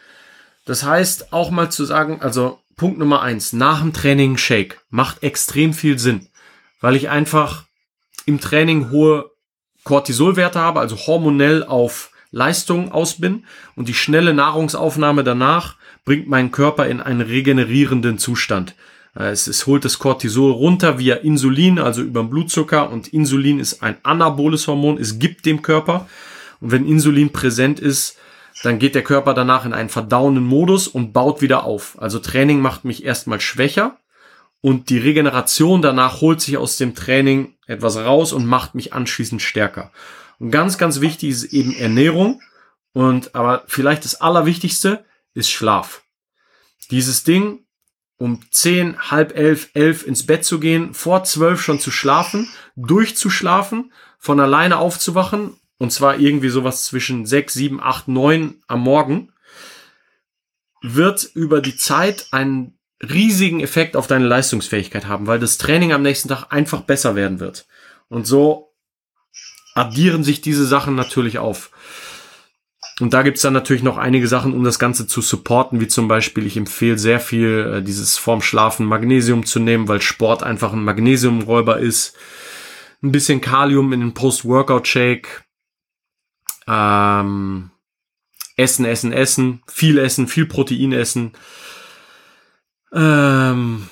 Das 0.65 0.83
heißt, 0.83 1.33
auch 1.33 1.51
mal 1.51 1.71
zu 1.71 1.85
sagen, 1.85 2.23
also 2.23 2.59
Punkt 2.77 2.99
Nummer 2.99 3.23
eins, 3.23 3.53
nach 3.53 3.81
dem 3.81 3.93
Training 3.93 4.37
Shake 4.37 4.81
macht 4.91 5.23
extrem 5.23 5.73
viel 5.73 5.99
Sinn, 5.99 6.29
weil 6.81 6.97
ich 6.97 7.09
einfach 7.09 7.65
im 8.27 8.41
Training 8.41 8.91
hohe 8.91 9.31
Cortisolwerte 9.85 10.59
habe, 10.59 10.81
also 10.81 10.97
hormonell 10.97 11.63
auf 11.63 12.11
Leistung 12.31 12.91
aus 12.91 13.21
bin 13.21 13.45
und 13.77 13.89
die 13.89 13.95
schnelle 13.95 14.35
Nahrungsaufnahme 14.35 15.23
danach 15.23 15.77
bringt 16.05 16.29
meinen 16.29 16.51
Körper 16.51 16.87
in 16.87 17.01
einen 17.01 17.21
regenerierenden 17.21 18.19
Zustand. 18.19 18.75
Äh, 19.17 19.31
es, 19.31 19.47
es 19.47 19.67
holt 19.67 19.85
das 19.85 19.99
Cortisol 19.99 20.53
runter 20.53 20.99
via 20.99 21.17
Insulin, 21.17 21.79
also 21.79 22.03
über 22.03 22.23
den 22.23 22.31
Blutzucker. 22.31 22.91
Und 22.91 23.09
Insulin 23.09 23.61
ist 23.61 23.83
ein 23.83 23.97
anaboles 24.03 24.67
Hormon. 24.67 24.99
Es 24.99 25.19
gibt 25.19 25.47
dem 25.47 25.63
Körper. 25.63 26.09
Und 26.61 26.73
wenn 26.73 26.87
Insulin 26.87 27.31
präsent 27.31 27.81
ist, 27.81 28.17
dann 28.63 28.79
geht 28.79 28.95
der 28.95 29.03
Körper 29.03 29.35
danach 29.35 29.65
in 29.65 29.73
einen 29.73 29.89
verdauenden 29.89 30.45
Modus 30.45 30.89
und 30.89 31.13
baut 31.13 31.43
wieder 31.43 31.65
auf. 31.65 32.01
Also 32.01 32.19
Training 32.19 32.61
macht 32.61 32.85
mich 32.85 33.05
erstmal 33.05 33.41
schwächer 33.41 33.99
und 34.61 34.89
die 34.91 34.99
Regeneration 34.99 35.83
danach 35.83 36.21
holt 36.21 36.41
sich 36.41 36.57
aus 36.57 36.77
dem 36.77 36.95
Training 36.95 37.57
etwas 37.67 37.97
raus 37.97 38.33
und 38.33 38.47
macht 38.47 38.75
mich 38.75 38.93
anschließend 38.93 39.43
stärker. 39.43 39.93
Und 40.39 40.51
ganz, 40.51 40.79
ganz 40.79 41.01
wichtig 41.01 41.31
ist 41.31 41.45
eben 41.45 41.75
Ernährung. 41.75 42.41
Und 42.93 43.35
aber 43.35 43.65
vielleicht 43.67 44.05
das 44.05 44.21
Allerwichtigste 44.21 45.05
ist 45.35 45.51
Schlaf. 45.51 46.03
Dieses 46.91 47.25
Ding, 47.25 47.67
um 48.19 48.41
zehn, 48.51 49.11
halb 49.11 49.37
elf, 49.37 49.71
elf 49.75 50.07
ins 50.07 50.27
Bett 50.27 50.45
zu 50.45 50.61
gehen, 50.61 50.95
vor 50.95 51.25
zwölf 51.25 51.61
schon 51.61 51.81
zu 51.81 51.91
schlafen, 51.91 52.49
durchzuschlafen, 52.77 53.93
von 54.19 54.39
alleine 54.39 54.79
aufzuwachen, 54.79 55.59
und 55.79 55.93
zwar 55.93 56.19
irgendwie 56.19 56.49
sowas 56.49 56.85
zwischen 56.85 57.27
sechs, 57.27 57.55
sieben, 57.55 57.81
acht, 57.81 58.09
neun 58.09 58.63
am 58.67 58.81
Morgen, 58.81 59.33
wird 60.83 61.25
über 61.35 61.61
die 61.61 61.77
Zeit 61.77 62.27
einen 62.31 62.79
riesigen 63.03 63.61
Effekt 63.61 63.97
auf 63.97 64.07
deine 64.07 64.27
Leistungsfähigkeit 64.27 65.07
haben, 65.07 65.27
weil 65.27 65.39
das 65.39 65.59
Training 65.59 65.93
am 65.93 66.03
nächsten 66.03 66.29
Tag 66.29 66.47
einfach 66.51 66.83
besser 66.83 67.17
werden 67.17 67.41
wird. 67.41 67.67
Und 68.09 68.27
so 68.27 68.75
addieren 69.75 70.25
sich 70.25 70.41
diese 70.41 70.67
Sachen 70.67 70.95
natürlich 70.95 71.39
auf. 71.39 71.71
Und 73.01 73.13
da 73.13 73.23
gibt's 73.23 73.43
dann 73.43 73.53
natürlich 73.53 73.83
noch 73.83 73.99
einige 73.99 74.29
Sachen, 74.29 74.53
um 74.53 74.63
das 74.63 74.79
Ganze 74.79 75.09
zu 75.09 75.21
supporten, 75.21 75.81
wie 75.81 75.89
zum 75.89 76.07
Beispiel, 76.07 76.47
ich 76.47 76.57
empfehle 76.57 76.97
sehr 76.97 77.19
viel, 77.19 77.79
äh, 77.79 77.83
dieses 77.83 78.17
vorm 78.17 78.41
Schlafen 78.41 78.87
Magnesium 78.87 79.45
zu 79.45 79.59
nehmen, 79.59 79.89
weil 79.89 80.01
Sport 80.01 80.45
einfach 80.45 80.73
ein 80.73 80.85
Magnesiumräuber 80.85 81.81
ist. 81.81 82.17
Ein 83.03 83.11
bisschen 83.11 83.41
Kalium 83.41 83.93
in 83.93 84.01
den 84.01 84.15
Post-Workout-Shake. 84.15 85.45
Ähm, 86.67 87.71
essen, 88.57 88.85
essen, 88.85 89.13
essen. 89.13 89.63
Viel 89.67 89.99
essen, 89.99 90.29
viel 90.29 90.47
Protein 90.47 90.93
essen. 90.93 91.33
Ähm, 92.93 93.89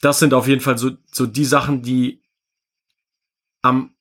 das 0.00 0.18
sind 0.18 0.34
auf 0.34 0.46
jeden 0.48 0.60
Fall 0.60 0.78
so, 0.78 0.92
so 1.10 1.26
die 1.26 1.44
Sachen, 1.44 1.82
die 1.82 2.20
am 3.62 3.94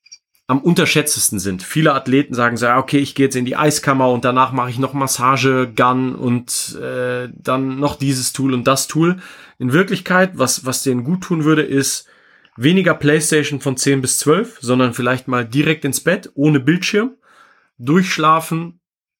am 0.48 0.60
unterschätztesten 0.60 1.40
sind. 1.40 1.64
Viele 1.64 1.94
Athleten 1.94 2.34
sagen 2.34 2.58
so, 2.58 2.68
okay, 2.68 2.98
ich 2.98 3.16
gehe 3.16 3.28
jetzt 3.28 3.36
in 3.36 3.46
die 3.46 3.56
Eiskammer 3.56 4.10
und 4.10 4.26
danach 4.26 4.52
mache 4.52 4.70
ich 4.70 4.78
noch 4.78 4.94
Massage, 4.94 5.72
Gun 5.74 6.16
und 6.16 6.78
äh, 6.82 7.30
dann 7.34 7.80
noch 7.80 7.96
dieses 7.96 8.34
Tool 8.34 8.54
und 8.54 8.68
das 8.68 8.88
Tool. 8.88 9.18
In 9.58 9.72
Wirklichkeit, 9.72 10.32
was, 10.36 10.66
was 10.66 10.84
denen 10.84 11.06
gut 11.06 11.22
tun 11.22 11.46
würde, 11.46 11.64
ist 11.64 12.08
weniger 12.58 12.94
Playstation 12.94 13.62
von 13.62 13.78
10 13.78 14.02
bis 14.02 14.20
12, 14.20 14.60
sondern 14.62 14.94
vielleicht 14.94 15.28
mal 15.28 15.46
direkt 15.46 15.86
ins 15.86 16.02
Bett, 16.02 16.30
ohne 16.36 16.60
Bildschirm, 16.60 17.12
durchschlafen, 17.78 18.80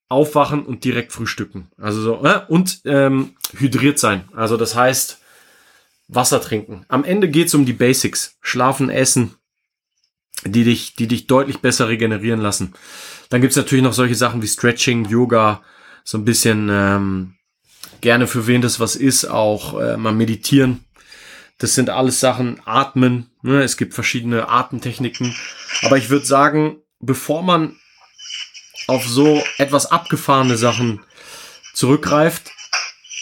aufwachen 0.10 0.66
und 0.66 0.84
direkt 0.84 1.12
frühstücken. 1.12 1.70
Also 1.78 2.02
so, 2.02 2.24
äh, 2.24 2.42
und 2.48 2.82
ähm, 2.86 3.36
hydriert 3.58 4.00
sein. 4.00 4.26
Also 4.34 4.58
das 4.58 4.76
heißt, 4.76 5.20
Wasser 6.08 6.42
trinken. 6.42 6.86
Am 6.88 7.04
Ende 7.04 7.30
geht's 7.30 7.54
um 7.54 7.66
die 7.66 7.74
Basics. 7.74 8.38
Schlafen, 8.42 8.90
essen, 8.90 9.36
die 10.46 10.64
dich, 10.64 10.96
die 10.96 11.08
dich 11.08 11.28
deutlich 11.28 11.60
besser 11.60 11.88
regenerieren 11.88 12.42
lassen. 12.42 12.74
Dann 13.30 13.42
gibt's 13.42 13.56
natürlich 13.56 13.84
noch 13.84 13.94
solche 13.94 14.16
Sachen 14.16 14.42
wie 14.42 14.48
Stretching, 14.48 15.06
Yoga, 15.06 15.64
so 16.04 16.18
ein 16.18 16.26
bisschen 16.26 16.70
ähm, 16.72 17.36
gerne 18.02 18.28
für 18.28 18.48
wen 18.48 18.62
das 18.62 18.80
was 18.80 18.96
ist, 18.96 19.26
auch 19.26 19.80
äh, 19.80 19.98
mal 19.98 20.14
meditieren. 20.14 20.84
Das 21.58 21.76
sind 21.76 21.90
alles 21.90 22.20
Sachen, 22.20 22.60
atmen. 22.66 23.30
Ne? 23.42 23.64
Es 23.64 23.78
gibt 23.78 23.94
verschiedene 23.94 24.50
Atemtechniken. 24.50 25.34
Aber 25.84 25.98
ich 25.98 26.10
würde 26.10 26.26
sagen, 26.26 26.78
bevor 27.00 27.42
man 27.42 27.78
auf 28.88 29.08
so 29.08 29.44
etwas 29.58 29.92
abgefahrene 29.92 30.58
Sachen 30.58 31.02
zurückgreift, 31.74 32.52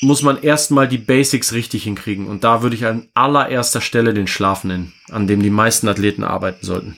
muss 0.02 0.24
man 0.24 0.42
erstmal 0.42 0.88
die 0.88 0.98
Basics 0.98 1.54
richtig 1.54 1.84
hinkriegen. 1.84 2.28
Und 2.28 2.44
da 2.44 2.64
würde 2.64 2.76
ich 2.76 2.86
an 2.86 3.10
allererster 3.14 3.82
Stelle 3.82 4.14
den 4.14 4.28
Schlaf 4.28 4.64
nennen, 4.64 4.94
an 5.10 5.28
dem 5.28 5.42
die 5.44 5.50
meisten 5.50 5.88
Athleten 5.88 6.24
arbeiten 6.24 6.66
sollten. 6.66 6.98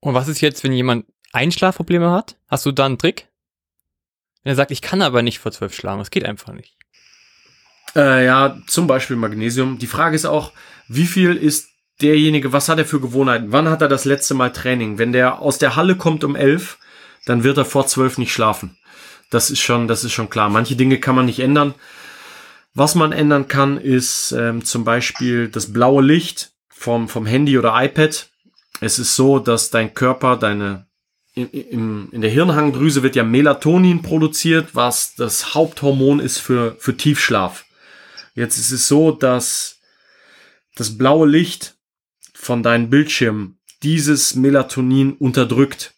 Und 0.00 0.14
was 0.14 0.28
ist 0.28 0.40
jetzt, 0.40 0.64
wenn 0.64 0.72
jemand 0.72 1.06
Einschlafprobleme 1.32 2.10
hat? 2.10 2.36
Hast 2.48 2.64
du 2.64 2.72
da 2.72 2.86
einen 2.86 2.98
Trick? 2.98 3.28
Wenn 4.42 4.52
er 4.52 4.56
sagt, 4.56 4.70
ich 4.70 4.80
kann 4.80 5.02
aber 5.02 5.22
nicht 5.22 5.38
vor 5.38 5.52
zwölf 5.52 5.74
schlafen, 5.74 6.00
es 6.00 6.10
geht 6.10 6.24
einfach 6.24 6.52
nicht. 6.52 6.76
Äh, 7.94 8.24
ja, 8.24 8.58
zum 8.66 8.86
Beispiel 8.86 9.16
Magnesium. 9.16 9.78
Die 9.78 9.86
Frage 9.86 10.16
ist 10.16 10.24
auch, 10.24 10.52
wie 10.88 11.06
viel 11.06 11.34
ist 11.34 11.68
derjenige, 12.00 12.52
was 12.52 12.68
hat 12.68 12.78
er 12.78 12.84
für 12.84 13.00
Gewohnheiten? 13.00 13.52
Wann 13.52 13.68
hat 13.68 13.82
er 13.82 13.88
das 13.88 14.04
letzte 14.04 14.34
Mal 14.34 14.52
Training? 14.52 14.98
Wenn 14.98 15.12
der 15.12 15.40
aus 15.40 15.58
der 15.58 15.76
Halle 15.76 15.96
kommt 15.96 16.24
um 16.24 16.36
elf, 16.36 16.78
dann 17.26 17.44
wird 17.44 17.58
er 17.58 17.66
vor 17.66 17.86
zwölf 17.86 18.16
nicht 18.16 18.32
schlafen. 18.32 18.78
Das 19.30 19.50
ist 19.50 19.60
schon, 19.60 19.88
das 19.88 20.04
ist 20.04 20.12
schon 20.12 20.30
klar. 20.30 20.48
Manche 20.48 20.76
Dinge 20.76 20.98
kann 20.98 21.14
man 21.14 21.26
nicht 21.26 21.40
ändern. 21.40 21.74
Was 22.72 22.94
man 22.94 23.12
ändern 23.12 23.48
kann, 23.48 23.78
ist 23.78 24.32
ähm, 24.32 24.64
zum 24.64 24.84
Beispiel 24.84 25.48
das 25.48 25.72
blaue 25.72 26.02
Licht 26.02 26.52
vom, 26.68 27.08
vom 27.08 27.26
Handy 27.26 27.58
oder 27.58 27.74
iPad. 27.74 28.30
Es 28.80 28.98
ist 28.98 29.14
so, 29.14 29.38
dass 29.38 29.70
dein 29.70 29.94
Körper, 29.94 30.36
deine 30.36 30.86
im, 31.36 32.08
in 32.12 32.22
der 32.22 32.30
Hirnhangdrüse 32.30 33.02
wird 33.02 33.14
ja 33.14 33.22
Melatonin 33.22 34.00
produziert, 34.00 34.74
was 34.74 35.14
das 35.16 35.54
Haupthormon 35.54 36.18
ist 36.18 36.38
für, 36.38 36.76
für 36.78 36.96
Tiefschlaf. 36.96 37.66
Jetzt 38.34 38.56
ist 38.56 38.70
es 38.70 38.88
so, 38.88 39.12
dass 39.12 39.80
das 40.74 40.96
blaue 40.96 41.28
Licht 41.28 41.76
von 42.32 42.62
deinem 42.62 42.88
Bildschirm 42.88 43.58
dieses 43.82 44.34
Melatonin 44.34 45.12
unterdrückt. 45.12 45.94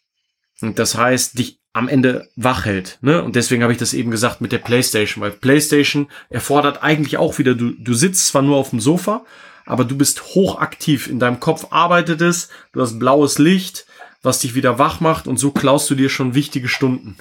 Und 0.61 0.79
das 0.79 0.95
heißt, 0.95 1.37
dich 1.37 1.59
am 1.73 1.87
Ende 1.87 2.27
wach 2.35 2.65
hält. 2.65 2.97
Ne? 3.01 3.23
Und 3.23 3.35
deswegen 3.35 3.63
habe 3.63 3.71
ich 3.71 3.79
das 3.79 3.93
eben 3.93 4.11
gesagt 4.11 4.41
mit 4.41 4.51
der 4.51 4.57
PlayStation, 4.57 5.21
weil 5.21 5.31
PlayStation 5.31 6.09
erfordert 6.29 6.83
eigentlich 6.83 7.17
auch 7.17 7.37
wieder, 7.37 7.55
du, 7.55 7.71
du 7.71 7.93
sitzt 7.93 8.27
zwar 8.27 8.41
nur 8.41 8.57
auf 8.57 8.71
dem 8.71 8.79
Sofa, 8.79 9.23
aber 9.65 9.85
du 9.85 9.95
bist 9.95 10.35
hochaktiv. 10.35 11.07
In 11.07 11.19
deinem 11.19 11.39
Kopf 11.39 11.67
arbeitet 11.69 12.21
es, 12.21 12.49
du 12.73 12.81
hast 12.81 12.97
blaues 12.97 13.37
Licht, 13.37 13.85
was 14.23 14.39
dich 14.39 14.55
wieder 14.55 14.79
wach 14.79 14.99
macht 14.99 15.27
und 15.27 15.37
so 15.37 15.51
klaust 15.51 15.89
du 15.89 15.95
dir 15.95 16.09
schon 16.09 16.35
wichtige 16.35 16.67
Stunden. 16.67 17.17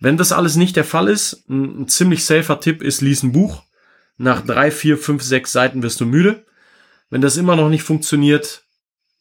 Wenn 0.00 0.16
das 0.16 0.32
alles 0.32 0.56
nicht 0.56 0.76
der 0.76 0.84
Fall 0.84 1.08
ist, 1.08 1.44
ein, 1.48 1.82
ein 1.82 1.88
ziemlich 1.88 2.24
safer 2.24 2.60
Tipp 2.60 2.82
ist, 2.82 3.00
lies 3.00 3.22
ein 3.22 3.32
Buch. 3.32 3.62
Nach 4.16 4.40
drei, 4.44 4.70
vier, 4.70 4.96
fünf, 4.96 5.22
sechs 5.22 5.52
Seiten 5.52 5.82
wirst 5.82 6.00
du 6.00 6.06
müde. 6.06 6.46
Wenn 7.10 7.20
das 7.20 7.36
immer 7.36 7.56
noch 7.56 7.68
nicht 7.68 7.82
funktioniert, 7.82 8.64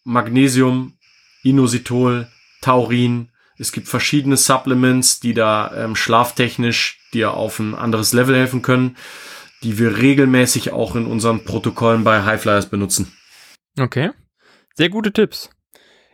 Magnesium, 0.03 0.97
Inositol, 1.43 2.27
Taurin, 2.61 3.30
es 3.61 3.71
gibt 3.71 3.87
verschiedene 3.87 4.35
Supplements, 4.35 5.19
die 5.19 5.33
da 5.33 5.71
ähm, 5.75 5.95
schlaftechnisch 5.95 6.99
dir 7.13 7.33
auf 7.33 7.59
ein 7.59 7.75
anderes 7.75 8.11
Level 8.11 8.35
helfen 8.35 8.61
können 8.61 8.97
die 9.63 9.77
wir 9.77 9.97
regelmäßig 9.97 10.71
auch 10.71 10.95
in 10.95 11.05
unseren 11.05 11.43
Protokollen 11.43 12.03
bei 12.03 12.23
Highflyers 12.23 12.69
benutzen. 12.69 13.15
Okay. 13.79 14.11
Sehr 14.75 14.89
gute 14.89 15.13
Tipps. 15.13 15.49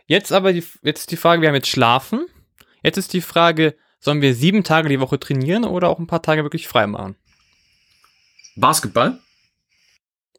Jetzt 0.06 0.32
aber 0.32 0.52
die, 0.52 0.64
jetzt 0.82 1.10
die 1.10 1.16
Frage, 1.16 1.42
wir 1.42 1.48
haben 1.48 1.54
jetzt 1.54 1.68
Schlafen. 1.68 2.26
Jetzt 2.82 2.98
ist 2.98 3.12
die 3.12 3.20
Frage, 3.20 3.74
sollen 4.00 4.22
wir 4.22 4.34
sieben 4.34 4.64
Tage 4.64 4.88
die 4.88 5.00
Woche 5.00 5.18
trainieren 5.18 5.64
oder 5.64 5.88
auch 5.88 5.98
ein 5.98 6.06
paar 6.06 6.22
Tage 6.22 6.42
wirklich 6.42 6.68
frei 6.68 6.86
machen? 6.86 7.16
Basketball? 8.56 9.18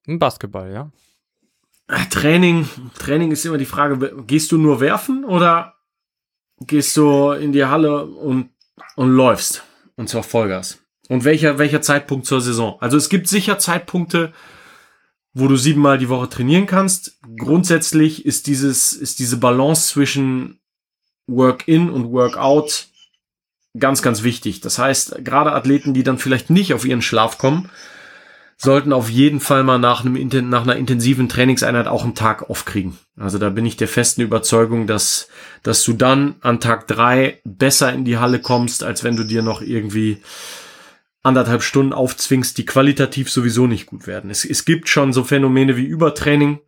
Basketball, 0.06 0.72
ja. 0.72 0.92
Äh, 1.88 2.06
Training, 2.10 2.68
Training 2.98 3.32
ist 3.32 3.46
immer 3.46 3.58
die 3.58 3.66
Frage, 3.66 4.24
gehst 4.26 4.52
du 4.52 4.58
nur 4.58 4.80
werfen 4.80 5.24
oder 5.26 5.76
gehst 6.62 6.96
du 6.98 7.32
in 7.32 7.52
die 7.52 7.66
Halle 7.66 8.06
und, 8.06 8.50
und 8.96 9.10
läufst? 9.10 9.64
Und 9.96 10.10
zwar 10.10 10.24
Vollgas. 10.24 10.80
Und 11.10 11.24
welcher, 11.24 11.58
welcher 11.58 11.82
Zeitpunkt 11.82 12.26
zur 12.26 12.42
Saison? 12.42 12.78
Also 12.80 12.96
es 12.96 13.10
gibt 13.10 13.28
sicher 13.28 13.58
Zeitpunkte, 13.60 14.32
wo 15.34 15.48
du 15.48 15.58
siebenmal 15.58 15.98
die 15.98 16.10
Woche 16.10 16.30
trainieren 16.30 16.66
kannst. 16.66 17.20
Grundsätzlich 17.38 18.26
ist 18.26 18.48
dieses, 18.48 18.94
ist 18.94 19.20
diese 19.20 19.38
Balance 19.38 19.90
zwischen 19.90 20.60
Work-in 21.28 21.90
und 21.90 22.12
Work-out 22.12 22.88
ganz, 23.78 24.02
ganz 24.02 24.24
wichtig. 24.24 24.62
Das 24.62 24.80
heißt, 24.80 25.24
gerade 25.24 25.54
Athleten, 25.54 25.94
die 25.94 26.04
dann 26.04 26.18
vielleicht 26.18 26.50
nicht 26.50 26.74
auf 26.74 26.86
ihren 26.86 27.02
Schlaf 27.02 27.38
kommen, 27.38 27.70
sollten 28.62 28.92
auf 28.92 29.10
jeden 29.10 29.40
Fall 29.40 29.64
mal 29.64 29.80
nach, 29.80 30.04
einem, 30.04 30.50
nach 30.50 30.64
einer 30.64 30.76
intensiven 30.76 31.30
Trainingseinheit 31.30 31.88
auch 31.88 32.04
einen 32.04 32.14
Tag 32.14 32.50
aufkriegen. 32.50 32.98
Also 33.18 33.38
da 33.38 33.50
bin 33.50 33.66
ich 33.66 33.78
der 33.78 33.88
festen 33.88 34.22
Überzeugung, 34.22 34.86
dass, 34.86 35.30
dass 35.64 35.84
du 35.86 35.94
dann 35.94 36.36
an 36.42 36.60
Tag 36.60 36.86
drei 36.88 37.40
besser 37.46 37.94
in 37.94 38.04
die 38.04 38.18
Halle 38.18 38.40
kommst, 38.40 38.84
als 38.84 39.06
wenn 39.06 39.16
du 39.16 39.24
dir 39.24 39.44
noch 39.44 39.62
irgendwie 39.62 40.22
anderthalb 41.24 41.64
Stunden 41.64 41.94
aufzwingst, 41.94 42.58
die 42.58 42.66
qualitativ 42.66 43.32
sowieso 43.32 43.66
nicht 43.66 43.86
gut 43.86 44.08
werden. 44.08 44.30
Es, 44.30 44.44
es 44.44 44.66
gibt 44.66 44.90
schon 44.90 45.14
so 45.14 45.24
Phänomene 45.24 45.78
wie 45.78 45.86
Übertraining. 45.86 46.60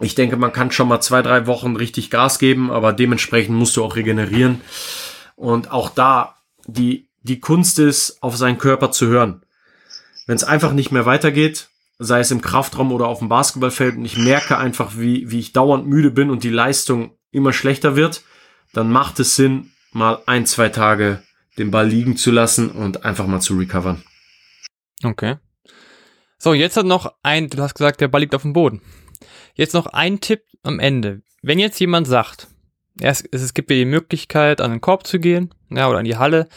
Ich 0.00 0.14
denke, 0.14 0.38
man 0.38 0.52
kann 0.52 0.70
schon 0.70 0.88
mal 0.88 1.00
zwei, 1.00 1.20
drei 1.20 1.46
Wochen 1.46 1.76
richtig 1.76 2.10
Gas 2.10 2.38
geben, 2.38 2.70
aber 2.70 2.94
dementsprechend 2.94 3.56
musst 3.56 3.76
du 3.76 3.84
auch 3.84 3.96
regenerieren. 3.96 4.62
Und 5.36 5.70
auch 5.70 5.90
da, 5.90 6.36
die, 6.66 7.08
die 7.22 7.40
Kunst 7.40 7.78
ist, 7.78 8.22
auf 8.22 8.36
seinen 8.36 8.56
Körper 8.58 8.92
zu 8.92 9.08
hören. 9.08 9.42
Wenn 10.26 10.36
es 10.36 10.44
einfach 10.44 10.72
nicht 10.72 10.90
mehr 10.90 11.06
weitergeht, 11.06 11.68
sei 11.98 12.20
es 12.20 12.30
im 12.30 12.42
Kraftraum 12.42 12.92
oder 12.92 13.06
auf 13.06 13.20
dem 13.20 13.28
Basketballfeld, 13.28 13.96
und 13.96 14.04
ich 14.04 14.18
merke 14.18 14.58
einfach, 14.58 14.98
wie, 14.98 15.30
wie 15.30 15.38
ich 15.38 15.52
dauernd 15.52 15.86
müde 15.86 16.10
bin 16.10 16.30
und 16.30 16.44
die 16.44 16.50
Leistung 16.50 17.16
immer 17.30 17.52
schlechter 17.52 17.96
wird, 17.96 18.22
dann 18.72 18.90
macht 18.90 19.20
es 19.20 19.36
Sinn, 19.36 19.72
mal 19.92 20.22
ein, 20.26 20.44
zwei 20.46 20.68
Tage 20.68 21.22
den 21.58 21.70
Ball 21.70 21.88
liegen 21.88 22.16
zu 22.16 22.30
lassen 22.30 22.70
und 22.70 23.04
einfach 23.04 23.26
mal 23.26 23.40
zu 23.40 23.56
recovern. 23.56 24.02
Okay. 25.02 25.36
So, 26.38 26.52
jetzt 26.52 26.76
hat 26.76 26.84
noch 26.84 27.14
ein, 27.22 27.48
du 27.48 27.62
hast 27.62 27.74
gesagt, 27.74 28.00
der 28.00 28.08
Ball 28.08 28.20
liegt 28.20 28.34
auf 28.34 28.42
dem 28.42 28.52
Boden. 28.52 28.82
Jetzt 29.54 29.72
noch 29.72 29.86
ein 29.86 30.20
Tipp 30.20 30.42
am 30.62 30.78
Ende. 30.78 31.22
Wenn 31.40 31.58
jetzt 31.58 31.80
jemand 31.80 32.06
sagt, 32.06 32.48
es, 33.00 33.24
es 33.30 33.54
gibt 33.54 33.70
dir 33.70 33.76
die 33.76 33.84
Möglichkeit, 33.84 34.60
an 34.60 34.70
den 34.70 34.80
Korb 34.80 35.06
zu 35.06 35.18
gehen, 35.18 35.54
ja, 35.70 35.88
oder 35.88 35.98
an 35.98 36.04
die 36.04 36.16
Halle, 36.16 36.48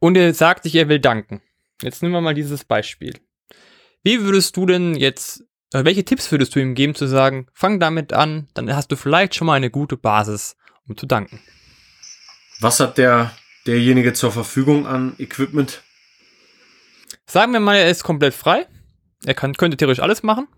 und 0.00 0.16
er 0.16 0.34
sagt 0.34 0.64
sich, 0.64 0.74
er 0.74 0.88
will 0.88 0.98
danken. 0.98 1.42
Jetzt 1.82 2.02
nehmen 2.02 2.14
wir 2.14 2.20
mal 2.20 2.34
dieses 2.34 2.64
Beispiel. 2.64 3.14
Wie 4.02 4.22
würdest 4.22 4.56
du 4.56 4.66
denn 4.66 4.94
jetzt, 4.94 5.44
äh, 5.72 5.84
welche 5.84 6.04
Tipps 6.04 6.30
würdest 6.32 6.54
du 6.54 6.60
ihm 6.60 6.74
geben, 6.74 6.94
zu 6.94 7.06
sagen, 7.06 7.46
fang 7.52 7.80
damit 7.80 8.12
an, 8.12 8.48
dann 8.54 8.74
hast 8.74 8.90
du 8.92 8.96
vielleicht 8.96 9.34
schon 9.34 9.46
mal 9.46 9.54
eine 9.54 9.70
gute 9.70 9.96
Basis, 9.96 10.56
um 10.86 10.96
zu 10.96 11.06
danken. 11.06 11.40
Was 12.60 12.80
hat 12.80 12.98
der 12.98 13.32
derjenige 13.66 14.12
zur 14.12 14.32
Verfügung 14.32 14.86
an 14.86 15.14
Equipment? 15.18 15.82
Sagen 17.26 17.52
wir 17.52 17.60
mal, 17.60 17.76
er 17.76 17.90
ist 17.90 18.04
komplett 18.04 18.34
frei. 18.34 18.66
Er 19.24 19.34
kann, 19.34 19.54
könnte 19.54 19.76
theoretisch 19.76 20.02
alles 20.02 20.22
machen. 20.22 20.48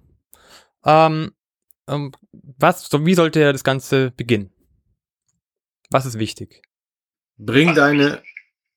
Ähm, 0.84 1.32
ähm, 1.88 2.12
was, 2.32 2.88
so, 2.88 3.04
wie 3.04 3.14
sollte 3.14 3.40
er 3.40 3.52
das 3.52 3.64
Ganze 3.64 4.12
beginnen? 4.12 4.52
Was 5.90 6.06
ist 6.06 6.18
wichtig? 6.18 6.62
Bring 7.36 7.74
deine, 7.74 8.22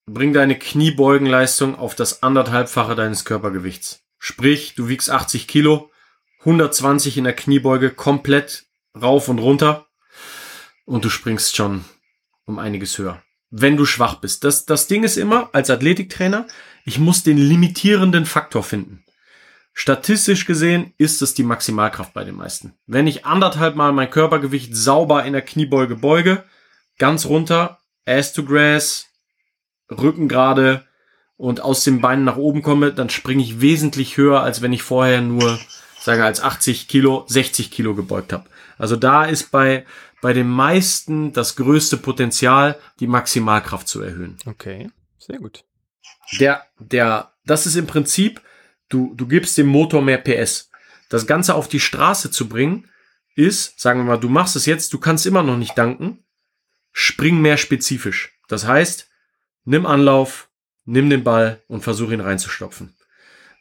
bring 0.06 0.34
deine 0.34 0.58
Kniebeugenleistung 0.58 1.76
auf 1.76 1.96
das 1.96 2.24
anderthalbfache 2.24 2.96
deines 2.96 3.26
Körpergewichts. 3.26 4.04
Sprich, 4.20 4.76
du 4.76 4.88
wiegst 4.88 5.10
80 5.10 5.48
Kilo, 5.48 5.92
120 6.40 7.18
in 7.18 7.24
der 7.24 7.34
Kniebeuge 7.34 7.92
komplett 7.92 8.66
rauf 9.00 9.30
und 9.30 9.40
runter 9.40 9.88
und 10.86 11.06
du 11.06 11.10
springst 11.10 11.56
schon 11.56 11.86
um 12.46 12.60
einiges 12.60 12.98
höher 12.98 13.22
wenn 13.58 13.78
du 13.78 13.86
schwach 13.86 14.16
bist. 14.16 14.44
Das, 14.44 14.66
das 14.66 14.88
Ding 14.88 15.04
ist 15.04 15.18
immer, 15.18 15.50
als 15.54 15.70
Athletiktrainer, 15.70 16.46
ich 16.84 17.00
muss 17.00 17.24
den 17.24 17.38
limitierenden 17.38 18.26
Faktor 18.26 18.64
finden. 18.64 19.04
Statistisch 19.74 20.46
gesehen 20.46 20.94
ist 20.98 21.22
es 21.22 21.34
die 21.34 21.44
Maximalkraft 21.44 22.14
bei 22.14 22.24
den 22.24 22.36
meisten. 22.36 22.74
Wenn 22.86 23.08
ich 23.08 23.26
anderthalb 23.26 23.76
Mal 23.76 23.94
mein 23.94 24.10
Körpergewicht 24.10 24.76
sauber 24.76 25.26
in 25.26 25.34
der 25.34 25.42
Kniebeuge 25.42 25.96
beuge, 25.96 26.44
ganz 26.98 27.26
runter, 27.26 27.80
ass 28.06 28.34
to 28.34 28.44
grass, 28.44 29.08
Rücken 29.90 30.28
gerade 30.28 30.86
und 31.38 31.62
aus 31.62 31.84
den 31.84 32.02
Beinen 32.02 32.26
nach 32.26 32.38
oben 32.38 32.62
komme, 32.62 32.94
dann 32.94 33.10
springe 33.10 33.44
ich 33.44 33.62
wesentlich 33.62 34.18
höher, 34.18 34.42
als 34.42 34.62
wenn 34.62 34.74
ich 34.74 34.84
vorher 34.84 35.22
nur, 35.22 35.60
sage 36.00 36.24
als 36.24 36.42
80 36.42 36.88
Kilo, 36.88 37.26
60 37.28 37.72
Kilo 37.72 37.96
gebeugt 37.96 38.34
habe. 38.34 38.46
Also 38.78 38.96
da 38.96 39.26
ist 39.26 39.52
bei 39.52 39.86
bei 40.26 40.34
den 40.34 40.50
meisten 40.50 41.34
das 41.34 41.56
größte 41.56 41.98
Potenzial, 41.98 42.80
die 43.00 43.06
Maximalkraft 43.06 43.88
zu 43.88 44.02
erhöhen. 44.02 44.38
Okay, 44.48 44.90
sehr 45.20 45.38
gut. 45.38 45.66
Der, 46.40 46.66
der, 46.80 47.32
das 47.46 47.68
ist 47.68 47.76
im 47.76 47.86
Prinzip, 47.86 48.42
du, 48.90 49.14
du 49.16 49.28
gibst 49.28 49.56
dem 49.56 49.68
Motor 49.68 50.02
mehr 50.02 50.18
PS. 50.18 50.72
Das 51.10 51.28
Ganze 51.28 51.54
auf 51.54 51.68
die 51.68 51.80
Straße 51.80 52.32
zu 52.32 52.50
bringen, 52.50 52.90
ist, 53.36 53.80
sagen 53.80 54.00
wir 54.00 54.06
mal, 54.06 54.18
du 54.18 54.30
machst 54.30 54.56
es 54.56 54.66
jetzt, 54.66 54.94
du 54.94 55.00
kannst 55.00 55.28
immer 55.28 55.44
noch 55.44 55.58
nicht 55.58 55.78
danken, 55.78 56.24
spring 56.92 57.40
mehr 57.40 57.58
spezifisch. 57.58 58.40
Das 58.48 58.66
heißt, 58.66 59.08
nimm 59.66 59.86
Anlauf, 59.86 60.50
nimm 60.86 61.10
den 61.10 61.24
Ball 61.24 61.62
und 61.68 61.82
versuch 61.82 62.12
ihn 62.12 62.22
reinzustopfen. 62.22 62.96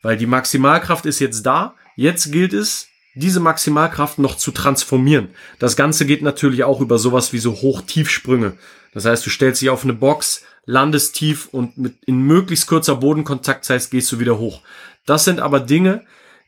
Weil 0.02 0.16
die 0.16 0.26
Maximalkraft 0.26 1.07
ist 1.07 1.18
jetzt 1.18 1.42
da. 1.44 1.74
Jetzt 1.96 2.30
gilt 2.30 2.52
es, 2.52 2.88
diese 3.14 3.40
Maximalkraft 3.40 4.18
noch 4.18 4.36
zu 4.36 4.50
transformieren. 4.50 5.28
Das 5.59 5.76
Ganze 5.76 6.05
geht 6.05 6.22
natürlich 6.22 6.64
auch 6.64 6.80
über 6.80 6.98
sowas 6.98 7.32
wie 7.32 7.38
so 7.38 7.52
Hoch-Tiefsprünge. 7.52 8.59
Das 8.92 9.05
heißt, 9.05 9.24
du 9.24 9.30
stellst 9.30 9.62
dich 9.62 9.70
auf 9.70 9.84
eine 9.84 9.92
Box, 9.92 10.44
landest 10.66 11.14
tief 11.14 11.48
und 11.48 11.78
mit 11.78 11.96
in 12.05 12.20
möglichst 12.22 12.66
kurzer 12.66 12.96
Bodenkontaktzeit 12.96 13.90
gehst 13.90 14.11
du 14.12 14.20
wieder 14.20 14.38
hoch. 14.38 14.62
Das 15.07 15.24
sind 15.24 15.40
aber 15.40 15.61
Dinge, 15.61 16.05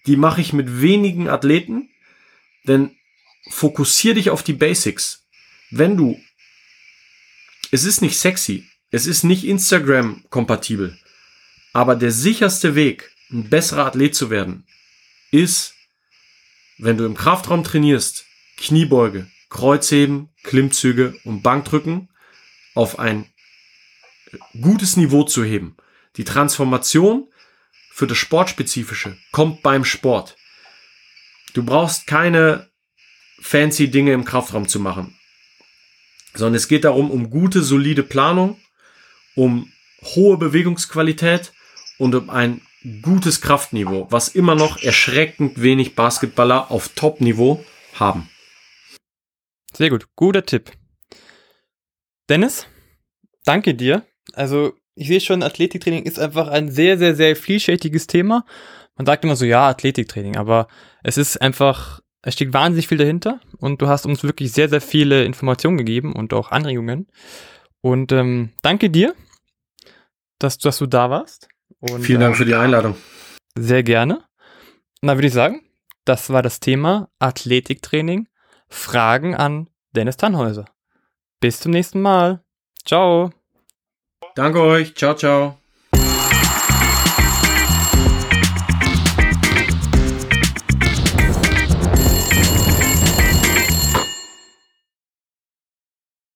die 0.07 0.17
mache 0.17 0.41
ich 0.41 0.53
mit 0.53 0.81
wenigen 0.81 1.29
Athleten, 1.29 1.89
denn 2.67 2.97
fokussier 3.51 4.15
dich 4.15 4.31
auf 4.31 4.43
die 4.43 4.53
Basics. 4.53 5.25
Wenn 5.71 5.97
du, 5.97 6.17
es 7.71 7.85
ist 7.85 8.03
nicht 8.03 8.19
sexy, 8.19 8.69
es 8.97 9.07
ist 9.07 9.25
nicht 9.25 9.45
Instagram 9.45 10.25
kompatibel, 10.31 10.99
aber 11.75 11.97
der 11.97 12.11
sicherste 12.11 12.75
Weg, 12.75 13.13
ein 13.31 13.51
besserer 13.51 13.85
Athlet 13.85 14.15
zu 14.15 14.31
werden, 14.31 14.67
ist 15.31 15.75
wenn 16.79 16.97
du 16.97 17.05
im 17.05 17.15
Kraftraum 17.15 17.63
trainierst, 17.63 18.25
Kniebeuge, 18.57 19.31
Kreuzheben, 19.51 20.31
Klimmzüge 20.45 21.15
und 21.25 21.43
Bankdrücken 21.43 22.09
auf 22.75 22.99
ein 22.99 23.27
gutes 24.63 24.97
Niveau 24.97 25.25
zu 25.25 25.45
heben. 25.45 25.77
Die 26.17 26.25
Transformation 26.25 27.29
für 27.91 28.07
das 28.07 28.17
Sportspezifische 28.17 29.19
kommt 29.31 29.63
beim 29.63 29.85
Sport. 29.85 30.37
Du 31.53 31.63
brauchst 31.63 32.07
keine 32.07 32.71
fancy 33.41 33.91
Dinge 33.91 34.15
im 34.15 34.25
Kraftraum 34.25 34.69
zu 34.69 34.81
machen, 34.81 35.19
sondern 36.33 36.55
es 36.55 36.69
geht 36.69 36.85
darum, 36.85 37.11
um 37.11 37.29
gute, 37.29 37.63
solide 37.63 38.03
Planung, 38.03 38.59
um 39.37 39.71
hohe 40.03 40.37
Bewegungsqualität 40.37 41.53
und 41.99 42.15
um 42.15 42.31
ein 42.31 42.61
gutes 43.03 43.41
Kraftniveau, 43.41 44.07
was 44.11 44.29
immer 44.29 44.55
noch 44.55 44.83
erschreckend 44.83 45.61
wenig 45.61 45.95
Basketballer 45.95 46.71
auf 46.71 46.89
Top-Niveau 46.91 47.65
haben. 47.95 48.29
Sehr 49.73 49.91
gut, 49.91 50.07
guter 50.17 50.45
Tipp. 50.45 50.73
Dennis, 52.29 52.67
danke 53.45 53.75
dir. 53.75 54.05
Also 54.33 54.75
ich 54.95 55.09
sehe 55.09 55.21
schon, 55.21 55.43
Athletiktraining 55.43 56.05
ist 56.05 56.19
einfach 56.19 56.49
ein 56.49 56.71
sehr, 56.71 56.99
sehr, 56.99 57.15
sehr 57.15 57.37
vielschädiges 57.37 58.07
Thema. 58.07 58.45
Man 58.97 59.07
sagt 59.07 59.25
immer 59.25 59.37
so, 59.37 59.45
ja, 59.45 59.69
Athletiktraining, 59.69 60.37
aber 60.37 60.69
es 61.03 61.19
ist 61.19 61.41
einfach, 61.41 62.01
es 62.23 62.35
steht 62.35 62.55
wahnsinnig 62.55 62.89
viel 62.89 62.99
dahinter 62.99 63.41
und 63.59 63.83
du 63.83 63.89
hast 63.89 64.07
uns 64.07 64.23
wirklich 64.23 64.53
sehr, 64.53 64.69
sehr 64.69 64.81
viele 64.81 65.25
Informationen 65.25 65.77
gegeben 65.77 66.15
und 66.15 66.33
auch 66.33 66.51
Anregungen. 66.51 67.09
Und 67.83 68.11
ähm, 68.13 68.51
danke 68.63 68.89
dir, 68.89 69.15
dass, 70.39 70.59
dass 70.59 70.79
du 70.79 70.87
da 70.87 71.11
warst. 71.11 71.49
Und, 71.81 72.03
Vielen 72.03 72.21
Dank 72.21 72.35
äh, 72.35 72.39
für 72.39 72.45
die 72.45 72.55
Einladung. 72.55 72.97
Sehr 73.59 73.83
gerne. 73.83 74.25
Na, 75.03 75.17
würde 75.17 75.29
ich 75.29 75.33
sagen, 75.33 75.63
das 76.05 76.31
war 76.31 76.43
das 76.43 76.61
Thema 76.61 77.09
Athletiktraining. 77.19 78.29
Fragen 78.69 79.35
an 79.35 79.69
Dennis 79.93 80.17
Tannhäuser. 80.17 80.65
Bis 81.41 81.61
zum 81.61 81.73
nächsten 81.73 82.01
Mal. 82.01 82.43
Ciao. 82.85 83.31
Danke 84.35 84.61
euch. 84.61 84.95
Ciao, 84.95 85.15
ciao. 85.15 85.59